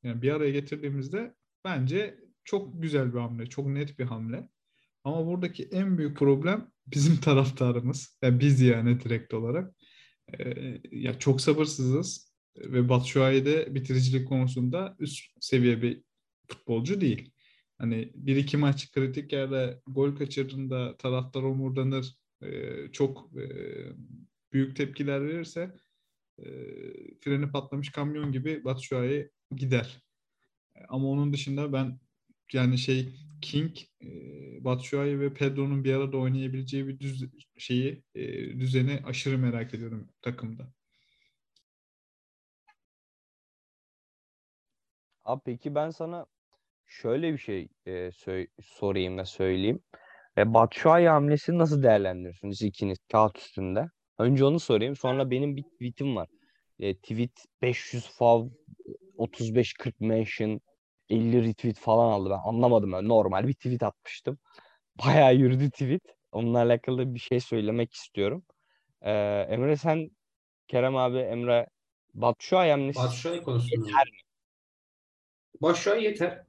yani 0.02 0.22
bir 0.22 0.30
araya 0.32 0.50
getirdiğimizde 0.50 1.34
bence 1.64 2.18
çok 2.44 2.82
güzel 2.82 3.14
bir 3.14 3.18
hamle, 3.18 3.46
çok 3.46 3.66
net 3.66 3.98
bir 3.98 4.04
hamle. 4.04 4.48
Ama 5.04 5.26
buradaki 5.26 5.64
en 5.64 5.98
büyük 5.98 6.16
problem 6.16 6.70
bizim 6.86 7.16
taraftarımız. 7.20 8.18
Yani 8.22 8.40
biz 8.40 8.60
yani 8.60 9.00
direkt 9.00 9.34
olarak. 9.34 9.74
Ee, 10.38 10.80
ya 10.90 11.18
çok 11.18 11.40
sabırsızız 11.40 12.32
ve 12.56 12.88
Batshuayi 12.88 13.46
de 13.46 13.74
bitiricilik 13.74 14.28
konusunda 14.28 14.96
üst 14.98 15.24
seviye 15.40 15.82
bir 15.82 16.02
futbolcu 16.48 17.00
değil. 17.00 17.32
Hani 17.78 18.12
bir 18.14 18.36
iki 18.36 18.56
maç 18.56 18.92
kritik 18.92 19.32
yerde 19.32 19.80
gol 19.86 20.16
kaçırdığında 20.16 20.96
taraftar 20.96 21.42
omurdanır, 21.42 22.16
e, 22.42 22.72
çok 22.92 23.30
e, 23.38 23.44
büyük 24.52 24.76
tepkiler 24.76 25.22
verirse 25.22 25.74
e, 26.38 26.44
freni 27.20 27.50
patlamış 27.52 27.92
kamyon 27.92 28.32
gibi 28.32 28.64
Batshuayi 28.64 29.30
gider. 29.56 30.02
Ama 30.88 31.08
onun 31.08 31.32
dışında 31.32 31.72
ben 31.72 32.00
yani 32.52 32.78
şey 32.78 33.14
King, 33.42 33.76
e, 34.02 34.08
Batshuayi 34.64 35.20
ve 35.20 35.34
Pedro'nun 35.34 35.84
bir 35.84 35.94
arada 35.94 36.16
oynayabileceği 36.16 36.88
bir 36.88 37.00
düz 37.00 37.24
şeyi 37.58 38.04
e, 38.14 38.22
düzeni 38.60 39.00
aşırı 39.06 39.38
merak 39.38 39.74
ediyorum 39.74 40.08
takımda. 40.22 40.72
Abi 45.24 45.40
peki 45.44 45.74
ben 45.74 45.90
sana 45.90 46.26
şöyle 46.86 47.32
bir 47.32 47.38
şey 47.38 47.68
e, 47.86 47.90
sö- 47.92 48.48
sorayım 48.62 49.18
da 49.18 49.24
söyleyeyim. 49.24 49.80
E, 50.38 50.54
Batshuayi 50.54 51.08
hamlesini 51.08 51.58
nasıl 51.58 51.82
değerlendiriyorsunuz 51.82 52.62
ikiniz 52.62 52.98
kağıt 53.12 53.38
üstünde? 53.38 53.86
Önce 54.22 54.44
onu 54.44 54.60
sorayım. 54.60 54.96
Sonra 54.96 55.30
benim 55.30 55.56
bir 55.56 55.62
tweetim 55.62 56.16
var. 56.16 56.28
E, 56.78 56.94
tweet 56.96 57.44
500 57.62 58.06
fav 58.06 58.48
35-40 59.18 59.94
mention 60.00 60.60
50 61.08 61.48
retweet 61.48 61.78
falan 61.78 62.12
aldı. 62.12 62.30
Ben 62.30 62.48
anlamadım. 62.48 62.92
Ben 62.92 63.08
normal 63.08 63.48
bir 63.48 63.54
tweet 63.54 63.82
atmıştım. 63.82 64.38
Bayağı 65.04 65.34
yürüdü 65.34 65.70
tweet. 65.70 66.02
Onunla 66.32 66.58
alakalı 66.58 67.14
bir 67.14 67.20
şey 67.20 67.40
söylemek 67.40 67.94
istiyorum. 67.94 68.44
Ee, 69.02 69.10
Emre 69.50 69.76
sen 69.76 70.10
Kerem 70.68 70.96
abi 70.96 71.18
Emre 71.18 71.66
Batshuayi 72.14 72.76
mi? 72.76 72.92
Batshuayi 72.94 73.42
konusunda. 73.42 73.88
Yeter 73.88 74.06
mi? 74.06 74.18
Batshuayi 75.62 76.04
yeter. 76.04 76.44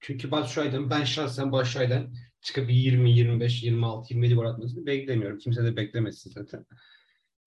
Çünkü 0.00 0.30
Batshuayi'den 0.30 0.90
ben 0.90 1.04
şahsen 1.04 1.52
Batshuayi'den 1.52 2.14
çıkıp 2.40 2.70
20, 2.70 3.10
25, 3.10 3.62
26, 3.62 4.14
27 4.14 4.34
gol 4.34 4.44
atmasını 4.44 4.86
beklemiyorum. 4.86 5.38
Kimse 5.38 5.64
de 5.64 5.76
beklemesin 5.76 6.30
zaten. 6.30 6.66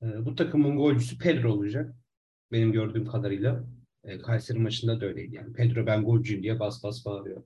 Ee, 0.04 0.26
bu 0.26 0.36
takımın 0.36 0.78
golcüsü 0.78 1.18
Pedro 1.18 1.54
olacak. 1.54 1.96
Benim 2.52 2.72
gördüğüm 2.72 3.06
kadarıyla. 3.06 3.64
E, 4.04 4.20
Kayseri 4.20 4.60
maçında 4.60 5.02
da 5.02 5.06
öyleydi. 5.06 5.36
Yani 5.36 5.54
Pedro 5.54 5.86
ben 5.86 6.04
golcüyüm 6.04 6.44
diye 6.44 6.60
bas 6.60 6.84
bas 6.84 7.06
bağırıyor. 7.06 7.44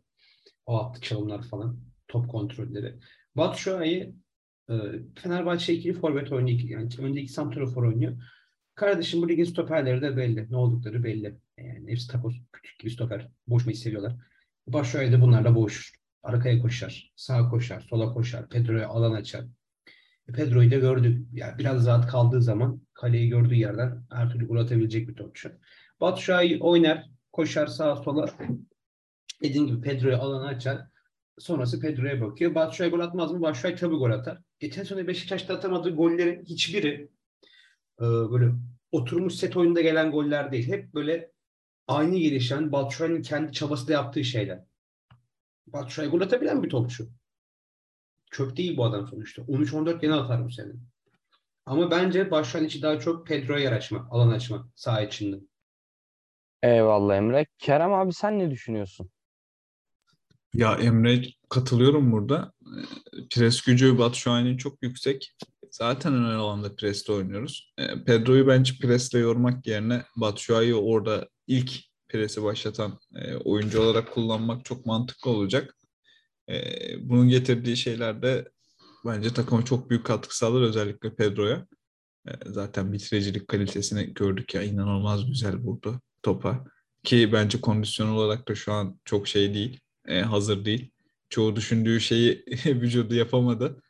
O 0.65 0.79
attı 0.79 1.01
çalımlar 1.01 1.43
falan. 1.43 1.79
Top 2.07 2.29
kontrolleri. 2.29 2.99
Batshuayi 3.35 4.15
e, 4.69 4.73
Fenerbahçe 5.15 5.73
ikili 5.73 5.93
forvet 5.93 6.31
oynuyor. 6.31 6.59
Yani 6.59 6.89
önde 6.99 7.21
iki 7.21 7.31
santrafor 7.31 7.83
oynuyor. 7.83 8.17
Kardeşim 8.75 9.21
bu 9.21 9.29
ligin 9.29 9.43
stoperleri 9.43 10.01
de 10.01 10.17
belli. 10.17 10.51
Ne 10.51 10.57
oldukları 10.57 11.03
belli. 11.03 11.37
Yani 11.57 11.91
hepsi 11.91 12.07
takoz 12.07 12.41
küçük 12.51 12.79
gibi 12.79 12.91
stoper. 12.91 13.29
Boşmayı 13.47 13.77
seviyorlar. 13.77 14.15
Başşuay 14.67 15.11
da 15.11 15.21
bunlarla 15.21 15.55
boğuşur. 15.55 15.95
Arkaya 16.23 16.61
koşar. 16.61 17.13
Sağa 17.15 17.49
koşar. 17.49 17.81
Sola 17.81 18.13
koşar. 18.13 18.49
Pedro'ya 18.49 18.87
alan 18.87 19.11
açar. 19.13 19.45
Pedro'yu 20.27 20.71
da 20.71 20.75
gördük. 20.75 21.27
Yani 21.33 21.57
biraz 21.57 21.87
rahat 21.87 22.07
kaldığı 22.07 22.41
zaman 22.41 22.81
kaleyi 22.93 23.29
gördüğü 23.29 23.55
yerden 23.55 24.03
her 24.11 24.29
türlü 24.29 24.47
gol 24.47 24.57
atabilecek 24.57 25.07
bir 25.07 25.15
topçu. 25.15 25.51
Batshuayi 26.01 26.59
oynar. 26.59 27.09
Koşar 27.31 27.67
sağa 27.67 27.95
sola. 27.95 28.29
Dediğim 29.43 29.67
gibi 29.67 29.81
Pedro'ya 29.81 30.19
alanı 30.19 30.47
açar. 30.47 30.87
Sonrası 31.39 31.79
Pedro'ya 31.79 32.21
bakıyor. 32.21 32.55
Batshuayi 32.55 32.91
gol 32.91 32.99
atmaz 32.99 33.31
mı? 33.31 33.41
Batshuayi 33.41 33.75
tabii 33.75 33.95
gol 33.95 34.11
atar. 34.11 34.37
Geçen 34.59 34.83
sene 34.83 35.07
Beşiktaş'ta 35.07 35.53
atamadığı 35.53 35.95
gollerin 35.95 36.45
hiçbiri 36.45 37.09
e, 37.99 38.03
böyle 38.03 38.51
oturmuş 38.91 39.33
set 39.33 39.57
oyunda 39.57 39.81
gelen 39.81 40.11
goller 40.11 40.51
değil. 40.51 40.67
Hep 40.67 40.93
böyle 40.93 41.31
aynı 41.87 42.17
gelişen 42.17 42.71
Batshuayi'nin 42.71 43.21
kendi 43.21 43.51
çabasıyla 43.51 43.93
yaptığı 43.93 44.23
şeyler. 44.23 44.63
Batshuayi 45.67 46.09
gol 46.09 46.21
atabilen 46.21 46.63
bir 46.63 46.69
topçu. 46.69 47.09
Çöp 48.33 48.57
değil 48.57 48.77
bu 48.77 48.85
adam 48.85 49.07
sonuçta. 49.07 49.41
13-14 49.41 50.01
gene 50.01 50.13
atar 50.13 50.45
bu 50.45 50.51
sene. 50.51 50.71
Ama 51.65 51.91
bence 51.91 52.29
içi 52.65 52.81
daha 52.81 52.99
çok 52.99 53.27
Pedro'ya 53.27 53.59
yer 53.59 53.89
alan 54.11 54.29
açma 54.29 54.69
saha 54.75 55.01
içinde. 55.01 55.39
Eyvallah 56.63 57.15
Emre. 57.15 57.45
Kerem 57.57 57.93
abi 57.93 58.13
sen 58.13 58.39
ne 58.39 58.51
düşünüyorsun? 58.51 59.09
Ya 60.53 60.75
Emre 60.75 61.23
katılıyorum 61.49 62.11
burada. 62.11 62.53
Pres 63.29 63.61
gücü 63.61 63.97
Batshuayi'nin 63.97 64.57
çok 64.57 64.83
yüksek. 64.83 65.35
Zaten 65.71 66.13
önemli 66.13 66.35
alanda 66.35 66.75
preste 66.75 67.13
oynuyoruz. 67.13 67.73
E, 67.77 68.03
Pedro'yu 68.03 68.47
bence 68.47 68.73
presle 68.81 69.19
yormak 69.19 69.67
yerine 69.67 70.03
Batshuayi'yi 70.15 70.75
orada 70.75 71.29
ilk 71.47 71.71
presi 72.07 72.43
başlatan 72.43 72.99
e, 73.15 73.35
oyuncu 73.35 73.81
olarak 73.81 74.13
kullanmak 74.13 74.65
çok 74.65 74.85
mantıklı 74.85 75.31
olacak. 75.31 75.75
E, 76.49 76.55
bunun 77.09 77.29
getirdiği 77.29 77.77
şeyler 77.77 78.21
de 78.21 78.51
bence 79.05 79.33
takıma 79.33 79.65
çok 79.65 79.89
büyük 79.89 80.05
katkı 80.05 80.37
sağlar 80.37 80.61
özellikle 80.61 81.15
Pedro'ya. 81.15 81.67
E, 82.27 82.31
zaten 82.45 82.93
bitiricilik 82.93 83.47
kalitesini 83.47 84.13
gördük 84.13 84.55
ya 84.55 84.63
inanılmaz 84.63 85.27
güzel 85.27 85.55
vurdu 85.55 86.01
topa. 86.23 86.65
Ki 87.03 87.33
bence 87.33 87.61
kondisyon 87.61 88.07
olarak 88.09 88.47
da 88.47 88.55
şu 88.55 88.73
an 88.73 88.99
çok 89.05 89.27
şey 89.27 89.53
değil, 89.53 89.79
e, 90.07 90.21
hazır 90.21 90.65
değil. 90.65 90.91
Çoğu 91.29 91.55
düşündüğü 91.55 91.99
şeyi 91.99 92.45
vücudu 92.65 93.15
yapamadı. 93.15 93.81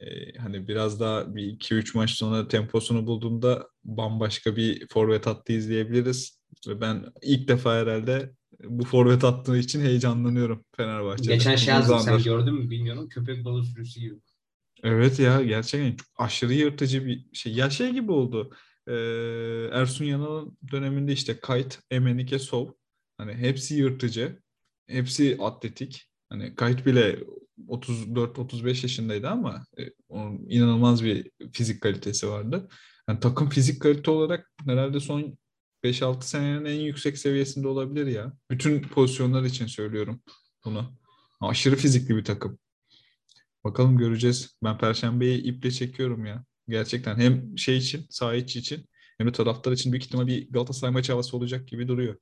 E, 0.00 0.38
hani 0.38 0.68
biraz 0.68 1.00
daha 1.00 1.34
bir 1.34 1.42
2-3 1.42 1.96
maç 1.96 2.10
sonra 2.10 2.48
temposunu 2.48 3.06
bulduğunda 3.06 3.68
bambaşka 3.84 4.56
bir 4.56 4.88
forvet 4.88 5.26
hattı 5.26 5.52
izleyebiliriz. 5.52 6.40
Ve 6.68 6.80
ben 6.80 7.04
ilk 7.22 7.48
defa 7.48 7.74
herhalde 7.74 8.30
bu 8.68 8.84
forvet 8.84 9.22
hattığı 9.22 9.58
için 9.58 9.80
heyecanlanıyorum 9.80 10.64
Fenerbahçe'de. 10.76 11.34
Geçen 11.34 11.56
şey 11.56 11.74
yazdım 11.74 11.98
sen 11.98 12.22
gördün 12.22 12.54
mü 12.54 12.70
bilmiyorum. 12.70 13.08
Köpek 13.08 13.44
balığı 13.44 13.64
sürüsü 13.64 14.00
gibi. 14.00 14.14
Evet 14.82 15.18
ya 15.18 15.42
gerçekten 15.42 15.96
çok 15.96 16.08
aşırı 16.16 16.54
yırtıcı 16.54 17.06
bir 17.06 17.26
şey. 17.32 17.54
Ya 17.54 17.70
şey 17.70 17.92
gibi 17.92 18.12
oldu. 18.12 18.50
Ee, 18.88 18.92
Ersun 19.72 20.04
Yanal'ın 20.04 20.58
döneminde 20.72 21.12
işte 21.12 21.40
Kayt, 21.40 21.78
Emenike, 21.90 22.38
Sov. 22.38 22.68
Hani 23.18 23.34
hepsi 23.34 23.74
yırtıcı. 23.74 24.38
Hepsi 24.86 25.38
atletik. 25.40 26.10
Hani 26.28 26.54
Kayt 26.54 26.86
bile 26.86 27.18
34-35 27.68 28.68
yaşındaydı 28.68 29.28
ama 29.28 29.64
e, 29.78 29.82
onun 30.08 30.46
inanılmaz 30.48 31.04
bir 31.04 31.30
fizik 31.52 31.80
kalitesi 31.80 32.28
vardı. 32.28 32.68
Yani 33.08 33.20
takım 33.20 33.48
fizik 33.48 33.82
kalite 33.82 34.10
olarak 34.10 34.52
herhalde 34.66 35.00
son 35.00 35.38
5-6 35.84 36.22
senenin 36.22 36.64
en 36.64 36.80
yüksek 36.80 37.18
seviyesinde 37.18 37.68
olabilir 37.68 38.06
ya. 38.06 38.32
Bütün 38.50 38.82
pozisyonlar 38.82 39.44
için 39.44 39.66
söylüyorum 39.66 40.22
bunu. 40.64 40.98
Aşırı 41.40 41.76
fizikli 41.76 42.16
bir 42.16 42.24
takım. 42.24 42.58
Bakalım 43.64 43.98
göreceğiz. 43.98 44.58
Ben 44.64 44.78
Perşembe'yi 44.78 45.42
iple 45.42 45.70
çekiyorum 45.70 46.26
ya. 46.26 46.44
Gerçekten 46.68 47.16
hem 47.16 47.58
şey 47.58 47.76
için, 47.76 48.06
saha 48.10 48.34
içi 48.34 48.58
için 48.58 48.86
hem 49.18 49.26
de 49.26 49.32
taraftar 49.32 49.72
için 49.72 49.92
büyük 49.92 50.04
ihtimal 50.04 50.26
bir 50.26 50.50
Galatasaray 50.50 50.92
maçı 50.92 51.12
havası 51.12 51.36
olacak 51.36 51.68
gibi 51.68 51.88
duruyor. 51.88 52.16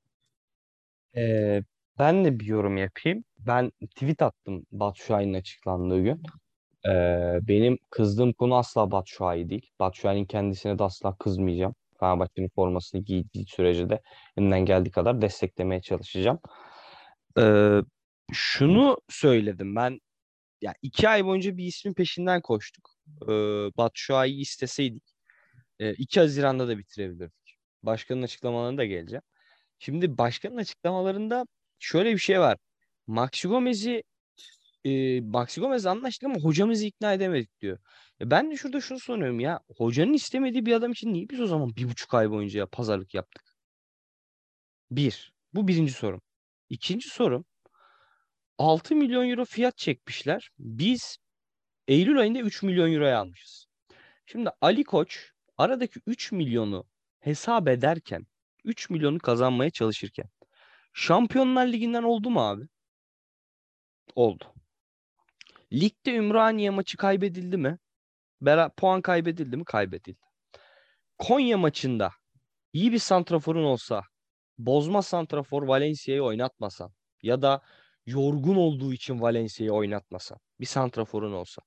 Ee, 1.17 1.63
ben 1.99 2.25
de 2.25 2.41
bir 2.41 2.47
yorum 2.47 2.77
yapayım. 2.77 3.25
Ben 3.39 3.73
tweet 3.97 4.23
attım 4.23 4.67
Batshuayi'nin 4.73 5.35
açıklandığı 5.35 6.03
gün. 6.03 6.23
Ee, 6.89 7.39
benim 7.43 7.79
kızdığım 7.91 8.33
konu 8.33 8.55
asla 8.55 8.91
Batshuayi 8.91 9.51
değil. 9.51 9.71
Batshuayi'nin 9.81 10.27
kendisine 10.27 10.79
de 10.79 10.85
asla 10.85 11.17
kızmayacağım. 11.17 11.75
Fenerbahçe'nin 12.03 12.49
formasını 12.49 13.01
giydiği 13.01 13.47
sürece 13.47 13.91
de 13.91 14.03
elimden 14.37 14.65
geldiği 14.65 14.91
kadar 14.91 15.23
desteklemeye 15.23 15.83
çalışacağım. 15.83 16.39
Ee, 17.39 17.81
şunu 18.33 18.99
söyledim 19.09 19.77
ben 19.77 20.01
ya 20.61 20.75
iki 20.83 21.09
ay 21.09 21.25
boyunca 21.25 21.57
bir 21.57 21.65
ismin 21.65 21.95
peşinden 21.95 22.41
koştuk. 22.43 22.91
Ee, 23.23 23.33
Batshuayi'yi 23.77 24.41
isteseydik 24.41 25.05
e, 25.81 25.93
2 25.93 26.21
Haziran'da 26.21 26.69
da 26.69 26.79
bitirebilirdik. 26.79 27.59
Başkanın 27.83 28.23
açıklamalarına 28.23 28.79
da 28.79 28.85
geleceğim. 28.85 29.23
Şimdi 29.79 30.19
başkanın 30.19 30.57
açıklamalarında 30.57 31.47
şöyle 31.79 32.13
bir 32.13 32.19
şey 32.19 32.41
var. 32.41 32.59
Maxi 33.07 33.49
Gomez'i 33.49 34.03
e, 34.85 35.20
Maxi 35.20 35.61
Gomez'le 35.61 35.87
anlaştık 35.87 36.24
ama 36.24 36.41
hocamızı 36.41 36.87
ikna 36.87 37.12
edemedik 37.12 37.61
diyor. 37.61 37.78
E 38.20 38.30
ben 38.30 38.51
de 38.51 38.57
şurada 38.57 38.80
şunu 38.80 39.01
soruyorum 39.01 39.41
ya. 39.41 39.61
Hocanın 39.76 40.12
istemediği 40.12 40.66
bir 40.66 40.72
adam 40.72 40.93
için 40.93 41.12
niye 41.12 41.28
biz 41.28 41.41
o 41.41 41.47
zaman 41.47 41.76
bir 41.76 41.89
buçuk 41.89 42.14
ay 42.14 42.30
boyunca 42.30 42.61
ya 42.61 42.66
pazarlık 42.66 43.14
yaptık? 43.14 43.57
Bir. 44.91 45.33
Bu 45.55 45.68
birinci 45.68 45.93
sorum. 45.93 46.22
İkinci 46.68 47.09
sorum. 47.09 47.45
6 48.59 48.95
milyon 48.97 49.28
euro 49.30 49.45
fiyat 49.45 49.78
çekmişler. 49.78 50.51
Biz 50.59 51.18
Eylül 51.89 52.18
ayında 52.20 52.39
3 52.41 52.62
milyon 52.62 52.93
euroya 52.93 53.18
almışız. 53.20 53.66
Şimdi 54.26 54.51
Ali 54.61 54.85
Koç 54.85 55.30
aradaki 55.59 56.01
3 56.07 56.33
milyonu 56.33 56.85
hesap 57.20 57.68
ederken 57.68 58.26
3 58.64 58.91
milyonu 58.91 59.18
kazanmaya 59.18 59.70
çalışırken 59.70 60.26
Şampiyonlar 60.93 61.66
Ligi'nden 61.66 62.03
oldu 62.03 62.30
mu 62.30 62.41
abi? 62.41 62.64
Oldu. 64.14 64.52
Ligde 65.73 66.14
Ümraniye 66.14 66.70
maçı 66.70 66.97
kaybedildi 66.97 67.57
mi? 67.57 67.79
Bera 68.41 68.68
puan 68.68 69.03
kaybedildi 69.03 69.57
mi? 69.57 69.64
Kaybedildi. 69.64 70.20
Konya 71.18 71.59
maçında 71.59 72.11
iyi 72.73 72.93
bir 72.93 72.99
santraforun 72.99 73.64
olsa, 73.64 74.03
bozma 74.59 75.03
santrafor 75.03 75.62
Valencia'yı 75.62 76.23
oynatmasan 76.23 76.93
ya 77.23 77.43
da 77.43 77.62
yorgun 78.07 78.57
olduğu 78.57 78.93
için 78.93 79.20
Valencia'yı 79.20 79.73
oynatmasa, 79.73 80.37
bir 80.61 80.66
santraforun 80.66 81.33
olsa. 81.33 81.62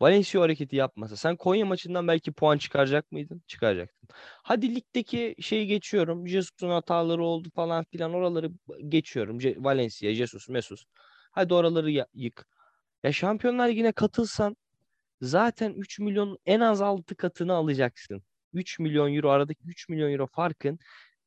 Valencia 0.00 0.42
hareketi 0.42 0.76
yapmasa 0.76 1.16
sen 1.16 1.36
Konya 1.36 1.66
maçından 1.66 2.08
belki 2.08 2.32
puan 2.32 2.58
çıkaracak 2.58 3.12
mıydın? 3.12 3.42
Çıkaracaktın. 3.46 4.08
Hadi 4.42 4.74
ligdeki 4.74 5.34
şeyi 5.40 5.66
geçiyorum. 5.66 6.28
Jesus'un 6.28 6.70
hataları 6.70 7.24
oldu 7.24 7.50
falan 7.54 7.84
filan 7.84 8.14
oraları 8.14 8.50
geçiyorum. 8.88 9.38
Valencia, 9.64 10.14
Jesus, 10.14 10.48
Mesus. 10.48 10.84
Hadi 11.30 11.54
oraları 11.54 12.06
yık. 12.14 12.46
Ya 13.02 13.12
Şampiyonlar 13.12 13.68
Ligi'ne 13.68 13.92
katılsan 13.92 14.56
zaten 15.20 15.72
3 15.72 15.98
milyon 15.98 16.38
en 16.46 16.60
az 16.60 16.82
6 16.82 17.16
katını 17.16 17.52
alacaksın. 17.54 18.22
3 18.52 18.78
milyon 18.78 19.14
euro 19.14 19.30
aradaki 19.30 19.60
3 19.66 19.88
milyon 19.88 20.12
euro 20.12 20.26
farkın 20.26 20.78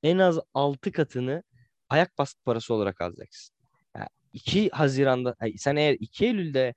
en 0.04 0.18
az 0.18 0.40
6 0.54 0.92
katını 0.92 1.44
ayak 1.90 2.18
baskı 2.18 2.42
parası 2.44 2.74
olarak 2.74 3.02
alacaksın. 3.02 3.56
Yani 3.98 4.08
2 4.34 4.70
Haziran'da 4.70 5.36
sen 5.58 5.76
eğer 5.76 5.98
2 6.00 6.26
Eylül'de 6.26 6.74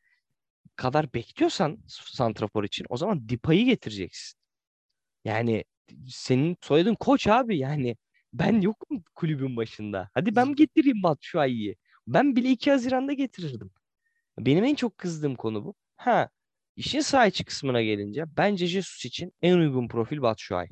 kadar 0.76 1.14
bekliyorsan 1.14 1.78
santrafor 1.88 2.64
için 2.64 2.86
o 2.88 2.96
zaman 2.96 3.28
Dipa'yı 3.28 3.64
getireceksin. 3.64 4.40
Yani 5.24 5.64
senin 6.08 6.56
soyadın 6.62 6.94
Koç 6.94 7.26
abi 7.26 7.58
yani. 7.58 7.96
Ben 8.32 8.60
yokum 8.60 9.04
kulübün 9.14 9.56
başında. 9.56 10.10
Hadi 10.14 10.36
ben 10.36 10.54
getireyim 10.54 11.02
Batshuayi'yi. 11.02 11.76
Ben 12.06 12.36
bile 12.36 12.50
2 12.50 12.70
Haziran'da 12.70 13.12
getirirdim. 13.12 13.70
Benim 14.38 14.64
en 14.64 14.74
çok 14.74 14.98
kızdığım 14.98 15.34
konu 15.36 15.64
bu. 15.64 15.74
Ha, 15.96 16.28
işin 16.76 17.00
sağ 17.00 17.30
kısmına 17.30 17.82
gelince 17.82 18.24
bence 18.36 18.66
Jesus 18.66 19.04
için 19.04 19.32
en 19.42 19.58
uygun 19.58 19.88
profil 19.88 20.22
Batshuayi. 20.22 20.70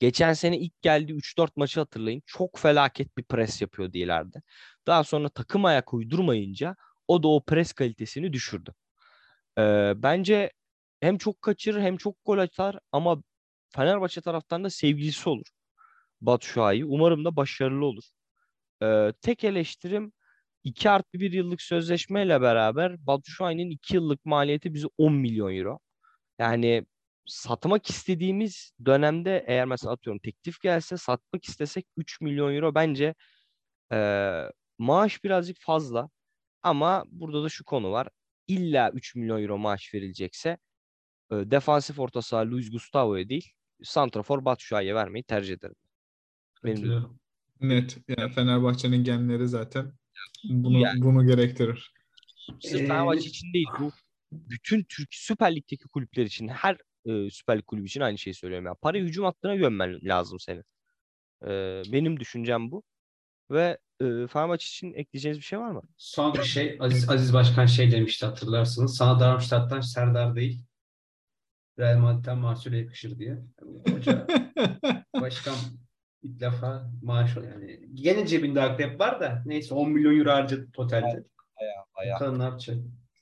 Geçen 0.00 0.32
sene 0.32 0.58
ilk 0.58 0.82
geldiği 0.82 1.12
3-4 1.12 1.56
maçı 1.56 1.80
hatırlayın. 1.80 2.22
Çok 2.26 2.58
felaket 2.58 3.18
bir 3.18 3.24
pres 3.24 3.60
yapıyordu 3.62 3.98
ileride. 3.98 4.42
Daha 4.86 5.04
sonra 5.04 5.28
takım 5.28 5.64
ayak 5.64 5.94
uydurmayınca 5.94 6.76
o 7.08 7.22
da 7.22 7.28
o 7.28 7.44
pres 7.44 7.72
kalitesini 7.72 8.32
düşürdü. 8.32 8.74
Ee, 9.58 9.92
bence 9.96 10.52
hem 11.00 11.18
çok 11.18 11.42
kaçırır 11.42 11.80
hem 11.82 11.96
çok 11.96 12.16
gol 12.24 12.38
atar 12.38 12.78
ama 12.92 13.22
Fenerbahçe 13.70 14.20
taraftarında 14.20 14.70
sevgilisi 14.70 15.28
olur. 15.30 15.46
Batu 16.20 16.46
Şua'yı. 16.46 16.86
Umarım 16.86 17.24
da 17.24 17.36
başarılı 17.36 17.84
olur. 17.86 18.04
Ee, 18.82 19.12
tek 19.22 19.44
eleştirim 19.44 20.12
2 20.66 20.90
artı 20.90 21.20
1 21.20 21.32
yıllık 21.32 21.62
sözleşmeyle 21.62 22.40
beraber 22.40 23.06
Batu 23.06 23.30
Şua'nın 23.30 23.70
2 23.70 23.96
yıllık 23.96 24.24
maliyeti 24.24 24.74
bize 24.74 24.86
10 24.98 25.12
milyon 25.12 25.56
euro. 25.56 25.78
Yani 26.38 26.86
satmak 27.26 27.90
istediğimiz 27.90 28.72
dönemde 28.86 29.44
eğer 29.46 29.64
mesela 29.64 29.92
atıyorum 29.92 30.20
teklif 30.20 30.60
gelse 30.60 30.96
satmak 30.96 31.44
istesek 31.44 31.86
3 31.96 32.20
milyon 32.20 32.54
euro 32.54 32.74
bence 32.74 33.14
e, 33.92 33.98
maaş 34.78 35.24
birazcık 35.24 35.56
fazla. 35.60 36.10
Ama 36.62 37.04
burada 37.10 37.44
da 37.44 37.48
şu 37.48 37.64
konu 37.64 37.92
var. 37.92 38.08
İlla 38.48 38.90
3 38.90 39.14
milyon 39.14 39.42
euro 39.42 39.58
maaş 39.58 39.94
verilecekse 39.94 40.58
e, 41.30 41.34
defansif 41.34 41.98
orta 41.98 42.22
saha 42.22 42.50
Luis 42.50 42.70
Gustavo'ya 42.70 43.28
değil 43.28 43.52
Santrafor 43.82 44.44
Batshuayi'ye 44.44 44.94
vermeyi 44.94 45.24
tercih 45.24 45.54
ederim. 45.54 45.76
Benim. 46.64 47.18
Net. 47.60 47.98
Yani 48.18 48.32
Fenerbahçe'nin 48.32 49.04
genleri 49.04 49.48
zaten 49.48 49.92
bunu 50.44 50.78
Yani. 50.78 51.02
bunu 51.02 51.26
gerektirir. 51.26 51.92
Sırf 52.60 52.80
Ee, 52.80 52.86
Fenerbahçe 52.86 53.28
için 53.28 53.52
değil 53.52 53.66
bu. 53.80 53.92
Bütün 54.32 54.82
Türk 54.88 55.08
Süper 55.10 55.56
Lig'deki 55.56 55.88
kulüpler 55.88 56.26
için 56.26 56.48
her 56.48 56.76
e, 57.06 57.30
Süper 57.30 57.58
Lig 57.58 57.66
kulübü 57.66 57.86
için 57.86 58.00
aynı 58.00 58.18
şeyi 58.18 58.34
söylüyorum. 58.34 58.66
ya. 58.66 58.74
Parayı 58.74 59.04
hücum 59.04 59.24
hattına 59.24 59.54
gömmen 59.54 60.00
lazım 60.02 60.40
senin. 60.40 60.64
E, 61.46 61.82
benim 61.92 62.20
düşüncem 62.20 62.70
bu. 62.70 62.82
Ve 63.50 63.78
e, 64.00 64.26
Fenerbahçe 64.26 64.66
için 64.66 64.92
ekleyeceğiniz 64.92 65.38
bir 65.38 65.44
şey 65.44 65.58
var 65.58 65.70
mı? 65.70 65.82
Son 65.96 66.34
bir 66.34 66.42
şey. 66.42 66.76
Aziz, 66.80 67.08
Aziz 67.10 67.32
Başkan 67.32 67.66
şey 67.66 67.92
demişti 67.92 68.26
hatırlarsınız. 68.26 68.96
Sana 68.96 69.20
Darmstadt'tan 69.20 69.80
Serdar 69.80 70.36
değil. 70.36 70.62
Real 71.78 71.98
Madrid'den 71.98 72.38
Marcelo 72.38 72.74
yakışır 72.74 73.18
diye. 73.18 73.38
Hoca 73.90 74.26
başkan 75.20 75.54
ilk 76.26 76.40
defa 76.40 76.90
maaş 77.02 77.36
yani. 77.36 77.80
Gene 77.94 78.26
cebinde 78.26 78.62
akrep 78.62 79.00
var 79.00 79.20
da 79.20 79.42
neyse 79.46 79.74
10 79.74 79.90
milyon 79.90 80.18
euro 80.18 80.30
harcadı 80.30 80.70
totalde. 80.72 81.24
Bakalım 82.14 82.38
ne 82.38 82.42
yapacak. 82.42 82.76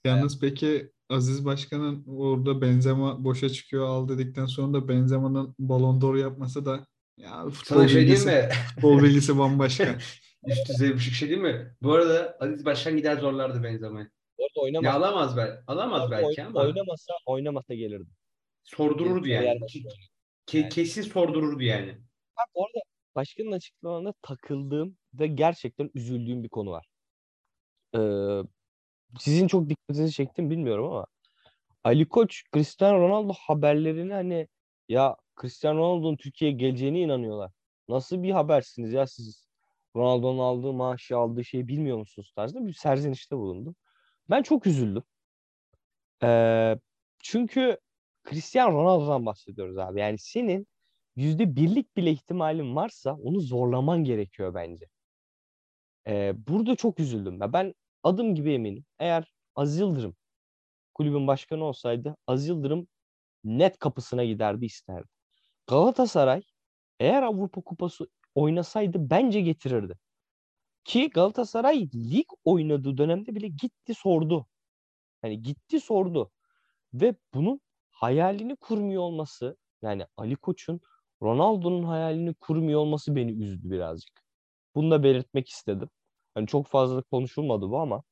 Yalnız 0.04 0.40
peki 0.40 0.90
Aziz 1.10 1.44
Başkan'ın 1.44 2.04
orada 2.08 2.60
Benzema 2.60 3.24
boşa 3.24 3.48
çıkıyor 3.48 3.86
al 3.86 4.08
dedikten 4.08 4.46
sonra 4.46 4.72
da 4.74 4.88
Benzema'nın 4.88 5.54
Ballon 5.58 6.00
d'Or 6.00 6.16
yapması 6.16 6.66
da 6.66 6.86
ya 7.18 7.44
futbol 7.48 7.76
Sana 7.76 7.88
şey 7.88 8.02
bilgisi, 8.02 8.26
mi? 8.26 8.48
futbol 8.74 9.02
bilgisi 9.02 9.38
bambaşka. 9.38 9.84
Üst 10.46 10.68
düzey 10.68 10.94
bir 10.94 10.98
şey 10.98 11.28
değil 11.30 11.40
mi? 11.40 11.74
Bu 11.82 11.92
arada 11.92 12.36
Aziz 12.40 12.64
Başkan 12.64 12.96
gider 12.96 13.16
zorlardı 13.16 13.62
Benzema'yı. 13.62 14.10
Orada 14.38 14.52
Ya 14.56 14.62
oynamasa, 14.62 14.96
alamaz 14.98 15.36
belki. 15.36 15.62
Alamaz 15.66 16.10
belki 16.10 16.42
ama 16.44 16.60
oynamasa, 16.60 17.12
oynamasa 17.26 17.74
gelirdi. 17.74 18.10
sordururdu 18.64 19.28
yani. 19.28 19.58
Ke- 20.46 20.58
Yani. 20.58 20.68
kesin 20.68 21.02
sordururdu 21.02 21.62
yani. 21.62 21.88
Bak 22.38 22.48
orada 22.54 22.78
başkanın 23.16 23.52
açıklamalarında 23.52 24.14
takıldığım 24.22 24.96
ve 25.14 25.26
gerçekten 25.26 25.90
üzüldüğüm 25.94 26.42
bir 26.42 26.48
konu 26.48 26.70
var. 26.70 26.86
Ee, 27.96 28.42
sizin 29.20 29.48
çok 29.48 29.68
dikkatinizi 29.68 30.12
çektim 30.12 30.50
bilmiyorum 30.50 30.86
ama 30.86 31.06
Ali 31.84 32.08
Koç 32.08 32.42
Cristiano 32.54 33.00
Ronaldo 33.00 33.32
haberlerini 33.32 34.12
hani 34.12 34.48
ya 34.88 35.16
Cristiano 35.40 35.78
Ronaldo'nun 35.78 36.16
Türkiye'ye 36.16 36.56
geleceğine 36.56 37.00
inanıyorlar. 37.00 37.52
Nasıl 37.88 38.22
bir 38.22 38.30
habersiniz 38.30 38.92
ya 38.92 39.06
siz? 39.06 39.48
Ronaldo'nun 39.96 40.38
aldığı 40.38 40.72
maaşı 40.72 41.16
aldığı 41.16 41.44
şeyi 41.44 41.68
bilmiyor 41.68 41.98
musunuz 41.98 42.32
tarzında 42.36 42.66
bir 42.66 42.72
serzenişte 42.72 43.36
bulundu. 43.36 43.74
Ben 44.30 44.42
çok 44.42 44.66
üzüldüm. 44.66 45.02
Ee, 46.22 46.78
çünkü 47.18 47.78
Cristiano 48.30 48.72
Ronaldo'dan 48.72 49.26
bahsediyoruz 49.26 49.78
abi. 49.78 50.00
Yani 50.00 50.18
senin 50.18 50.66
yüzde 51.16 51.56
birlik 51.56 51.96
bile 51.96 52.10
ihtimalin 52.10 52.76
varsa 52.76 53.14
onu 53.14 53.40
zorlaman 53.40 54.04
gerekiyor 54.04 54.54
bence. 54.54 54.86
Ee, 56.06 56.34
burada 56.48 56.76
çok 56.76 57.00
üzüldüm. 57.00 57.40
Ben, 57.40 57.52
ben 57.52 57.74
adım 58.02 58.34
gibi 58.34 58.52
eminim. 58.52 58.84
Eğer 58.98 59.34
Aziz 59.54 59.78
Yıldırım 59.80 60.16
kulübün 60.94 61.26
başkanı 61.26 61.64
olsaydı 61.64 62.16
Aziz 62.26 62.48
Yıldırım 62.48 62.88
net 63.44 63.78
kapısına 63.78 64.24
giderdi 64.24 64.64
isterdi. 64.64 65.08
Galatasaray 65.66 66.42
eğer 67.00 67.22
Avrupa 67.22 67.60
Kupası 67.60 68.08
oynasaydı 68.34 69.10
bence 69.10 69.40
getirirdi. 69.40 69.98
Ki 70.84 71.10
Galatasaray 71.10 71.88
lig 71.94 72.26
oynadığı 72.44 72.98
dönemde 72.98 73.34
bile 73.34 73.48
gitti 73.48 73.94
sordu. 73.94 74.46
Hani 75.22 75.42
gitti 75.42 75.80
sordu. 75.80 76.32
Ve 76.94 77.14
bunun 77.34 77.60
hayalini 77.90 78.56
kurmuyor 78.56 79.02
olması 79.02 79.56
yani 79.82 80.06
Ali 80.16 80.36
Koç'un 80.36 80.80
Ronaldo'nun 81.24 81.82
hayalini 81.82 82.34
kurmuyor 82.34 82.80
olması 82.80 83.16
beni 83.16 83.32
üzdü 83.32 83.70
birazcık. 83.70 84.22
Bunu 84.74 84.90
da 84.90 85.02
belirtmek 85.02 85.48
istedim. 85.48 85.90
Hani 86.34 86.46
çok 86.46 86.66
fazla 86.66 87.02
konuşulmadı 87.02 87.70
bu 87.70 87.78
ama 87.78 88.02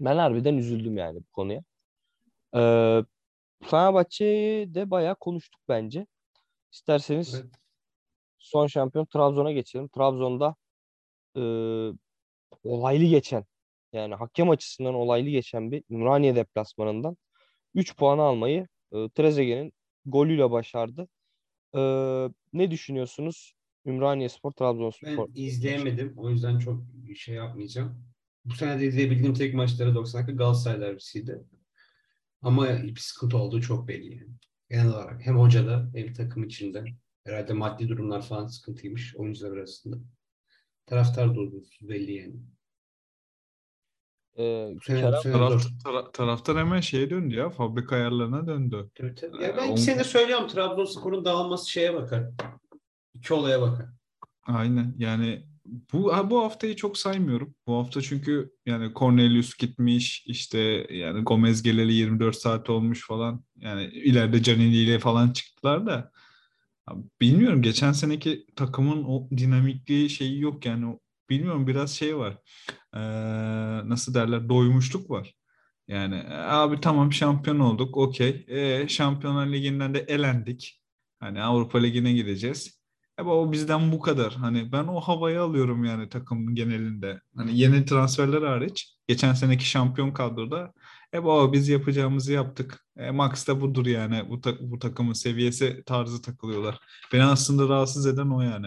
ben 0.00 0.16
harbiden 0.16 0.56
üzüldüm 0.56 0.96
yani 0.96 1.18
bu 1.18 1.30
konuya. 1.32 1.62
Ee, 2.56 3.04
Fenerbahçe'yi 3.62 4.74
de 4.74 4.90
bayağı 4.90 5.14
konuştuk 5.14 5.60
bence. 5.68 6.06
İsterseniz 6.72 7.34
Evet. 7.34 7.54
son 8.38 8.66
şampiyon 8.66 9.04
Trabzon'a 9.04 9.52
geçelim. 9.52 9.88
Trabzon'da 9.88 10.56
e, 11.36 11.42
olaylı 12.64 13.04
geçen 13.04 13.44
yani 13.92 14.14
hakem 14.14 14.50
açısından 14.50 14.94
olaylı 14.94 15.28
geçen 15.28 15.72
bir 15.72 15.84
Ümraniye 15.90 16.36
deplasmanından 16.36 17.16
3 17.74 17.96
puanı 17.96 18.22
almayı 18.22 18.68
e, 18.92 19.08
Trezeguet'in 19.08 19.72
golüyle 20.06 20.50
başardı. 20.50 21.08
E, 21.76 21.80
ne 22.52 22.70
düşünüyorsunuz? 22.70 23.54
Ümraniyespor, 23.86 24.52
Trabzonspor. 24.52 25.28
Ben 25.28 25.32
izleyemedim. 25.34 26.14
O 26.16 26.30
yüzden 26.30 26.58
çok 26.58 26.82
şey 27.16 27.34
yapmayacağım. 27.34 28.04
Bu 28.44 28.54
sene 28.54 28.80
de 28.80 28.86
izleyebildiğim 28.86 29.34
tek 29.34 29.54
maçları 29.54 29.94
90 29.94 30.22
dakika 30.22 30.36
Galatasaray 30.36 30.80
derbisiydi. 30.80 31.44
Ama 32.42 32.82
bir 32.82 32.96
sıkıntı 32.96 33.38
olduğu 33.38 33.60
çok 33.60 33.88
belli 33.88 34.16
yani. 34.16 34.30
Genel 34.70 34.88
olarak 34.88 35.26
hem 35.26 35.38
hocada 35.38 35.90
hem 35.94 36.12
takım 36.12 36.44
içinde. 36.44 36.84
Herhalde 37.24 37.52
maddi 37.52 37.88
durumlar 37.88 38.22
falan 38.22 38.46
sıkıntıymış 38.46 39.16
oyuncular 39.16 39.52
arasında. 39.56 39.96
Taraftar 40.86 41.28
huzursuz 41.28 41.88
belli 41.88 42.12
yani. 42.12 42.34
E, 44.38 44.74
sene, 44.82 45.00
Kerem- 45.00 45.22
Taraf, 45.32 45.66
tara- 45.84 46.12
taraftar 46.12 46.58
hemen 46.58 46.80
şeye 46.80 47.10
döndü 47.10 47.34
ya. 47.34 47.50
Fabrika 47.50 47.96
ayarlarına 47.96 48.46
döndü. 48.46 48.90
Tabii, 48.94 49.14
tabii. 49.14 49.36
Ee, 49.42 49.46
Ya 49.46 49.56
ben 49.56 49.68
on- 49.68 49.72
iki 49.72 49.80
senedir 49.80 50.04
söylüyorum 50.04 50.48
Trabzonspor'un 50.48 51.24
dağılması 51.24 51.70
şeye 51.70 51.94
bakar. 51.94 52.24
İki 53.14 53.34
olaya 53.34 53.60
bakar. 53.60 53.86
Aynen 54.46 54.94
yani 54.98 55.46
bu 55.92 56.16
ha, 56.16 56.30
bu 56.30 56.44
haftayı 56.44 56.76
çok 56.76 56.98
saymıyorum. 56.98 57.54
Bu 57.66 57.74
hafta 57.76 58.00
çünkü 58.02 58.52
yani 58.66 58.92
Cornelius 58.96 59.56
gitmiş 59.56 60.24
işte 60.26 60.58
yani 60.90 61.22
Gomez 61.22 61.62
geleli 61.62 61.92
24 61.92 62.36
saat 62.36 62.70
olmuş 62.70 63.06
falan. 63.06 63.44
Yani 63.56 63.84
ileride 63.84 64.42
Canini 64.42 64.76
ile 64.76 64.98
falan 64.98 65.30
çıktılar 65.32 65.86
da 65.86 66.10
bilmiyorum 67.20 67.62
geçen 67.62 67.92
seneki 67.92 68.46
takımın 68.56 69.04
o 69.04 69.28
dinamikliği 69.36 70.10
şeyi 70.10 70.40
yok 70.40 70.66
yani 70.66 70.86
o- 70.86 71.00
bilmiyorum 71.30 71.66
biraz 71.66 71.90
şey 71.90 72.16
var. 72.16 72.38
Ee, 72.94 73.00
nasıl 73.88 74.14
derler 74.14 74.48
doymuşluk 74.48 75.10
var. 75.10 75.34
Yani 75.88 76.14
e, 76.16 76.34
abi 76.34 76.80
tamam 76.80 77.12
şampiyon 77.12 77.58
olduk 77.60 77.96
okey. 77.96 78.44
E, 78.48 78.88
Şampiyonlar 78.88 79.46
Ligi'nden 79.46 79.94
de 79.94 79.98
elendik. 79.98 80.80
Hani 81.20 81.42
Avrupa 81.42 81.78
Ligi'ne 81.78 82.12
gideceğiz. 82.12 82.80
E 83.18 83.22
o 83.22 83.52
bizden 83.52 83.92
bu 83.92 84.00
kadar. 84.00 84.34
Hani 84.34 84.72
ben 84.72 84.84
o 84.84 85.00
havayı 85.00 85.42
alıyorum 85.42 85.84
yani 85.84 86.08
takımın 86.08 86.54
genelinde. 86.54 87.20
Hani 87.36 87.58
yeni 87.58 87.84
transferler 87.84 88.42
hariç. 88.42 88.96
Geçen 89.08 89.32
seneki 89.32 89.64
şampiyon 89.68 90.12
kadroda 90.12 90.72
e 91.14 91.24
baba 91.24 91.52
biz 91.52 91.68
yapacağımızı 91.68 92.32
yaptık. 92.32 92.86
E, 92.96 93.10
Max 93.10 93.48
da 93.48 93.60
budur 93.60 93.86
yani. 93.86 94.30
Bu, 94.30 94.40
ta- 94.40 94.56
bu 94.60 94.78
takımın 94.78 95.12
seviyesi 95.12 95.82
tarzı 95.86 96.22
takılıyorlar. 96.22 96.78
Beni 97.12 97.24
aslında 97.24 97.68
rahatsız 97.68 98.06
eden 98.06 98.30
o 98.30 98.40
yani. 98.42 98.66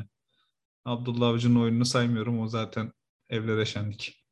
Abdullah 0.85 1.27
Avcı'nın 1.27 1.61
oyununu 1.61 1.85
saymıyorum. 1.85 2.39
O 2.41 2.47
zaten 2.47 2.91
evlere 3.29 3.65
şenlik. 3.65 4.25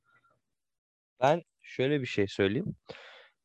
Ben 1.22 1.43
şöyle 1.62 2.02
bir 2.02 2.06
şey 2.06 2.28
söyleyeyim. 2.28 2.76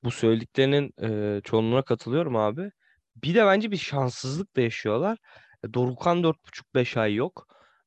Bu 0.04 0.10
söylediklerinin 0.10 0.92
e, 1.02 1.40
çoğunluğuna 1.44 1.82
katılıyorum 1.82 2.36
abi. 2.36 2.70
bir 3.16 3.34
de 3.34 3.46
bence 3.46 3.70
bir 3.70 3.76
şanssızlık 3.76 4.56
da 4.56 4.60
yaşıyorlar. 4.60 5.18
E, 5.64 5.74
Dorukhan 5.74 6.22
4,5-5 6.22 6.96
ay 6.96 7.14
yok. 7.14 7.46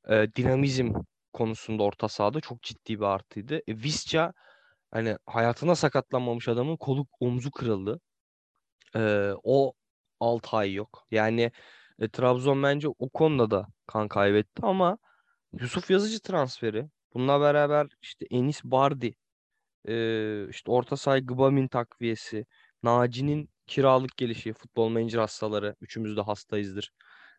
E, 0.10 0.28
dinamizm 0.36 0.94
konusunda 1.34 1.84
orta 1.84 2.08
sahada 2.10 2.42
çok 2.42 2.62
ciddi 2.64 3.00
bir 3.00 3.06
artıydı. 3.06 3.56
E, 3.68 3.76
Visca 3.76 4.34
hani 4.92 5.18
hayatına 5.26 5.76
sakatlanmamış 5.76 6.48
adamın 6.48 6.78
kolu 6.78 7.08
omzu 7.20 7.52
kırıldı. 7.52 8.00
E, 8.96 9.32
o 9.44 9.74
6 10.20 10.58
ay 10.58 10.74
yok. 10.74 11.08
Yani 11.12 11.52
e, 12.00 12.10
Trabzon 12.10 12.64
bence 12.64 12.88
o 12.88 13.10
konuda 13.10 13.52
da 13.52 13.68
kan 13.88 14.08
kaybetti 14.08 14.62
ama 14.66 14.98
Yusuf 15.54 15.90
Yazıcı 15.92 16.20
transferi. 16.20 16.90
Bununla 17.14 17.42
beraber 17.42 17.88
işte 18.02 18.26
Enis 18.32 18.64
Bardi, 18.64 19.16
e, 19.88 20.50
işte 20.50 20.72
orta 20.72 20.98
saha 20.98 21.20
Gbamin 21.20 21.68
takviyesi, 21.68 22.46
Naci'nin 22.84 23.50
kiralık 23.68 24.18
gelişi, 24.18 24.54
futbol 24.54 24.90
menajer 24.90 25.20
hastaları. 25.20 25.76
Üçümüz 25.82 26.18
de 26.18 26.22
hastayızdır. 26.22 26.92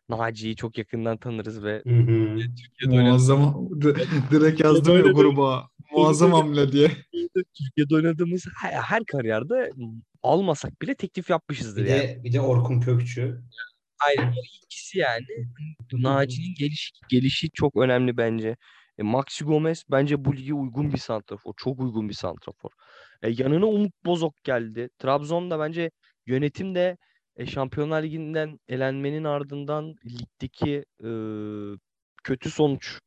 Naci'yi 0.09 0.55
çok 0.55 0.77
yakından 0.77 1.17
tanırız 1.17 1.63
ve 1.63 1.83
Hı 1.87 1.89
hı. 1.89 2.37
Türkiye'de 2.37 3.03
Muazzam 3.09 3.69
Di- 3.81 3.95
direkt 4.31 4.59
yazdım 4.59 4.95
ya 4.95 5.01
gruba. 5.11 5.69
Muazzam 5.91 6.31
hamle 6.31 6.71
diye. 6.71 6.87
Türkiye'de 7.57 7.95
oynadığımız 7.95 8.45
her, 8.61 8.71
her 8.71 9.05
kariyerde 9.05 9.71
almasak 10.23 10.81
bile 10.81 10.95
teklif 10.95 11.29
yapmışızdır 11.29 11.83
Bir 11.85 11.89
yani. 11.89 11.99
de 12.01 12.21
bir 12.23 12.33
de 12.33 12.41
Orkun 12.41 12.81
Kökçü. 12.81 13.41
Aynen. 14.07 14.31
O 14.31 14.35
ikisi 14.65 14.99
yani. 14.99 15.25
Naci'nin 15.93 16.55
gelişi, 16.55 16.91
gelişi 17.09 17.49
çok 17.53 17.77
önemli 17.77 18.17
bence. 18.17 18.55
E, 18.97 19.03
Maxi 19.03 19.43
Gomez 19.45 19.83
bence 19.91 20.25
bu 20.25 20.35
lige 20.37 20.53
uygun 20.53 20.93
bir 20.93 20.97
santrafor. 20.97 21.53
Çok 21.57 21.79
uygun 21.79 22.09
bir 22.09 22.13
santrafor. 22.13 22.69
E, 23.21 23.29
yanına 23.29 23.65
Umut 23.65 23.93
Bozok 24.05 24.43
geldi. 24.43 24.89
Trabzon'da 24.99 25.59
bence 25.59 25.91
yönetim 26.25 26.75
de 26.75 26.97
e, 27.35 27.45
Şampiyonlar 27.45 28.03
Ligi'nden 28.03 28.59
elenmenin 28.67 29.23
ardından 29.23 29.95
ligdeki 30.05 30.85
e, 31.03 31.09
kötü 32.23 32.51
sonuç 32.51 32.99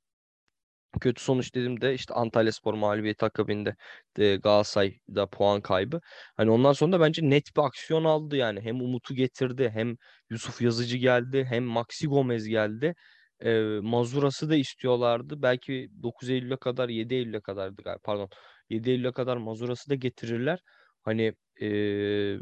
kötü 1.00 1.22
sonuç 1.22 1.54
dedim 1.54 1.80
de 1.80 1.94
işte 1.94 2.14
Antalyaspor 2.14 2.74
mağlubiyeti 2.74 3.24
akabinde 3.24 3.76
de 4.16 4.36
Galatasaray'da 4.36 5.26
puan 5.26 5.60
kaybı. 5.60 6.00
Hani 6.36 6.50
ondan 6.50 6.72
sonra 6.72 6.92
da 6.92 7.00
bence 7.00 7.22
net 7.30 7.56
bir 7.56 7.62
aksiyon 7.62 8.04
aldı 8.04 8.36
yani. 8.36 8.60
Hem 8.60 8.80
Umut'u 8.80 9.14
getirdi 9.14 9.70
hem 9.74 9.96
Yusuf 10.30 10.62
Yazıcı 10.62 10.96
geldi 10.96 11.44
hem 11.48 11.64
Maxi 11.64 12.06
Gomez 12.06 12.48
geldi. 12.48 12.94
Ee, 13.40 13.60
Mazuras'ı 13.82 14.50
da 14.50 14.56
istiyorlardı. 14.56 15.42
Belki 15.42 15.88
9 16.02 16.30
Eylül'e 16.30 16.56
kadar 16.56 16.88
7 16.88 17.14
Eylül'e 17.14 17.40
kadardı 17.40 17.82
galiba 17.82 17.98
pardon. 18.04 18.28
7 18.70 18.90
Eylül'e 18.90 19.12
kadar 19.12 19.36
Mazuras'ı 19.36 19.90
da 19.90 19.94
getirirler. 19.94 20.60
Hani 21.02 21.34
ee, 21.62 22.38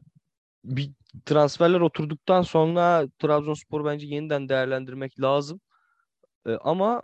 bir 0.64 0.90
transferler 1.26 1.80
oturduktan 1.80 2.42
sonra 2.42 3.09
Trabzonspor 3.18 3.84
bence 3.84 4.07
yeniden 4.07 4.48
değerlendirmek 4.48 5.20
lazım. 5.20 5.61
Ee, 6.46 6.50
ama 6.53 7.03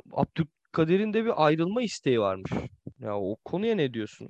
Abdülkadir'in 0.75 1.13
de 1.13 1.25
bir 1.25 1.47
ayrılma 1.47 1.83
isteği 1.83 2.21
varmış. 2.21 2.51
Ya 3.01 3.19
o 3.19 3.37
konuya 3.45 3.75
ne 3.75 3.95
diyorsun? 3.95 4.29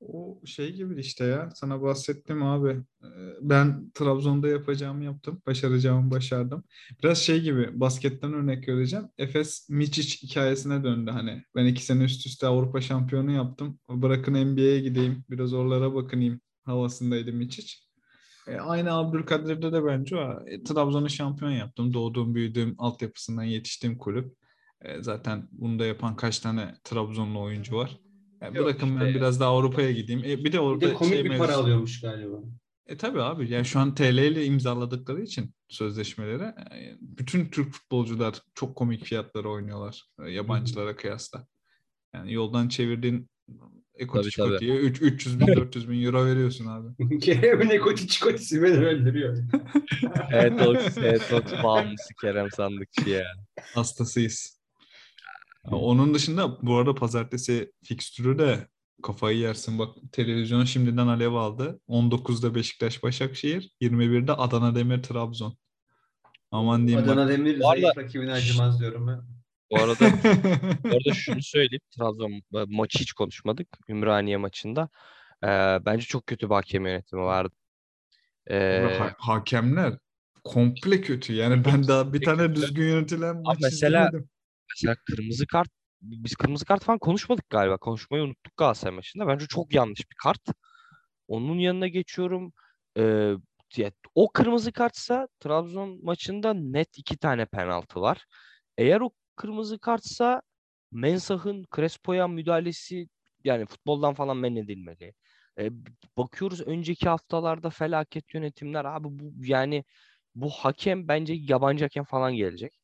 O 0.00 0.40
şey 0.46 0.72
gibi 0.72 1.00
işte 1.00 1.24
ya. 1.24 1.50
Sana 1.54 1.82
bahsettim 1.82 2.42
abi. 2.42 2.70
Ee, 3.02 3.06
Ben 3.40 3.90
Trabzon'da 3.94 4.48
yapacağımı 4.48 5.04
yaptım. 5.04 5.42
Başaracağımı 5.46 6.10
başardım. 6.10 6.64
Biraz 7.02 7.18
şey 7.18 7.40
gibi 7.40 7.80
basketten 7.80 8.32
örnek 8.32 8.68
vereceğim. 8.68 9.08
Efes 9.18 9.68
Mičić 9.70 10.22
hikayesine 10.22 10.84
döndü 10.84 11.10
hani. 11.10 11.42
Ben 11.56 11.66
iki 11.66 11.84
sene 11.84 12.04
üst 12.04 12.26
üste 12.26 12.46
Avrupa 12.46 12.80
şampiyonu 12.80 13.30
yaptım. 13.30 13.78
Bırakın 13.88 14.34
NBA'ye 14.34 14.80
gideyim. 14.80 15.24
Biraz 15.30 15.52
oralara 15.52 15.94
bakınayım 15.94 16.40
havasındaydı 16.64 17.30
Mičić. 17.30 17.74
E, 18.48 18.56
aynı 18.56 18.92
Abdülkadir'de 18.92 19.72
de 19.72 19.84
bence 19.84 20.16
o. 20.16 20.46
E, 20.46 20.62
Trabzon'u 20.62 21.08
şampiyon 21.10 21.50
yaptım. 21.50 21.94
Doğduğum, 21.94 22.34
büyüdüğüm, 22.34 22.74
altyapısından 22.78 23.44
yetiştiğim 23.44 23.98
kulüp. 23.98 24.43
E, 24.80 25.02
zaten 25.02 25.48
bunu 25.52 25.78
da 25.78 25.86
yapan 25.86 26.16
kaç 26.16 26.38
tane 26.38 26.74
Trabzonlu 26.84 27.40
oyuncu 27.40 27.76
var. 27.76 28.00
E, 28.40 28.46
Yok 28.46 28.56
bırakın 28.56 29.00
ben 29.00 29.06
işte. 29.06 29.18
biraz 29.18 29.40
daha 29.40 29.50
Avrupa'ya 29.50 29.92
gideyim. 29.92 30.20
E, 30.20 30.24
bir 30.24 30.38
de 30.38 30.44
Bir 30.44 30.52
de 30.52 30.60
orada 30.60 30.94
komik 30.94 31.14
şey 31.14 31.24
bir 31.24 31.38
para 31.38 31.54
alıyormuş 31.54 32.00
galiba. 32.00 32.36
E 32.86 32.96
tabii 32.96 33.22
abi. 33.22 33.50
Yani 33.50 33.64
şu 33.64 33.80
an 33.80 33.94
TL 33.94 34.18
ile 34.18 34.44
imzaladıkları 34.44 35.22
için 35.22 35.54
sözleşmeleri 35.68 36.42
e, 36.42 36.96
bütün 37.00 37.46
Türk 37.46 37.72
futbolcular 37.72 38.42
çok 38.54 38.76
komik 38.76 39.04
fiyatlara 39.04 39.48
oynuyorlar 39.48 40.04
e, 40.24 40.30
yabancılara 40.30 40.96
kıyasla. 40.96 41.46
Yani 42.14 42.32
yoldan 42.32 42.68
çevirdiğin 42.68 43.28
Ekoti 43.94 44.30
Tabii, 44.30 44.48
tabii. 44.48 44.58
Çikoti'ye 44.58 44.76
3 44.76 45.02
300 45.02 45.40
bin 45.40 45.46
400 45.46 45.90
bin 45.90 46.04
euro 46.04 46.26
veriyorsun 46.26 46.66
abi. 46.66 47.18
Kerem'in 47.20 47.70
ekoti 47.70 48.08
çikotisi 48.08 48.62
beni 48.62 48.86
öldürüyor. 48.86 49.38
Etox, 50.32 50.98
Etox 51.02 51.62
bağımlısı 51.62 52.14
Kerem 52.20 52.50
Sandıkçı 52.50 53.10
ya. 53.10 53.24
Hastasıyız. 53.74 54.60
Onun 55.70 56.14
dışında 56.14 56.62
bu 56.62 56.76
arada 56.76 56.94
pazartesi 56.94 57.72
fikstürü 57.84 58.38
de 58.38 58.68
kafayı 59.02 59.38
yersin. 59.38 59.78
Bak 59.78 59.88
televizyon 60.12 60.64
şimdiden 60.64 61.06
alev 61.06 61.32
aldı. 61.32 61.80
19'da 61.88 62.54
Beşiktaş 62.54 63.02
Başakşehir, 63.02 63.70
21'de 63.80 64.32
Adana 64.32 64.74
Demir 64.74 65.02
Trabzon. 65.02 65.56
Aman 66.50 66.86
diyeyim 66.86 67.08
Adana 67.08 67.22
bak. 67.24 67.28
Demir 67.30 67.60
Bu 67.60 67.68
arada- 67.70 67.80
zayıf 67.80 67.98
rakibine 67.98 68.32
acımaz 68.32 68.80
diyorum 68.80 69.06
ben. 69.06 69.20
Bu 69.70 69.76
arada 69.82 70.04
Bu 70.84 70.88
arada 70.88 71.14
şunu 71.14 71.42
söyleyeyim. 71.42 71.80
Trabzon 71.98 72.32
maçı 72.68 72.98
hiç 72.98 73.12
konuşmadık. 73.12 73.68
Ümraniye 73.88 74.36
maçında. 74.36 74.88
Ee, 75.44 75.48
bence 75.86 76.06
çok 76.06 76.26
kötü 76.26 76.46
bir 76.50 76.54
hakem 76.54 76.86
yönetimi 76.86 77.22
vardı. 77.22 77.54
Ee, 78.50 78.96
Ha- 78.98 79.14
hakemler 79.18 79.98
komple 80.44 81.00
kötü. 81.00 81.32
Yani 81.32 81.64
ben 81.64 81.88
daha 81.88 82.12
bir 82.12 82.22
tane 82.22 82.54
düzgün 82.54 82.88
yönetilen 82.88 83.42
maç 83.42 83.58
mesela- 83.62 84.06
izlemedim. 84.08 84.28
Mesela 84.70 84.96
kırmızı 85.06 85.46
kart 85.46 85.68
biz 86.02 86.34
kırmızı 86.36 86.64
kart 86.64 86.84
falan 86.84 86.98
konuşmadık 86.98 87.50
galiba. 87.50 87.76
Konuşmayı 87.78 88.24
unuttuk 88.24 88.56
Galatasaray 88.56 88.96
maçında. 88.96 89.26
Bence 89.28 89.46
çok 89.46 89.74
yanlış 89.74 90.00
bir 90.10 90.16
kart. 90.22 90.40
Onun 91.28 91.58
yanına 91.58 91.88
geçiyorum. 91.88 92.52
Ee, 92.98 93.34
ya, 93.76 93.92
o 94.14 94.32
kırmızı 94.32 94.72
kartsa 94.72 95.28
Trabzon 95.40 96.04
maçında 96.04 96.54
net 96.54 96.98
iki 96.98 97.16
tane 97.18 97.46
penaltı 97.46 98.00
var. 98.00 98.24
Eğer 98.78 99.00
o 99.00 99.10
kırmızı 99.36 99.78
kartsa 99.78 100.42
Mensah'ın 100.92 101.64
Crespo'ya 101.76 102.28
müdahalesi 102.28 103.08
yani 103.44 103.66
futboldan 103.66 104.14
falan 104.14 104.36
men 104.36 104.56
edilmeli. 104.56 105.14
Ee, 105.58 105.70
bakıyoruz 106.16 106.60
önceki 106.60 107.08
haftalarda 107.08 107.70
felaket 107.70 108.34
yönetimler 108.34 108.84
abi 108.84 109.08
bu 109.10 109.46
yani 109.46 109.84
bu 110.34 110.50
hakem 110.50 111.08
bence 111.08 111.34
yabancı 111.34 111.84
hakem 111.84 112.04
falan 112.04 112.34
gelecek. 112.34 112.83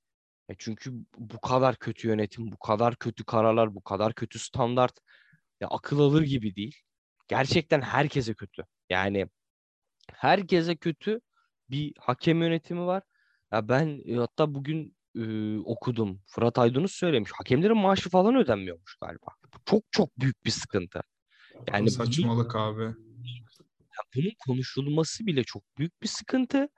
E 0.51 0.55
çünkü 0.59 0.93
bu 1.19 1.41
kadar 1.41 1.77
kötü 1.77 2.09
yönetim, 2.09 2.53
bu 2.53 2.59
kadar 2.59 2.97
kötü 2.97 3.25
kararlar, 3.25 3.75
bu 3.75 3.81
kadar 3.81 4.15
kötü 4.15 4.39
standart 4.39 4.99
ya 5.61 5.69
akıl 5.69 6.01
alır 6.01 6.23
gibi 6.23 6.57
değil. 6.57 6.77
Gerçekten 7.29 7.81
herkese 7.81 8.35
kötü. 8.35 8.63
Yani 8.91 9.27
herkese 10.13 10.77
kötü 10.77 11.21
bir 11.71 11.93
hakem 11.99 12.43
yönetimi 12.43 12.87
var. 12.87 13.03
Ya 13.53 13.69
ben 13.69 14.03
e, 14.07 14.15
hatta 14.15 14.55
bugün 14.55 14.97
e, 15.17 15.59
okudum. 15.59 16.21
Fırat 16.27 16.59
Aydınus 16.59 16.93
söylemiş. 16.93 17.31
Hakemlerin 17.35 17.77
maaşı 17.77 18.11
falan 18.11 18.35
ödenmiyormuş 18.35 18.97
galiba. 19.03 19.27
Bu 19.55 19.59
çok 19.65 19.83
çok 19.91 20.19
büyük 20.19 20.45
bir 20.45 20.51
sıkıntı. 20.51 21.03
Yani 21.73 21.91
Saçmalık 21.91 22.57
abi. 22.57 22.83
ya 22.83 24.03
bunun 24.17 24.33
konuşulması 24.47 25.27
bile 25.27 25.45
çok 25.45 25.63
büyük 25.79 26.03
bir 26.03 26.09
sıkıntı. 26.09 26.69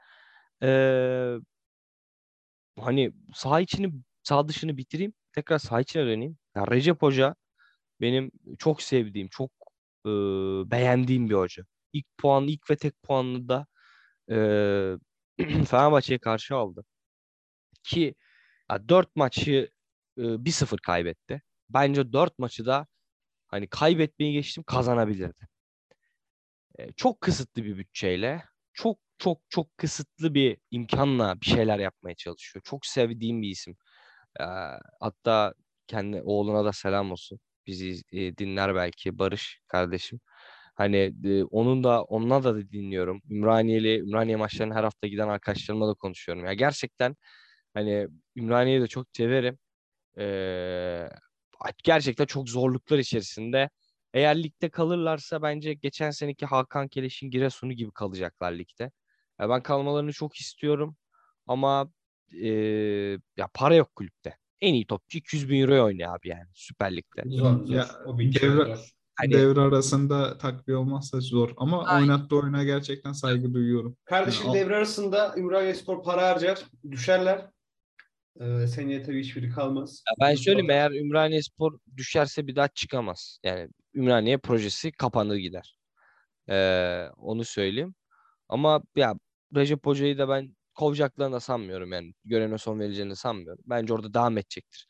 Ee, 0.63 1.37
hani 2.81 3.13
saha 3.35 3.61
içini, 3.61 3.93
saha 4.23 4.49
dışını 4.49 4.77
bitireyim. 4.77 5.13
Tekrar 5.33 5.59
saha 5.59 5.81
içine 5.81 6.07
döneyim. 6.07 6.39
Ya 6.57 6.67
Recep 6.67 7.03
Hoca 7.03 7.35
benim 8.01 8.31
çok 8.59 8.83
sevdiğim, 8.83 9.29
çok 9.29 9.51
e, 10.07 10.11
beğendiğim 10.71 11.31
bir 11.31 11.35
hoca. 11.35 11.65
İlk 11.93 12.07
puan, 12.19 12.49
ilk 12.49 12.71
ve 12.71 12.77
tek 12.77 13.03
puanını 13.03 13.49
da 13.49 13.67
e, 14.31 14.37
Fenerbahçe'ye 15.67 16.19
karşı 16.19 16.57
aldı. 16.57 16.85
Ki 17.83 18.15
ya, 18.71 18.89
4 18.89 19.17
maçı 19.17 19.71
e, 20.19 20.23
1-0 20.23 20.81
kaybetti. 20.83 21.43
Bence 21.71 22.13
4 22.13 22.39
maçı 22.39 22.67
da 22.67 22.87
hani 23.49 23.69
kaybetmeyi 23.69 24.33
geçtim 24.33 24.65
kazanabilirdi. 24.65 25.49
E, 26.79 26.93
çok 26.93 27.21
kısıtlı 27.21 27.65
bir 27.65 27.77
bütçeyle, 27.79 28.45
çok 28.73 28.99
çok 29.19 29.41
çok 29.51 29.79
kısıtlı 29.79 30.35
bir 30.35 30.59
imkanla 30.71 31.41
bir 31.41 31.47
şeyler 31.47 31.79
yapmaya 31.79 32.15
çalışıyor. 32.15 32.63
Çok 32.65 32.87
sevdiğim 32.87 33.43
bir 33.43 33.49
isim. 33.49 33.77
E, 34.41 34.45
hatta 35.01 35.55
kendi 35.87 36.23
oğluna 36.23 36.65
da 36.65 36.73
selam 36.73 37.13
olsun. 37.13 37.41
Bizi 37.67 38.03
e, 38.13 38.37
dinler 38.37 38.75
belki 38.75 39.19
Barış 39.19 39.61
kardeşim. 39.69 40.21
Hani 40.75 41.15
e, 41.25 41.45
onun 41.45 41.85
da 41.85 42.03
onunla 42.05 42.45
da 42.45 42.71
dinliyorum. 42.73 43.23
Ümraniyeli 43.31 43.99
Ümraniye 44.01 44.37
maçlarına 44.37 44.75
her 44.75 44.85
hafta 44.85 45.07
giden 45.09 45.29
arkadaşlarımla 45.29 45.89
da 45.89 45.95
konuşuyorum. 45.95 46.45
Ya 46.45 46.55
gerçekten 46.55 47.17
hani 47.75 48.09
Ümraniye'yi 48.37 48.83
de 48.83 48.87
çok 48.89 49.07
severim. 49.13 49.59
E, 50.19 51.09
gerçekten 51.85 52.27
çok 52.27 52.49
zorluklar 52.49 52.99
içerisinde. 52.99 53.71
Eğer 54.15 54.43
ligde 54.43 54.71
kalırlarsa 54.71 55.43
bence 55.43 55.75
geçen 55.75 56.11
seneki 56.11 56.47
Hakan 56.47 56.89
Keleş'in 56.89 57.31
Giresun'u 57.31 57.73
gibi 57.73 57.91
kalacaklar 57.93 58.53
ligde. 58.53 58.91
Ya 59.43 59.49
ben 59.49 59.63
kalmalarını 59.63 60.13
çok 60.13 60.37
istiyorum 60.37 60.97
ama 61.47 61.93
e, 62.43 62.49
ya 63.37 63.49
para 63.55 63.75
yok 63.75 63.95
kulüpte. 63.97 64.37
En 64.61 64.75
iyi 64.75 64.87
topçu 64.87 65.19
200 65.19 65.49
bin 65.49 65.61
euroya 65.61 65.85
oynuyor 65.85 66.17
abi 66.17 66.29
yani 66.29 66.47
Süper 66.55 66.97
Lig'de. 66.97 67.23
Zor 67.27 67.65
zor. 67.67 67.75
Ya, 67.75 67.89
o 68.07 68.19
devre- 68.19 68.67
zor. 68.67 68.93
Hani- 69.15 69.33
Devre 69.33 69.61
arasında 69.61 70.39
takviye 70.39 70.77
olmazsa 70.77 71.21
zor. 71.21 71.51
Ama 71.57 71.85
Aynen. 71.85 72.09
oynattığı 72.09 72.37
oyuna 72.37 72.65
gerçekten 72.65 73.13
saygı 73.13 73.55
duyuyorum. 73.55 73.97
Kardeşim 74.05 74.45
Ya, 74.47 74.51
al- 74.51 74.55
devre 74.55 74.77
arasında 74.77 75.35
Ümraniye 75.37 75.75
para 76.05 76.29
harcar, 76.29 76.65
düşerler. 76.91 77.51
Ee, 78.41 78.67
seneye 78.67 79.03
tabii 79.03 79.21
hiçbiri 79.21 79.51
kalmaz. 79.51 80.03
Ya 80.09 80.27
ben 80.27 80.35
söyleyeyim 80.35 80.71
eğer 80.71 80.91
Ümraniyespor 80.91 81.79
düşerse 81.97 82.47
bir 82.47 82.57
daha 82.57 82.69
çıkamaz. 82.69 83.39
Yani 83.45 83.69
Ümraniye 83.95 84.39
projesi 84.39 84.93
kapanır 84.93 85.37
gider. 85.37 85.77
Ee, 86.49 87.09
onu 87.17 87.45
söyleyeyim. 87.45 87.95
Ama 88.49 88.83
ya 88.97 89.15
Recep 89.57 89.87
Hoca'yı 89.87 90.19
da 90.19 90.29
ben 90.29 90.57
kovacaklarını 90.75 91.35
da 91.35 91.41
sanmıyorum 91.41 91.93
yani. 91.93 92.15
Görevine 92.25 92.59
son 92.59 92.81
vereceğini 92.81 93.17
sanmıyorum. 93.17 93.65
Bence 93.67 93.95
orada 93.95 94.15
devam 94.15 94.39
edecektir. 94.39 94.87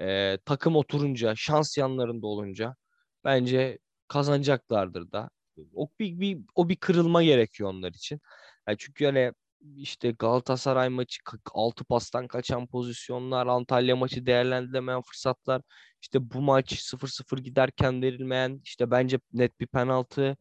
Ee, 0.00 0.38
takım 0.44 0.76
oturunca, 0.76 1.34
şans 1.36 1.78
yanlarında 1.78 2.26
olunca 2.26 2.76
bence 3.24 3.78
kazanacaklardır 4.08 5.12
da. 5.12 5.30
O 5.74 5.88
bir, 6.00 6.20
bir 6.20 6.38
o 6.54 6.68
bir 6.68 6.76
kırılma 6.76 7.22
gerekiyor 7.22 7.70
onlar 7.70 7.90
için. 7.92 8.20
Yani 8.68 8.76
çünkü 8.78 9.04
hani 9.06 9.32
işte 9.76 10.10
Galatasaray 10.10 10.88
maçı 10.88 11.20
6 11.52 11.84
pastan 11.84 12.28
kaçan 12.28 12.66
pozisyonlar, 12.66 13.46
Antalya 13.46 13.96
maçı 13.96 14.26
değerlendirilemeyen 14.26 15.02
fırsatlar, 15.02 15.62
işte 16.02 16.30
bu 16.30 16.40
maç 16.40 16.72
0-0 16.72 17.38
giderken 17.38 18.02
verilmeyen 18.02 18.60
işte 18.64 18.90
bence 18.90 19.20
net 19.32 19.60
bir 19.60 19.66
penaltı. 19.66 20.36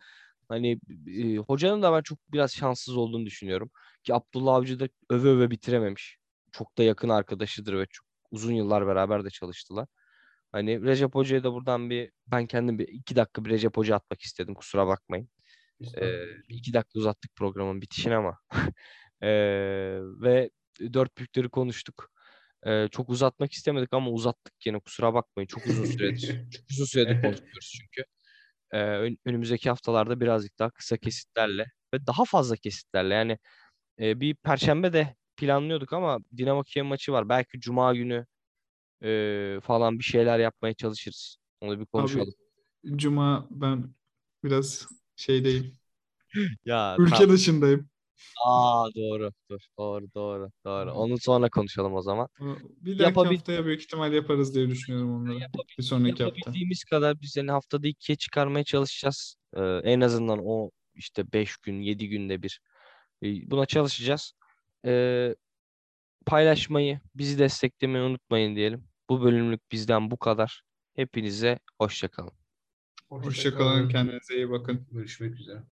Hani 0.50 0.80
e, 1.08 1.38
hocanın 1.38 1.82
da 1.82 1.93
ben 1.93 2.02
çok 2.02 2.20
biraz 2.34 2.54
şanssız 2.56 2.97
olduğunu 2.97 3.26
düşünüyorum. 3.26 3.72
Ki 4.04 4.14
Abdullah 4.14 4.56
Avcı 4.56 4.80
da 4.80 4.89
öve 5.10 5.30
öve 5.30 5.52
bitirememiş. 5.52 6.18
Çok 6.52 6.78
da 6.78 6.84
yakın 6.84 7.10
arkadaşıdır 7.10 7.74
ve 7.80 7.86
çok 7.91 8.08
uzun 8.32 8.54
yıllar 8.54 8.88
beraber 8.88 9.26
de 9.26 9.30
çalıştılar. 9.30 9.88
Hani 10.52 10.84
Recep 10.84 11.16
Hoca'ya 11.16 11.43
da 11.43 11.54
buradan 11.54 11.89
bir 11.89 12.12
ben 12.28 12.47
kendim 12.47 12.80
bir 12.80 12.88
iki 12.88 13.16
dakika 13.16 13.45
bir 13.45 13.50
Recep 13.50 13.78
Hoca 13.78 13.95
atmak 13.95 14.22
istedim 14.22 14.54
kusura 14.54 14.88
bakmayın. 14.88 15.30
Ee, 15.97 16.24
iki 16.50 16.74
dakika 16.74 17.00
uzattık 17.00 17.36
programın 17.36 17.82
bitişini 17.82 18.16
ama. 18.16 18.39
Ee, 19.24 20.00
ve 20.02 20.50
dört 20.93 21.18
büyükleri 21.18 21.50
konuştuk. 21.50 22.12
Ee, 22.66 22.88
çok 22.91 23.10
uzatmak 23.10 23.52
istemedik 23.54 23.93
ama 23.93 24.12
uzattık 24.12 24.66
yine 24.66 24.80
kusura 24.80 25.14
bakmayın. 25.14 25.47
Çok 25.47 25.66
uzun 25.68 25.86
süredir. 25.86 26.50
çok 26.52 26.70
uzun 26.72 26.86
süredir 26.86 27.22
konuşuyoruz 27.22 27.74
çünkü. 27.78 28.04
Ön- 28.78 29.17
önümüzdeki 29.26 29.70
haftalarda 29.70 30.20
birazcık 30.20 30.59
daha 30.59 30.70
kısa 30.70 30.97
kesitlerle 30.97 31.65
ve 31.93 32.07
daha 32.07 32.26
fazla 32.26 32.55
kesitlerle 32.55 33.13
yani 33.13 33.38
e, 33.99 34.20
bir 34.22 34.36
perşembe 34.36 34.93
de 34.93 35.15
planlıyorduk 35.38 35.93
ama 35.93 36.20
Dinamo 36.38 36.63
Kiev 36.63 36.84
maçı 36.86 37.11
var. 37.11 37.30
Belki 37.30 37.59
cuma 37.59 37.95
günü 37.95 38.26
e, 39.03 39.59
falan 39.63 39.99
bir 39.99 40.03
şeyler 40.03 40.39
yapmaya 40.39 40.74
çalışırız. 40.74 41.38
Onu 41.61 41.80
bir 41.80 41.86
konuşalım. 41.86 42.34
Cuma 42.95 43.47
ben 43.51 43.93
biraz 44.43 44.88
şeydeyim. 45.15 45.78
ya 46.65 46.95
Ülke 46.99 47.30
dışındayım. 47.30 47.89
Aa 48.45 48.88
doğru. 48.95 49.32
Dur, 49.51 49.59
doğru 49.78 50.05
doğru 50.15 50.51
doğru. 50.65 50.91
Onu 50.91 51.17
sonra 51.20 51.49
konuşalım 51.49 51.93
o 51.93 52.01
zaman. 52.01 52.28
Bir 52.82 52.99
dahaki 52.99 53.13
Yapabil- 53.20 53.38
haftaya 53.38 53.65
büyük 53.65 53.82
ihtimal 53.82 54.13
yaparız 54.13 54.55
diye 54.55 54.70
düşünüyorum 54.70 55.15
onları. 55.15 55.39
Bir 55.78 55.84
sonraki 55.84 56.24
hafta. 56.24 56.24
Yapabildiğimiz 56.26 56.84
kadar 56.84 57.22
biz 57.22 57.32
seni 57.32 57.51
haftada 57.51 57.88
ikiye 57.88 58.15
çıkarmaya 58.15 58.63
çalışacağız. 58.63 59.36
Ee, 59.53 59.61
en 59.84 60.01
azından 60.01 60.39
o 60.43 60.72
işte 60.95 61.34
5 61.34 61.57
gün, 61.57 61.80
7 61.80 62.09
günde 62.09 62.43
bir. 62.43 62.61
Ee, 63.24 63.51
buna 63.51 63.65
çalışacağız. 63.65 64.34
Ee, 64.86 65.36
paylaşmayı, 66.26 66.99
bizi 67.15 67.39
desteklemeyi 67.39 68.05
unutmayın 68.05 68.55
diyelim. 68.55 68.84
Bu 69.09 69.24
bölümlük 69.24 69.72
bizden 69.72 70.11
bu 70.11 70.17
kadar. 70.17 70.61
Hepinize 70.95 71.59
hoşça 71.78 72.07
kalın. 72.07 72.34
Hoşçakalın. 73.09 73.89
Kendinize 73.89 74.36
iyi 74.36 74.49
bakın. 74.49 74.88
Görüşmek 74.91 75.39
üzere. 75.39 75.63